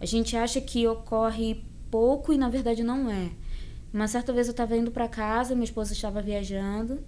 A 0.00 0.06
gente 0.06 0.36
acha 0.36 0.60
que 0.60 0.86
ocorre 0.86 1.64
pouco 1.90 2.32
e 2.32 2.38
na 2.38 2.48
verdade 2.48 2.82
não 2.82 3.10
é. 3.10 3.30
Uma 3.92 4.06
certa 4.06 4.32
vez 4.32 4.46
eu 4.46 4.52
estava 4.52 4.76
indo 4.76 4.90
para 4.90 5.08
casa, 5.08 5.54
minha 5.54 5.64
esposa 5.64 5.92
estava 5.92 6.22
viajando 6.22 7.00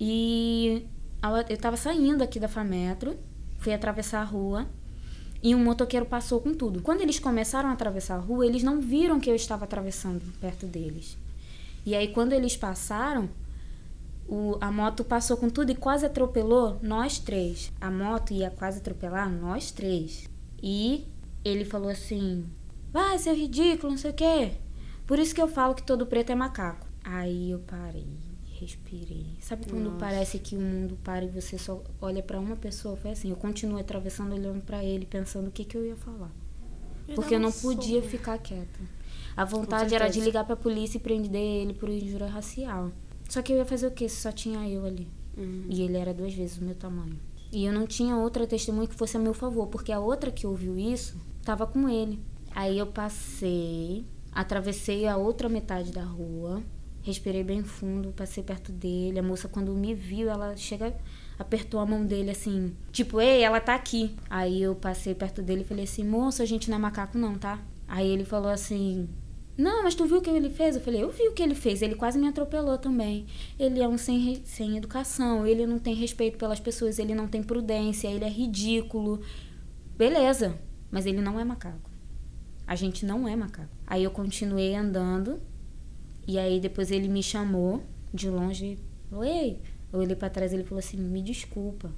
e 0.00 0.86
eu 1.48 1.54
estava 1.54 1.76
saindo 1.76 2.22
aqui 2.22 2.40
da 2.40 2.48
Fametro, 2.48 3.18
fui 3.58 3.72
atravessar 3.72 4.20
a 4.20 4.24
rua 4.24 4.66
e 5.42 5.54
um 5.54 5.62
motoqueiro 5.62 6.06
passou 6.06 6.40
com 6.40 6.54
tudo. 6.54 6.80
Quando 6.80 7.02
eles 7.02 7.18
começaram 7.18 7.68
a 7.68 7.72
atravessar 7.72 8.14
a 8.14 8.20
rua, 8.20 8.46
eles 8.46 8.62
não 8.62 8.80
viram 8.80 9.20
que 9.20 9.28
eu 9.28 9.34
estava 9.34 9.64
atravessando 9.64 10.22
perto 10.40 10.66
deles. 10.66 11.18
E 11.84 11.94
aí 11.94 12.08
quando 12.08 12.32
eles 12.32 12.56
passaram, 12.56 13.28
o- 14.28 14.56
a 14.60 14.70
moto 14.70 15.04
passou 15.04 15.36
com 15.36 15.48
tudo 15.50 15.70
e 15.72 15.74
quase 15.74 16.06
atropelou 16.06 16.78
nós 16.82 17.18
três. 17.18 17.72
A 17.80 17.90
moto 17.90 18.32
ia 18.32 18.50
quase 18.50 18.78
atropelar 18.78 19.30
nós 19.30 19.70
três. 19.70 20.28
E 20.62 21.06
ele 21.44 21.64
falou 21.64 21.88
assim: 21.90 22.44
Vai, 22.92 23.18
seu 23.18 23.34
ridículo, 23.34 23.92
não 23.92 23.98
sei 23.98 24.10
o 24.10 24.14
quê. 24.14 24.52
Por 25.06 25.18
isso 25.18 25.34
que 25.34 25.40
eu 25.42 25.48
falo 25.48 25.74
que 25.74 25.82
todo 25.82 26.06
preto 26.06 26.30
é 26.30 26.34
macaco. 26.34 26.86
Aí 27.04 27.50
eu 27.50 27.58
parei, 27.60 28.06
respirei. 28.60 29.26
Sabe 29.40 29.66
quando 29.68 29.84
Nossa. 29.86 29.96
parece 29.98 30.38
que 30.38 30.56
o 30.56 30.60
mundo 30.60 30.96
para 31.02 31.24
e 31.24 31.28
você 31.28 31.58
só 31.58 31.82
olha 32.00 32.22
pra 32.22 32.38
uma 32.38 32.54
pessoa? 32.56 32.96
Foi 32.96 33.10
assim. 33.10 33.30
Eu 33.30 33.36
continuei 33.36 33.80
atravessando, 33.82 34.32
olhando 34.34 34.62
pra 34.62 34.84
ele, 34.84 35.04
pensando 35.04 35.48
o 35.48 35.50
que, 35.50 35.64
que 35.64 35.76
eu 35.76 35.84
ia 35.84 35.96
falar. 35.96 36.30
Porque 37.14 37.34
eu 37.34 37.40
não 37.40 37.50
podia 37.50 38.00
ficar 38.02 38.38
quieta. 38.38 38.78
A 39.36 39.44
vontade 39.44 39.94
era 39.94 40.08
de 40.08 40.20
ligar 40.20 40.44
pra 40.44 40.54
polícia 40.54 40.98
e 40.98 41.00
prender 41.00 41.62
ele 41.62 41.74
por 41.74 41.88
injúria 41.88 42.26
racial. 42.28 42.92
Só 43.32 43.40
que 43.40 43.50
eu 43.50 43.56
ia 43.56 43.64
fazer 43.64 43.86
o 43.86 43.90
quê 43.90 44.06
se 44.10 44.16
só 44.16 44.30
tinha 44.30 44.68
eu 44.68 44.84
ali? 44.84 45.08
Uhum. 45.38 45.64
E 45.70 45.80
ele 45.80 45.96
era 45.96 46.12
duas 46.12 46.34
vezes 46.34 46.58
o 46.58 46.64
meu 46.64 46.74
tamanho. 46.74 47.18
E 47.50 47.64
eu 47.64 47.72
não 47.72 47.86
tinha 47.86 48.14
outra 48.14 48.46
testemunha 48.46 48.86
que 48.86 48.94
fosse 48.94 49.16
a 49.16 49.20
meu 49.20 49.32
favor, 49.32 49.68
porque 49.68 49.90
a 49.90 49.98
outra 49.98 50.30
que 50.30 50.46
ouviu 50.46 50.76
isso 50.76 51.16
tava 51.42 51.66
com 51.66 51.88
ele. 51.88 52.20
Aí 52.54 52.78
eu 52.78 52.88
passei, 52.88 54.04
atravessei 54.30 55.06
a 55.06 55.16
outra 55.16 55.48
metade 55.48 55.90
da 55.92 56.04
rua, 56.04 56.62
respirei 57.00 57.42
bem 57.42 57.64
fundo, 57.64 58.12
passei 58.12 58.42
perto 58.42 58.70
dele. 58.70 59.18
A 59.18 59.22
moça, 59.22 59.48
quando 59.48 59.72
me 59.72 59.94
viu, 59.94 60.28
ela 60.28 60.54
chega, 60.54 60.94
apertou 61.38 61.80
a 61.80 61.86
mão 61.86 62.04
dele 62.04 62.28
assim, 62.28 62.76
tipo, 62.92 63.18
ei, 63.18 63.42
ela 63.42 63.60
tá 63.60 63.74
aqui. 63.74 64.14
Aí 64.28 64.60
eu 64.60 64.74
passei 64.74 65.14
perto 65.14 65.40
dele 65.40 65.62
e 65.62 65.64
falei 65.64 65.84
assim, 65.84 66.04
moço, 66.04 66.42
a 66.42 66.44
gente 66.44 66.68
não 66.68 66.76
é 66.76 66.80
macaco 66.80 67.16
não, 67.16 67.38
tá? 67.38 67.58
Aí 67.88 68.06
ele 68.06 68.26
falou 68.26 68.50
assim, 68.50 69.08
não, 69.56 69.82
mas 69.82 69.94
tu 69.94 70.06
viu 70.06 70.18
o 70.18 70.22
que 70.22 70.30
ele 70.30 70.48
fez? 70.48 70.76
Eu 70.76 70.82
falei, 70.82 71.02
eu 71.02 71.10
vi 71.10 71.28
o 71.28 71.32
que 71.32 71.42
ele 71.42 71.54
fez. 71.54 71.82
Ele 71.82 71.94
quase 71.94 72.18
me 72.18 72.26
atropelou 72.26 72.78
também. 72.78 73.26
Ele 73.58 73.80
é 73.80 73.88
um 73.88 73.98
sem, 73.98 74.42
sem 74.44 74.76
educação, 74.76 75.46
ele 75.46 75.66
não 75.66 75.78
tem 75.78 75.94
respeito 75.94 76.38
pelas 76.38 76.58
pessoas, 76.58 76.98
ele 76.98 77.14
não 77.14 77.28
tem 77.28 77.42
prudência, 77.42 78.08
ele 78.08 78.24
é 78.24 78.28
ridículo. 78.28 79.20
Beleza, 79.96 80.58
mas 80.90 81.04
ele 81.04 81.20
não 81.20 81.38
é 81.38 81.44
macaco. 81.44 81.90
A 82.66 82.74
gente 82.74 83.04
não 83.04 83.28
é 83.28 83.36
macaco. 83.36 83.74
Aí 83.86 84.04
eu 84.04 84.10
continuei 84.10 84.74
andando, 84.74 85.40
e 86.26 86.38
aí 86.38 86.58
depois 86.58 86.90
ele 86.90 87.08
me 87.08 87.22
chamou 87.22 87.82
de 88.12 88.30
longe, 88.30 88.78
falou, 89.10 89.24
ei. 89.24 89.60
Eu 89.92 90.00
olhei 90.00 90.16
pra 90.16 90.30
trás 90.30 90.52
e 90.52 90.56
ele 90.56 90.64
falou 90.64 90.78
assim, 90.78 90.96
me 90.96 91.20
desculpa. 91.20 91.92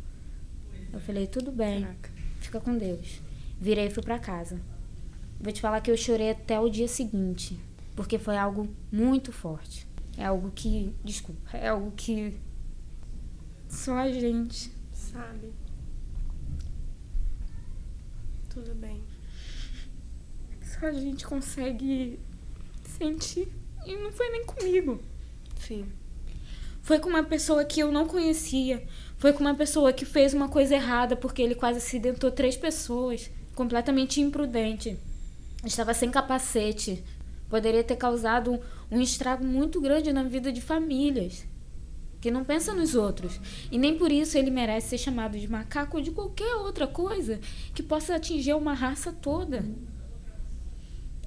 Eu 0.93 0.99
falei, 0.99 1.29
tudo 1.29 1.53
bem. 1.53 1.83
Caraca. 1.83 2.11
Fica 2.41 2.61
com 2.61 2.77
Deus. 2.77 3.23
Virei 3.61 3.87
e 3.87 3.91
fui 3.91 4.03
pra 4.03 4.19
casa. 4.19 4.61
Vou 5.41 5.53
te 5.53 5.61
falar 5.61 5.81
que 5.81 5.91
eu 5.91 5.97
chorei 5.97 6.31
até 6.31 6.59
o 6.59 6.69
dia 6.69 6.89
seguinte, 6.89 7.59
porque 7.95 8.19
foi 8.19 8.37
algo 8.37 8.69
muito 8.91 9.33
forte. 9.33 9.87
É 10.17 10.25
algo 10.25 10.51
que, 10.55 10.95
desculpa, 11.05 11.57
é 11.57 11.69
algo 11.69 11.93
que 11.97 12.35
só 13.69 13.97
a 13.97 14.13
gente, 14.13 14.73
Sabe? 15.15 15.53
Tudo 18.49 18.75
bem. 18.75 19.01
só 20.63 20.87
a 20.87 20.93
gente 20.93 21.25
consegue 21.25 22.19
sentir. 22.99 23.49
E 23.87 23.97
não 23.97 24.11
foi 24.11 24.29
nem 24.31 24.45
comigo. 24.45 25.01
Sim. 25.61 25.87
Foi 26.83 26.99
com 26.99 27.09
uma 27.09 27.23
pessoa 27.23 27.65
que 27.65 27.81
eu 27.81 27.93
não 27.93 28.09
conhecia. 28.09 28.85
Foi 29.19 29.33
com 29.33 29.41
uma 29.41 29.55
pessoa 29.55 29.93
que 29.93 30.05
fez 30.05 30.35
uma 30.35 30.49
coisa 30.49 30.75
errada 30.75 31.15
porque 31.15 31.43
ele 31.43 31.55
quase 31.55 31.79
acidentou 31.79 32.31
três 32.31 32.57
pessoas. 32.57 33.31
Completamente 33.55 34.21
imprudente. 34.21 34.99
Estava 35.65 35.95
sem 35.95 36.11
capacete. 36.11 37.03
Poderia 37.49 37.85
ter 37.85 37.97
causado 37.97 38.61
um, 38.91 39.01
estrago 39.01 39.45
muito 39.45 39.81
grande 39.81 40.13
na 40.13 40.23
vida 40.23 40.53
de 40.53 40.61
famílias. 40.61 41.47
Que 42.21 42.31
não 42.31 42.45
pensa 42.45 42.73
nos 42.75 42.95
outros. 42.95 43.39
E 43.71 43.79
nem 43.79 43.97
por 43.99 44.11
isso 44.11 44.37
ele 44.39 44.51
merece 44.51 44.91
ser 44.91 44.99
chamado 44.99 45.39
de 45.39 45.47
macaco 45.49 45.97
ou 45.99 46.03
de 46.03 46.11
qualquer 46.11 46.55
outra 46.57 46.87
coisa 46.87 47.39
que 47.75 47.83
possa 47.83 48.15
atingir 48.17 48.55
uma 48.55 48.73
raça 48.75 49.13
toda. 49.13 49.65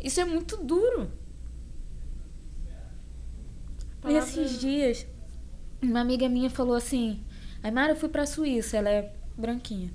Isso 0.04 0.20
é 0.20 0.26
muito 0.26 0.58
duro. 0.58 1.10
Palavra- 4.02 4.22
Nesses 4.26 4.60
dias, 4.60 5.06
uma 5.82 6.02
amiga 6.02 6.28
minha 6.30 6.50
falou 6.50 6.76
assim: 6.76 7.20
Aymara, 7.64 7.94
eu 7.94 7.96
fui 7.96 8.10
pra 8.10 8.26
Suíça, 8.26 8.78
ela 8.78 8.90
é 8.90 9.14
branquinha. 9.38 9.92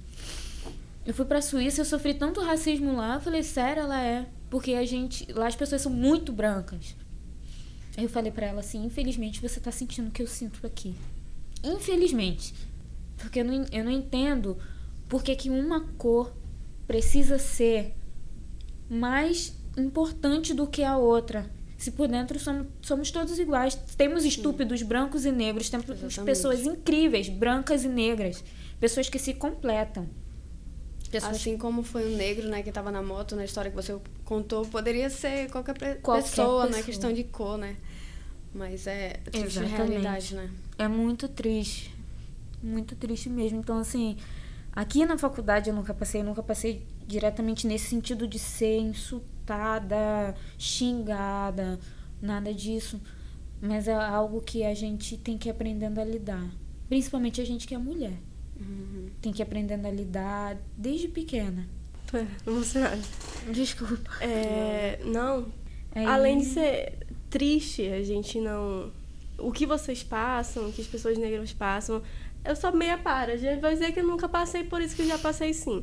Eu 1.04 1.12
fui 1.12 1.24
pra 1.24 1.42
Suíça, 1.42 1.80
eu 1.80 1.84
sofri 1.84 2.14
tanto 2.14 2.40
racismo 2.40 2.96
lá. 2.96 3.14
Eu 3.14 3.20
falei, 3.20 3.42
sério, 3.42 3.82
ela 3.82 4.00
é. 4.00 4.26
Porque 4.48 4.74
a 4.74 4.84
gente. 4.84 5.30
Lá 5.32 5.46
as 5.46 5.56
pessoas 5.56 5.82
são 5.82 5.90
muito 5.90 6.32
brancas. 6.32 6.94
Aí 7.96 8.04
eu 8.04 8.08
falei 8.10 8.30
pra 8.30 8.46
ela 8.46 8.60
assim: 8.60 8.84
infelizmente 8.84 9.40
você 9.40 9.60
tá 9.60 9.70
sentindo 9.70 10.08
o 10.08 10.10
que 10.10 10.22
eu 10.22 10.26
sinto 10.26 10.66
aqui. 10.66 10.94
Infelizmente. 11.62 12.54
Porque 13.16 13.40
eu 13.40 13.44
não, 13.44 13.64
eu 13.70 13.84
não 13.84 13.90
entendo 13.90 14.58
por 15.08 15.22
que, 15.22 15.34
que 15.36 15.50
uma 15.50 15.80
cor 15.96 16.32
precisa 16.86 17.38
ser 17.38 17.94
mais 18.88 19.56
importante 19.76 20.54
do 20.54 20.66
que 20.66 20.82
a 20.82 20.96
outra. 20.96 21.50
Se 21.76 21.90
por 21.90 22.06
dentro 22.06 22.38
somos, 22.38 22.66
somos 22.80 23.10
todos 23.10 23.38
iguais. 23.38 23.74
Temos 23.96 24.24
estúpidos 24.24 24.82
brancos 24.82 25.24
e 25.24 25.32
negros, 25.32 25.68
temos 25.68 25.88
Exatamente. 25.88 26.20
pessoas 26.24 26.60
incríveis, 26.64 27.28
brancas 27.28 27.84
e 27.84 27.88
negras. 27.88 28.44
Pessoas 28.78 29.08
que 29.08 29.18
se 29.18 29.34
completam. 29.34 30.08
Pessoas 31.12 31.36
Assim 31.36 31.58
como 31.58 31.82
foi 31.82 32.10
um 32.10 32.16
negro, 32.16 32.48
né, 32.48 32.62
que 32.62 32.72
tava 32.72 32.90
na 32.90 33.02
moto, 33.02 33.36
na 33.36 33.44
história 33.44 33.70
que 33.70 33.76
você 33.76 33.94
contou, 34.24 34.64
poderia 34.64 35.10
ser 35.10 35.50
qualquer, 35.50 36.00
Qualquer 36.00 36.22
pessoa, 36.22 36.62
não 36.62 36.64
é 36.64 36.66
pessoa. 36.68 36.84
questão 36.84 37.12
de 37.12 37.22
cor, 37.24 37.58
né? 37.58 37.76
Mas 38.54 38.86
é 38.86 39.10
triste 39.30 39.58
Exatamente. 39.58 39.76
realidade, 39.76 40.34
né? 40.34 40.50
É 40.78 40.88
muito 40.88 41.28
triste. 41.28 41.94
Muito 42.62 42.96
triste 42.96 43.28
mesmo. 43.28 43.58
Então, 43.58 43.76
assim, 43.76 44.16
aqui 44.72 45.04
na 45.04 45.18
faculdade 45.18 45.68
eu 45.68 45.76
nunca 45.76 45.92
passei, 45.92 46.22
nunca 46.22 46.42
passei 46.42 46.82
diretamente 47.06 47.66
nesse 47.66 47.88
sentido 47.90 48.26
de 48.26 48.38
ser 48.38 48.78
insultada, 48.78 50.34
xingada, 50.56 51.78
nada 52.22 52.54
disso. 52.54 52.98
Mas 53.60 53.86
é 53.86 53.94
algo 53.94 54.40
que 54.40 54.64
a 54.64 54.72
gente 54.74 55.18
tem 55.18 55.36
que 55.36 55.48
ir 55.48 55.52
aprendendo 55.52 56.00
a 56.00 56.04
lidar. 56.04 56.48
Principalmente 56.88 57.38
a 57.38 57.44
gente 57.44 57.66
que 57.66 57.74
é 57.74 57.78
mulher. 57.78 58.14
Uhum. 58.60 59.08
Tem 59.20 59.32
que 59.32 59.42
ir 59.42 59.44
aprendendo 59.44 59.86
a 59.86 59.90
lidar 59.90 60.56
desde 60.76 61.08
pequena. 61.08 61.66
Tô 62.10 62.18
emocionada. 62.50 63.00
Desculpa. 63.50 64.10
É, 64.20 65.00
não, 65.04 65.46
Aí- 65.94 66.06
além 66.06 66.38
de 66.38 66.44
ser 66.46 66.94
triste, 67.30 67.86
a 67.86 68.02
gente 68.02 68.40
não. 68.40 68.92
O 69.38 69.50
que 69.50 69.66
vocês 69.66 70.02
passam, 70.02 70.68
o 70.68 70.72
que 70.72 70.80
as 70.82 70.86
pessoas 70.86 71.16
negras 71.18 71.52
passam, 71.52 72.02
eu 72.44 72.54
sou 72.54 72.72
meia 72.72 72.98
para. 72.98 73.32
A 73.32 73.36
gente 73.36 73.60
vai 73.60 73.72
dizer 73.72 73.92
que 73.92 74.00
eu 74.00 74.06
nunca 74.06 74.28
passei 74.28 74.62
por 74.64 74.80
isso 74.80 74.94
que 74.94 75.02
eu 75.02 75.06
já 75.08 75.18
passei 75.18 75.52
sim. 75.54 75.82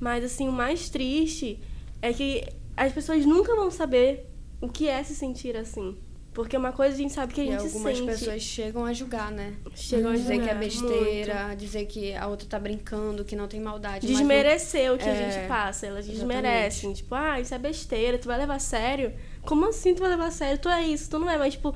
Mas 0.00 0.24
assim, 0.24 0.48
o 0.48 0.52
mais 0.52 0.88
triste 0.88 1.58
é 2.02 2.12
que 2.12 2.44
as 2.76 2.92
pessoas 2.92 3.24
nunca 3.24 3.54
vão 3.54 3.70
saber 3.70 4.26
o 4.60 4.68
que 4.68 4.88
é 4.88 5.02
se 5.04 5.14
sentir 5.14 5.56
assim. 5.56 5.96
Porque 6.36 6.54
uma 6.54 6.70
coisa 6.70 6.94
a 6.94 6.98
gente 6.98 7.14
sabe 7.14 7.32
que 7.32 7.40
a 7.40 7.44
E 7.44 7.46
gente 7.46 7.62
algumas 7.64 7.96
sente. 7.96 8.06
pessoas 8.10 8.42
chegam 8.42 8.84
a 8.84 8.92
julgar, 8.92 9.32
né? 9.32 9.54
Chegam 9.74 10.10
a 10.10 10.14
dizer 10.16 10.38
que 10.42 10.50
é 10.50 10.54
besteira, 10.54 11.54
dizer 11.56 11.86
que 11.86 12.14
a 12.14 12.26
outra 12.26 12.46
tá 12.46 12.58
brincando, 12.58 13.24
que 13.24 13.34
não 13.34 13.48
tem 13.48 13.58
maldade. 13.58 14.06
mas 14.06 14.18
Desmerecer 14.18 14.92
o 14.92 14.98
que 14.98 15.08
a 15.08 15.14
É, 15.14 15.32
gente 15.32 15.48
passa. 15.48 15.86
Elas 15.86 16.06
exatamente. 16.06 16.34
desmerecem. 16.42 16.92
Tipo, 16.92 17.14
ah, 17.14 17.40
isso 17.40 17.54
é 17.54 17.58
besteira, 17.58 18.18
tu 18.18 18.26
vai 18.28 18.36
levar 18.36 18.56
a 18.56 18.58
sério? 18.58 19.14
Como 19.46 19.66
assim 19.66 19.94
tu 19.94 20.00
vai 20.00 20.10
levar 20.10 20.26
a 20.26 20.30
sério? 20.30 20.58
Tu 20.58 20.68
é 20.68 20.82
isso, 20.86 21.08
tu 21.08 21.18
não 21.18 21.30
é. 21.30 21.38
Mas, 21.38 21.54
tipo, 21.54 21.74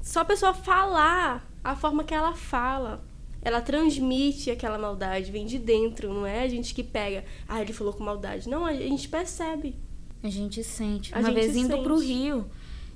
só 0.00 0.20
a 0.20 0.24
pessoa 0.24 0.54
falar 0.54 1.44
a 1.64 1.74
forma 1.74 2.04
que 2.04 2.14
ela 2.14 2.34
fala. 2.34 3.04
Ela 3.42 3.60
transmite 3.60 4.48
aquela 4.48 4.78
maldade, 4.78 5.32
vem 5.32 5.44
de 5.44 5.58
dentro, 5.58 6.14
não 6.14 6.24
é 6.24 6.42
a 6.44 6.48
gente 6.48 6.72
que 6.72 6.84
pega, 6.84 7.24
ah, 7.48 7.60
ele 7.60 7.72
falou 7.72 7.92
com 7.92 8.04
maldade. 8.04 8.48
Não, 8.48 8.64
a 8.64 8.74
gente 8.74 9.08
percebe. 9.08 9.74
A 10.22 10.28
gente 10.28 10.62
sente. 10.62 11.12
A 11.14 11.18
Uma 11.18 11.28
gente 11.30 11.34
vez 11.40 11.56
indo 11.56 11.68
sente. 11.68 11.82
pro 11.84 11.98
Rio, 11.98 12.46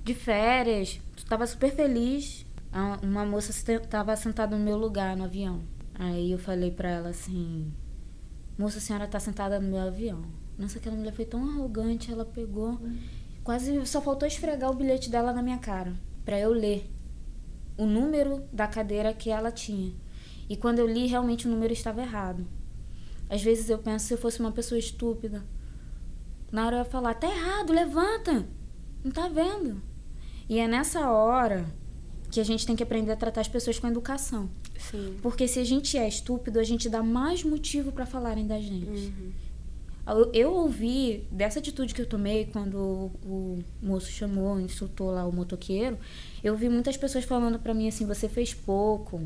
de 0.05 0.14
férias, 0.14 1.00
tu 1.16 1.24
tava 1.26 1.46
super 1.46 1.74
feliz. 1.74 2.44
Uma 3.03 3.24
moça 3.24 3.53
tava 3.88 4.16
sentada 4.16 4.57
no 4.57 4.64
meu 4.64 4.76
lugar 4.76 5.16
no 5.16 5.24
avião. 5.24 5.62
Aí 5.94 6.32
eu 6.32 6.38
falei 6.38 6.70
pra 6.70 6.90
ela 6.90 7.11
assim: 7.11 7.72
Moça, 8.59 8.78
a 8.78 8.80
senhora 8.80 9.07
tá 9.07 9.20
sentada 9.20 9.61
no 9.61 9.68
meu 9.68 9.80
avião. 9.80 10.22
Nossa, 10.59 10.78
aquela 10.78 10.96
mulher 10.96 11.12
foi 11.12 11.24
tão 11.24 11.42
arrogante, 11.48 12.11
ela 12.11 12.24
pegou. 12.24 12.80
Quase 13.44 13.84
só 13.86 14.00
faltou 14.00 14.26
esfregar 14.26 14.70
o 14.70 14.74
bilhete 14.74 15.11
dela 15.11 15.32
na 15.32 15.42
minha 15.42 15.59
cara. 15.59 15.94
Pra 16.24 16.38
eu 16.38 16.53
ler 16.53 16.90
o 17.76 17.86
número 17.86 18.44
da 18.53 18.66
cadeira 18.66 19.12
que 19.12 19.30
ela 19.30 19.50
tinha. 19.50 19.94
E 20.48 20.57
quando 20.57 20.78
eu 20.78 20.86
li, 20.86 21.07
realmente 21.07 21.46
o 21.46 21.50
número 21.50 21.72
estava 21.72 22.03
errado. 22.03 22.46
Às 23.28 23.42
vezes 23.42 23.70
eu 23.70 23.78
penso 23.78 24.07
se 24.07 24.14
eu 24.14 24.18
fosse 24.18 24.40
uma 24.40 24.53
pessoa 24.53 24.78
estúpida. 24.78 25.42
Na 26.50 26.66
hora 26.66 26.76
eu 26.76 26.80
ia 26.80 26.84
falar, 26.84 27.14
tá 27.14 27.26
errado, 27.26 27.72
levanta. 27.72 28.46
Não 29.03 29.11
tá 29.11 29.28
vendo? 29.28 29.82
E 30.53 30.59
é 30.59 30.68
nessa 30.68 31.09
hora 31.11 31.64
que 32.30 32.38
a 32.38 32.44
gente 32.44 32.66
tem 32.66 32.76
que 32.76 32.82
aprender 32.82 33.11
a 33.11 33.16
tratar 33.16 33.40
as 33.40 33.48
pessoas 33.48 33.78
com 33.78 33.88
educação. 33.88 34.50
Sim. 34.78 35.16
Porque 35.22 35.48
se 35.48 35.59
a 35.59 35.64
gente 35.64 35.96
é 35.96 36.07
estúpido, 36.07 36.59
a 36.59 36.62
gente 36.62 36.90
dá 36.90 37.03
mais 37.03 37.42
motivo 37.42 37.90
pra 37.90 38.05
falarem 38.05 38.46
da 38.46 38.61
gente. 38.61 38.86
Uhum. 38.86 39.32
Eu, 40.07 40.30
eu 40.34 40.53
ouvi 40.53 41.26
dessa 41.30 41.59
atitude 41.59 41.94
que 41.94 42.03
eu 42.03 42.07
tomei 42.07 42.44
quando 42.44 42.74
o, 42.74 43.12
o 43.24 43.64
moço 43.80 44.12
chamou, 44.12 44.61
insultou 44.61 45.11
lá 45.11 45.26
o 45.26 45.32
motoqueiro. 45.32 45.98
Eu 46.44 46.55
vi 46.55 46.68
muitas 46.68 46.98
pessoas 46.98 47.24
falando 47.24 47.59
pra 47.59 47.72
mim 47.72 47.88
assim: 47.88 48.05
você 48.05 48.28
fez 48.28 48.53
pouco, 48.53 49.22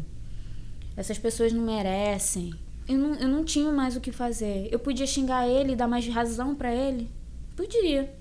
essas 0.96 1.18
pessoas 1.18 1.52
não 1.52 1.64
merecem. 1.64 2.54
Eu 2.86 2.98
não, 2.98 3.14
eu 3.16 3.26
não 3.26 3.44
tinha 3.44 3.72
mais 3.72 3.96
o 3.96 4.00
que 4.00 4.12
fazer. 4.12 4.68
Eu 4.70 4.78
podia 4.78 5.08
xingar 5.08 5.48
ele 5.48 5.72
e 5.72 5.76
dar 5.76 5.88
mais 5.88 6.06
razão 6.06 6.54
pra 6.54 6.72
ele? 6.72 7.10
Podia. 7.56 8.14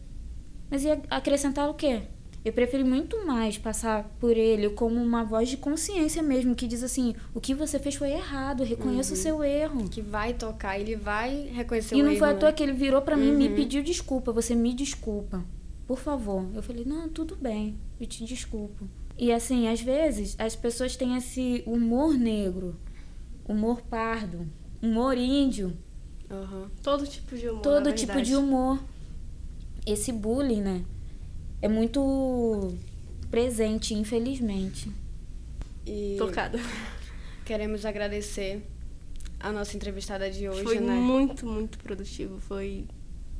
Mas 0.71 0.83
ia 0.83 0.99
acrescentar 1.11 1.69
o 1.69 1.75
quê? 1.75 2.01
Eu 2.45 2.53
preferi 2.53 2.83
muito 2.83 3.25
mais 3.25 3.57
passar 3.57 4.03
por 4.19 4.37
ele 4.37 4.69
como 4.69 5.01
uma 5.01 5.23
voz 5.23 5.49
de 5.49 5.57
consciência 5.57 6.21
mesmo, 6.21 6.53
que 6.53 6.67
diz 6.67 6.83
assim: 6.83 7.15
o 7.33 7.41
que 7.41 7.55
você 7.55 7.79
fez 7.79 7.95
foi 7.95 8.11
errado, 8.11 8.63
reconheça 8.63 9.15
o 9.15 9.17
seu 9.17 9.43
erro. 9.43 9.89
Que 9.89 9.99
vai 10.01 10.33
tocar, 10.35 10.79
ele 10.79 10.95
vai 10.95 11.49
reconhecer 11.51 11.95
E 11.95 12.01
o 12.03 12.05
não 12.05 12.15
foi 12.15 12.27
à 12.27 12.31
erro, 12.31 12.39
toa 12.39 12.49
né? 12.49 12.55
que 12.55 12.61
ele 12.61 12.73
virou 12.73 13.01
pra 13.01 13.17
mim 13.17 13.29
e 13.29 13.35
me 13.35 13.47
Uhum. 13.49 13.55
pediu 13.55 13.81
desculpa. 13.81 14.31
Você 14.31 14.53
me 14.53 14.73
desculpa. 14.75 15.43
Por 15.87 15.97
favor. 15.99 16.45
Eu 16.53 16.61
falei, 16.61 16.85
não, 16.85 17.09
tudo 17.09 17.35
bem. 17.35 17.79
Eu 17.99 18.05
te 18.05 18.23
desculpo. 18.23 18.87
E 19.17 19.31
assim, 19.31 19.67
às 19.67 19.81
vezes, 19.81 20.35
as 20.37 20.55
pessoas 20.55 20.95
têm 20.95 21.15
esse 21.17 21.63
humor 21.65 22.13
negro, 22.15 22.75
humor 23.47 23.81
pardo, 23.81 24.47
humor 24.81 25.17
índio, 25.17 25.75
Aham. 26.29 26.69
Todo 26.83 27.05
tipo 27.07 27.35
de 27.37 27.47
humor. 27.49 27.61
todo 27.61 27.91
tipo 27.93 28.21
de 28.21 28.35
humor. 28.35 28.79
Esse 29.85 30.11
bullying, 30.11 30.61
né? 30.61 30.83
É 31.65 31.67
muito 31.67 32.71
presente, 33.31 33.95
infelizmente. 33.95 34.87
E 35.83 36.15
Tocada. 36.15 36.59
queremos 37.43 37.87
agradecer 37.87 38.61
a 39.39 39.51
nossa 39.51 39.75
entrevistada 39.75 40.29
de 40.29 40.47
hoje, 40.47 40.61
Foi 40.61 40.79
né? 40.79 40.93
muito, 40.93 41.43
muito 41.47 41.79
produtivo. 41.79 42.39
Foi. 42.39 42.85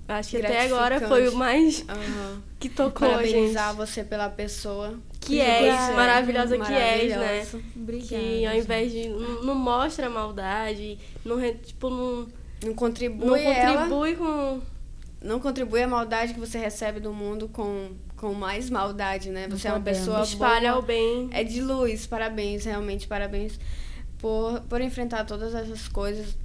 Acho 0.08 0.32
que 0.32 0.38
até 0.38 0.62
agora 0.66 1.08
foi 1.08 1.28
o 1.28 1.36
mais 1.36 1.86
Aham. 1.88 2.42
que 2.60 2.68
tocou, 2.68 3.08
Parabenizar 3.08 3.68
gente. 3.68 3.78
você 3.78 4.04
pela 4.04 4.28
pessoa. 4.28 5.00
Que 5.20 5.40
és, 5.40 5.90
é. 5.92 5.94
maravilhosa 5.94 6.58
que 6.58 6.74
és, 6.74 7.16
né? 7.16 7.48
Obrigada. 7.76 8.08
Que 8.08 8.46
ao 8.48 8.56
invés 8.56 8.92
de. 8.92 9.08
Não, 9.08 9.44
não 9.44 9.56
mostra 9.56 10.10
maldade, 10.10 10.98
não, 11.24 11.40
tipo, 11.54 11.92
não, 11.92 12.28
Não 12.66 12.74
contribui, 12.74 13.28
não 13.28 13.36
ela, 13.36 13.84
contribui 13.84 14.16
com. 14.16 14.62
Não 15.26 15.40
contribui 15.40 15.82
a 15.84 15.88
maldade 15.88 16.34
que 16.34 16.40
você 16.40 16.58
recebe 16.58 17.00
do 17.00 17.12
mundo 17.14 17.50
com, 17.50 17.92
com 18.16 18.34
mais 18.34 18.70
maldade, 18.70 19.30
né? 19.30 19.48
Você 19.50 19.68
é 19.68 19.72
uma 19.72 19.82
pessoa 19.82 20.22
Espalha 20.22 20.72
boa. 20.72 20.84
o 20.84 20.86
bem. 20.86 21.30
É 21.32 21.44
de 21.44 21.62
luz, 21.62 22.06
parabéns, 22.08 22.64
realmente, 22.66 23.08
parabéns 23.08 23.60
por, 24.20 24.62
por 24.70 24.80
enfrentar 24.82 25.26
todas 25.26 25.54
essas 25.54 25.88
coisas 25.88 26.38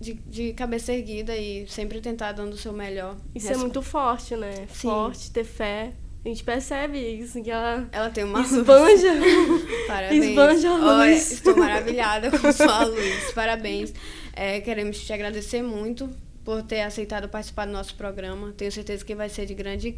de, 0.00 0.14
de 0.14 0.52
cabeça 0.52 0.92
erguida 0.92 1.36
e 1.36 1.66
sempre 1.68 2.00
tentar 2.00 2.32
dando 2.32 2.54
o 2.54 2.58
seu 2.58 2.72
melhor. 2.72 3.16
Isso 3.34 3.46
é 3.46 3.50
Res- 3.50 3.58
muito 3.60 3.80
forte, 3.80 4.34
né? 4.36 4.66
Sim. 4.68 4.88
Forte, 4.88 5.30
ter 5.30 5.44
fé. 5.44 5.92
A 6.24 6.28
gente 6.28 6.44
percebe 6.44 6.98
isso, 6.98 7.42
que 7.42 7.50
ela 7.50 7.88
Ela 7.90 8.08
tem 8.10 8.22
uma 8.24 8.38
luz. 8.40 8.52
esbanja. 8.52 9.08
Parabéns. 9.88 10.24
Esbanja 10.24 10.70
a 10.70 10.76
luz. 10.76 11.32
estou 11.32 11.56
maravilhada 11.56 12.30
com 12.30 12.52
sua 12.52 12.84
luz. 12.84 13.32
Parabéns. 13.34 13.92
É, 14.32 14.60
queremos 14.60 14.98
te 15.04 15.12
agradecer 15.12 15.62
muito 15.62 16.08
por 16.44 16.62
ter 16.62 16.80
aceitado 16.82 17.28
participar 17.28 17.66
do 17.66 17.72
nosso 17.72 17.94
programa. 17.94 18.52
Tenho 18.56 18.70
certeza 18.72 19.04
que 19.04 19.14
vai 19.14 19.28
ser 19.28 19.46
de 19.46 19.54
grande 19.54 19.96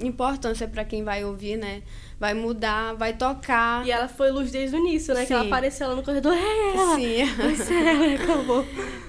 importância 0.00 0.66
para 0.66 0.84
quem 0.84 1.04
vai 1.04 1.24
ouvir, 1.24 1.56
né? 1.56 1.82
Vai 2.18 2.34
mudar, 2.34 2.94
vai 2.94 3.16
tocar. 3.16 3.86
E 3.86 3.90
ela 3.92 4.08
foi 4.08 4.30
luz 4.30 4.50
desde 4.50 4.76
o 4.76 4.78
início, 4.80 5.14
né? 5.14 5.24
Que 5.24 5.32
ela 5.32 5.42
Sim. 5.42 5.48
apareceu 5.48 5.88
lá 5.88 5.94
no 5.94 6.02
corredor. 6.02 6.34
É 6.36 6.74
ela! 6.76 6.96
Sim. 6.96 7.24
Vai 7.36 7.54
ser 7.54 7.74
ela, 7.86 8.14
acabou. 8.24 8.66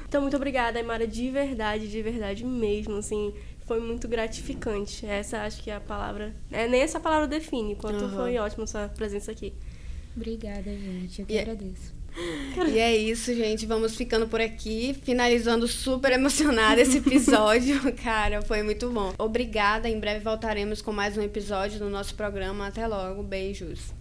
Então, 0.07 0.21
muito 0.21 0.35
obrigada, 0.37 0.77
Aymara, 0.77 1.07
de 1.07 1.29
verdade, 1.31 1.87
de 1.89 2.01
verdade 2.01 2.45
mesmo, 2.45 2.97
assim. 2.97 3.33
Foi 3.65 3.79
muito 3.79 4.07
gratificante. 4.07 5.05
Essa 5.07 5.41
acho 5.41 5.63
que 5.63 5.71
é 5.71 5.75
a 5.75 5.79
palavra. 5.81 6.35
É, 6.51 6.67
nem 6.67 6.81
essa 6.81 6.99
palavra 6.99 7.27
define, 7.27 7.75
quanto 7.75 8.03
Aham. 8.05 8.15
foi 8.15 8.37
ótima 8.37 8.67
sua 8.67 8.87
presença 8.89 9.31
aqui. 9.31 9.53
Obrigada, 10.15 10.63
gente. 10.71 11.21
Eu 11.21 11.25
que 11.25 11.33
E- 11.33 11.39
agradeço. 11.39 11.93
E 12.67 12.79
é 12.79 12.95
isso, 12.95 13.33
gente. 13.33 13.65
Vamos 13.65 13.95
ficando 13.95 14.27
por 14.27 14.41
aqui, 14.41 14.95
finalizando 15.03 15.67
super 15.67 16.11
emocionada 16.11 16.81
esse 16.81 16.97
episódio. 16.97 17.79
Cara, 18.03 18.41
foi 18.41 18.63
muito 18.63 18.89
bom. 18.89 19.13
Obrigada. 19.17 19.89
Em 19.89 19.99
breve 19.99 20.21
voltaremos 20.21 20.81
com 20.81 20.91
mais 20.91 21.17
um 21.17 21.21
episódio 21.21 21.79
do 21.79 21.89
nosso 21.89 22.15
programa. 22.15 22.67
Até 22.67 22.87
logo. 22.87 23.23
Beijos. 23.23 23.93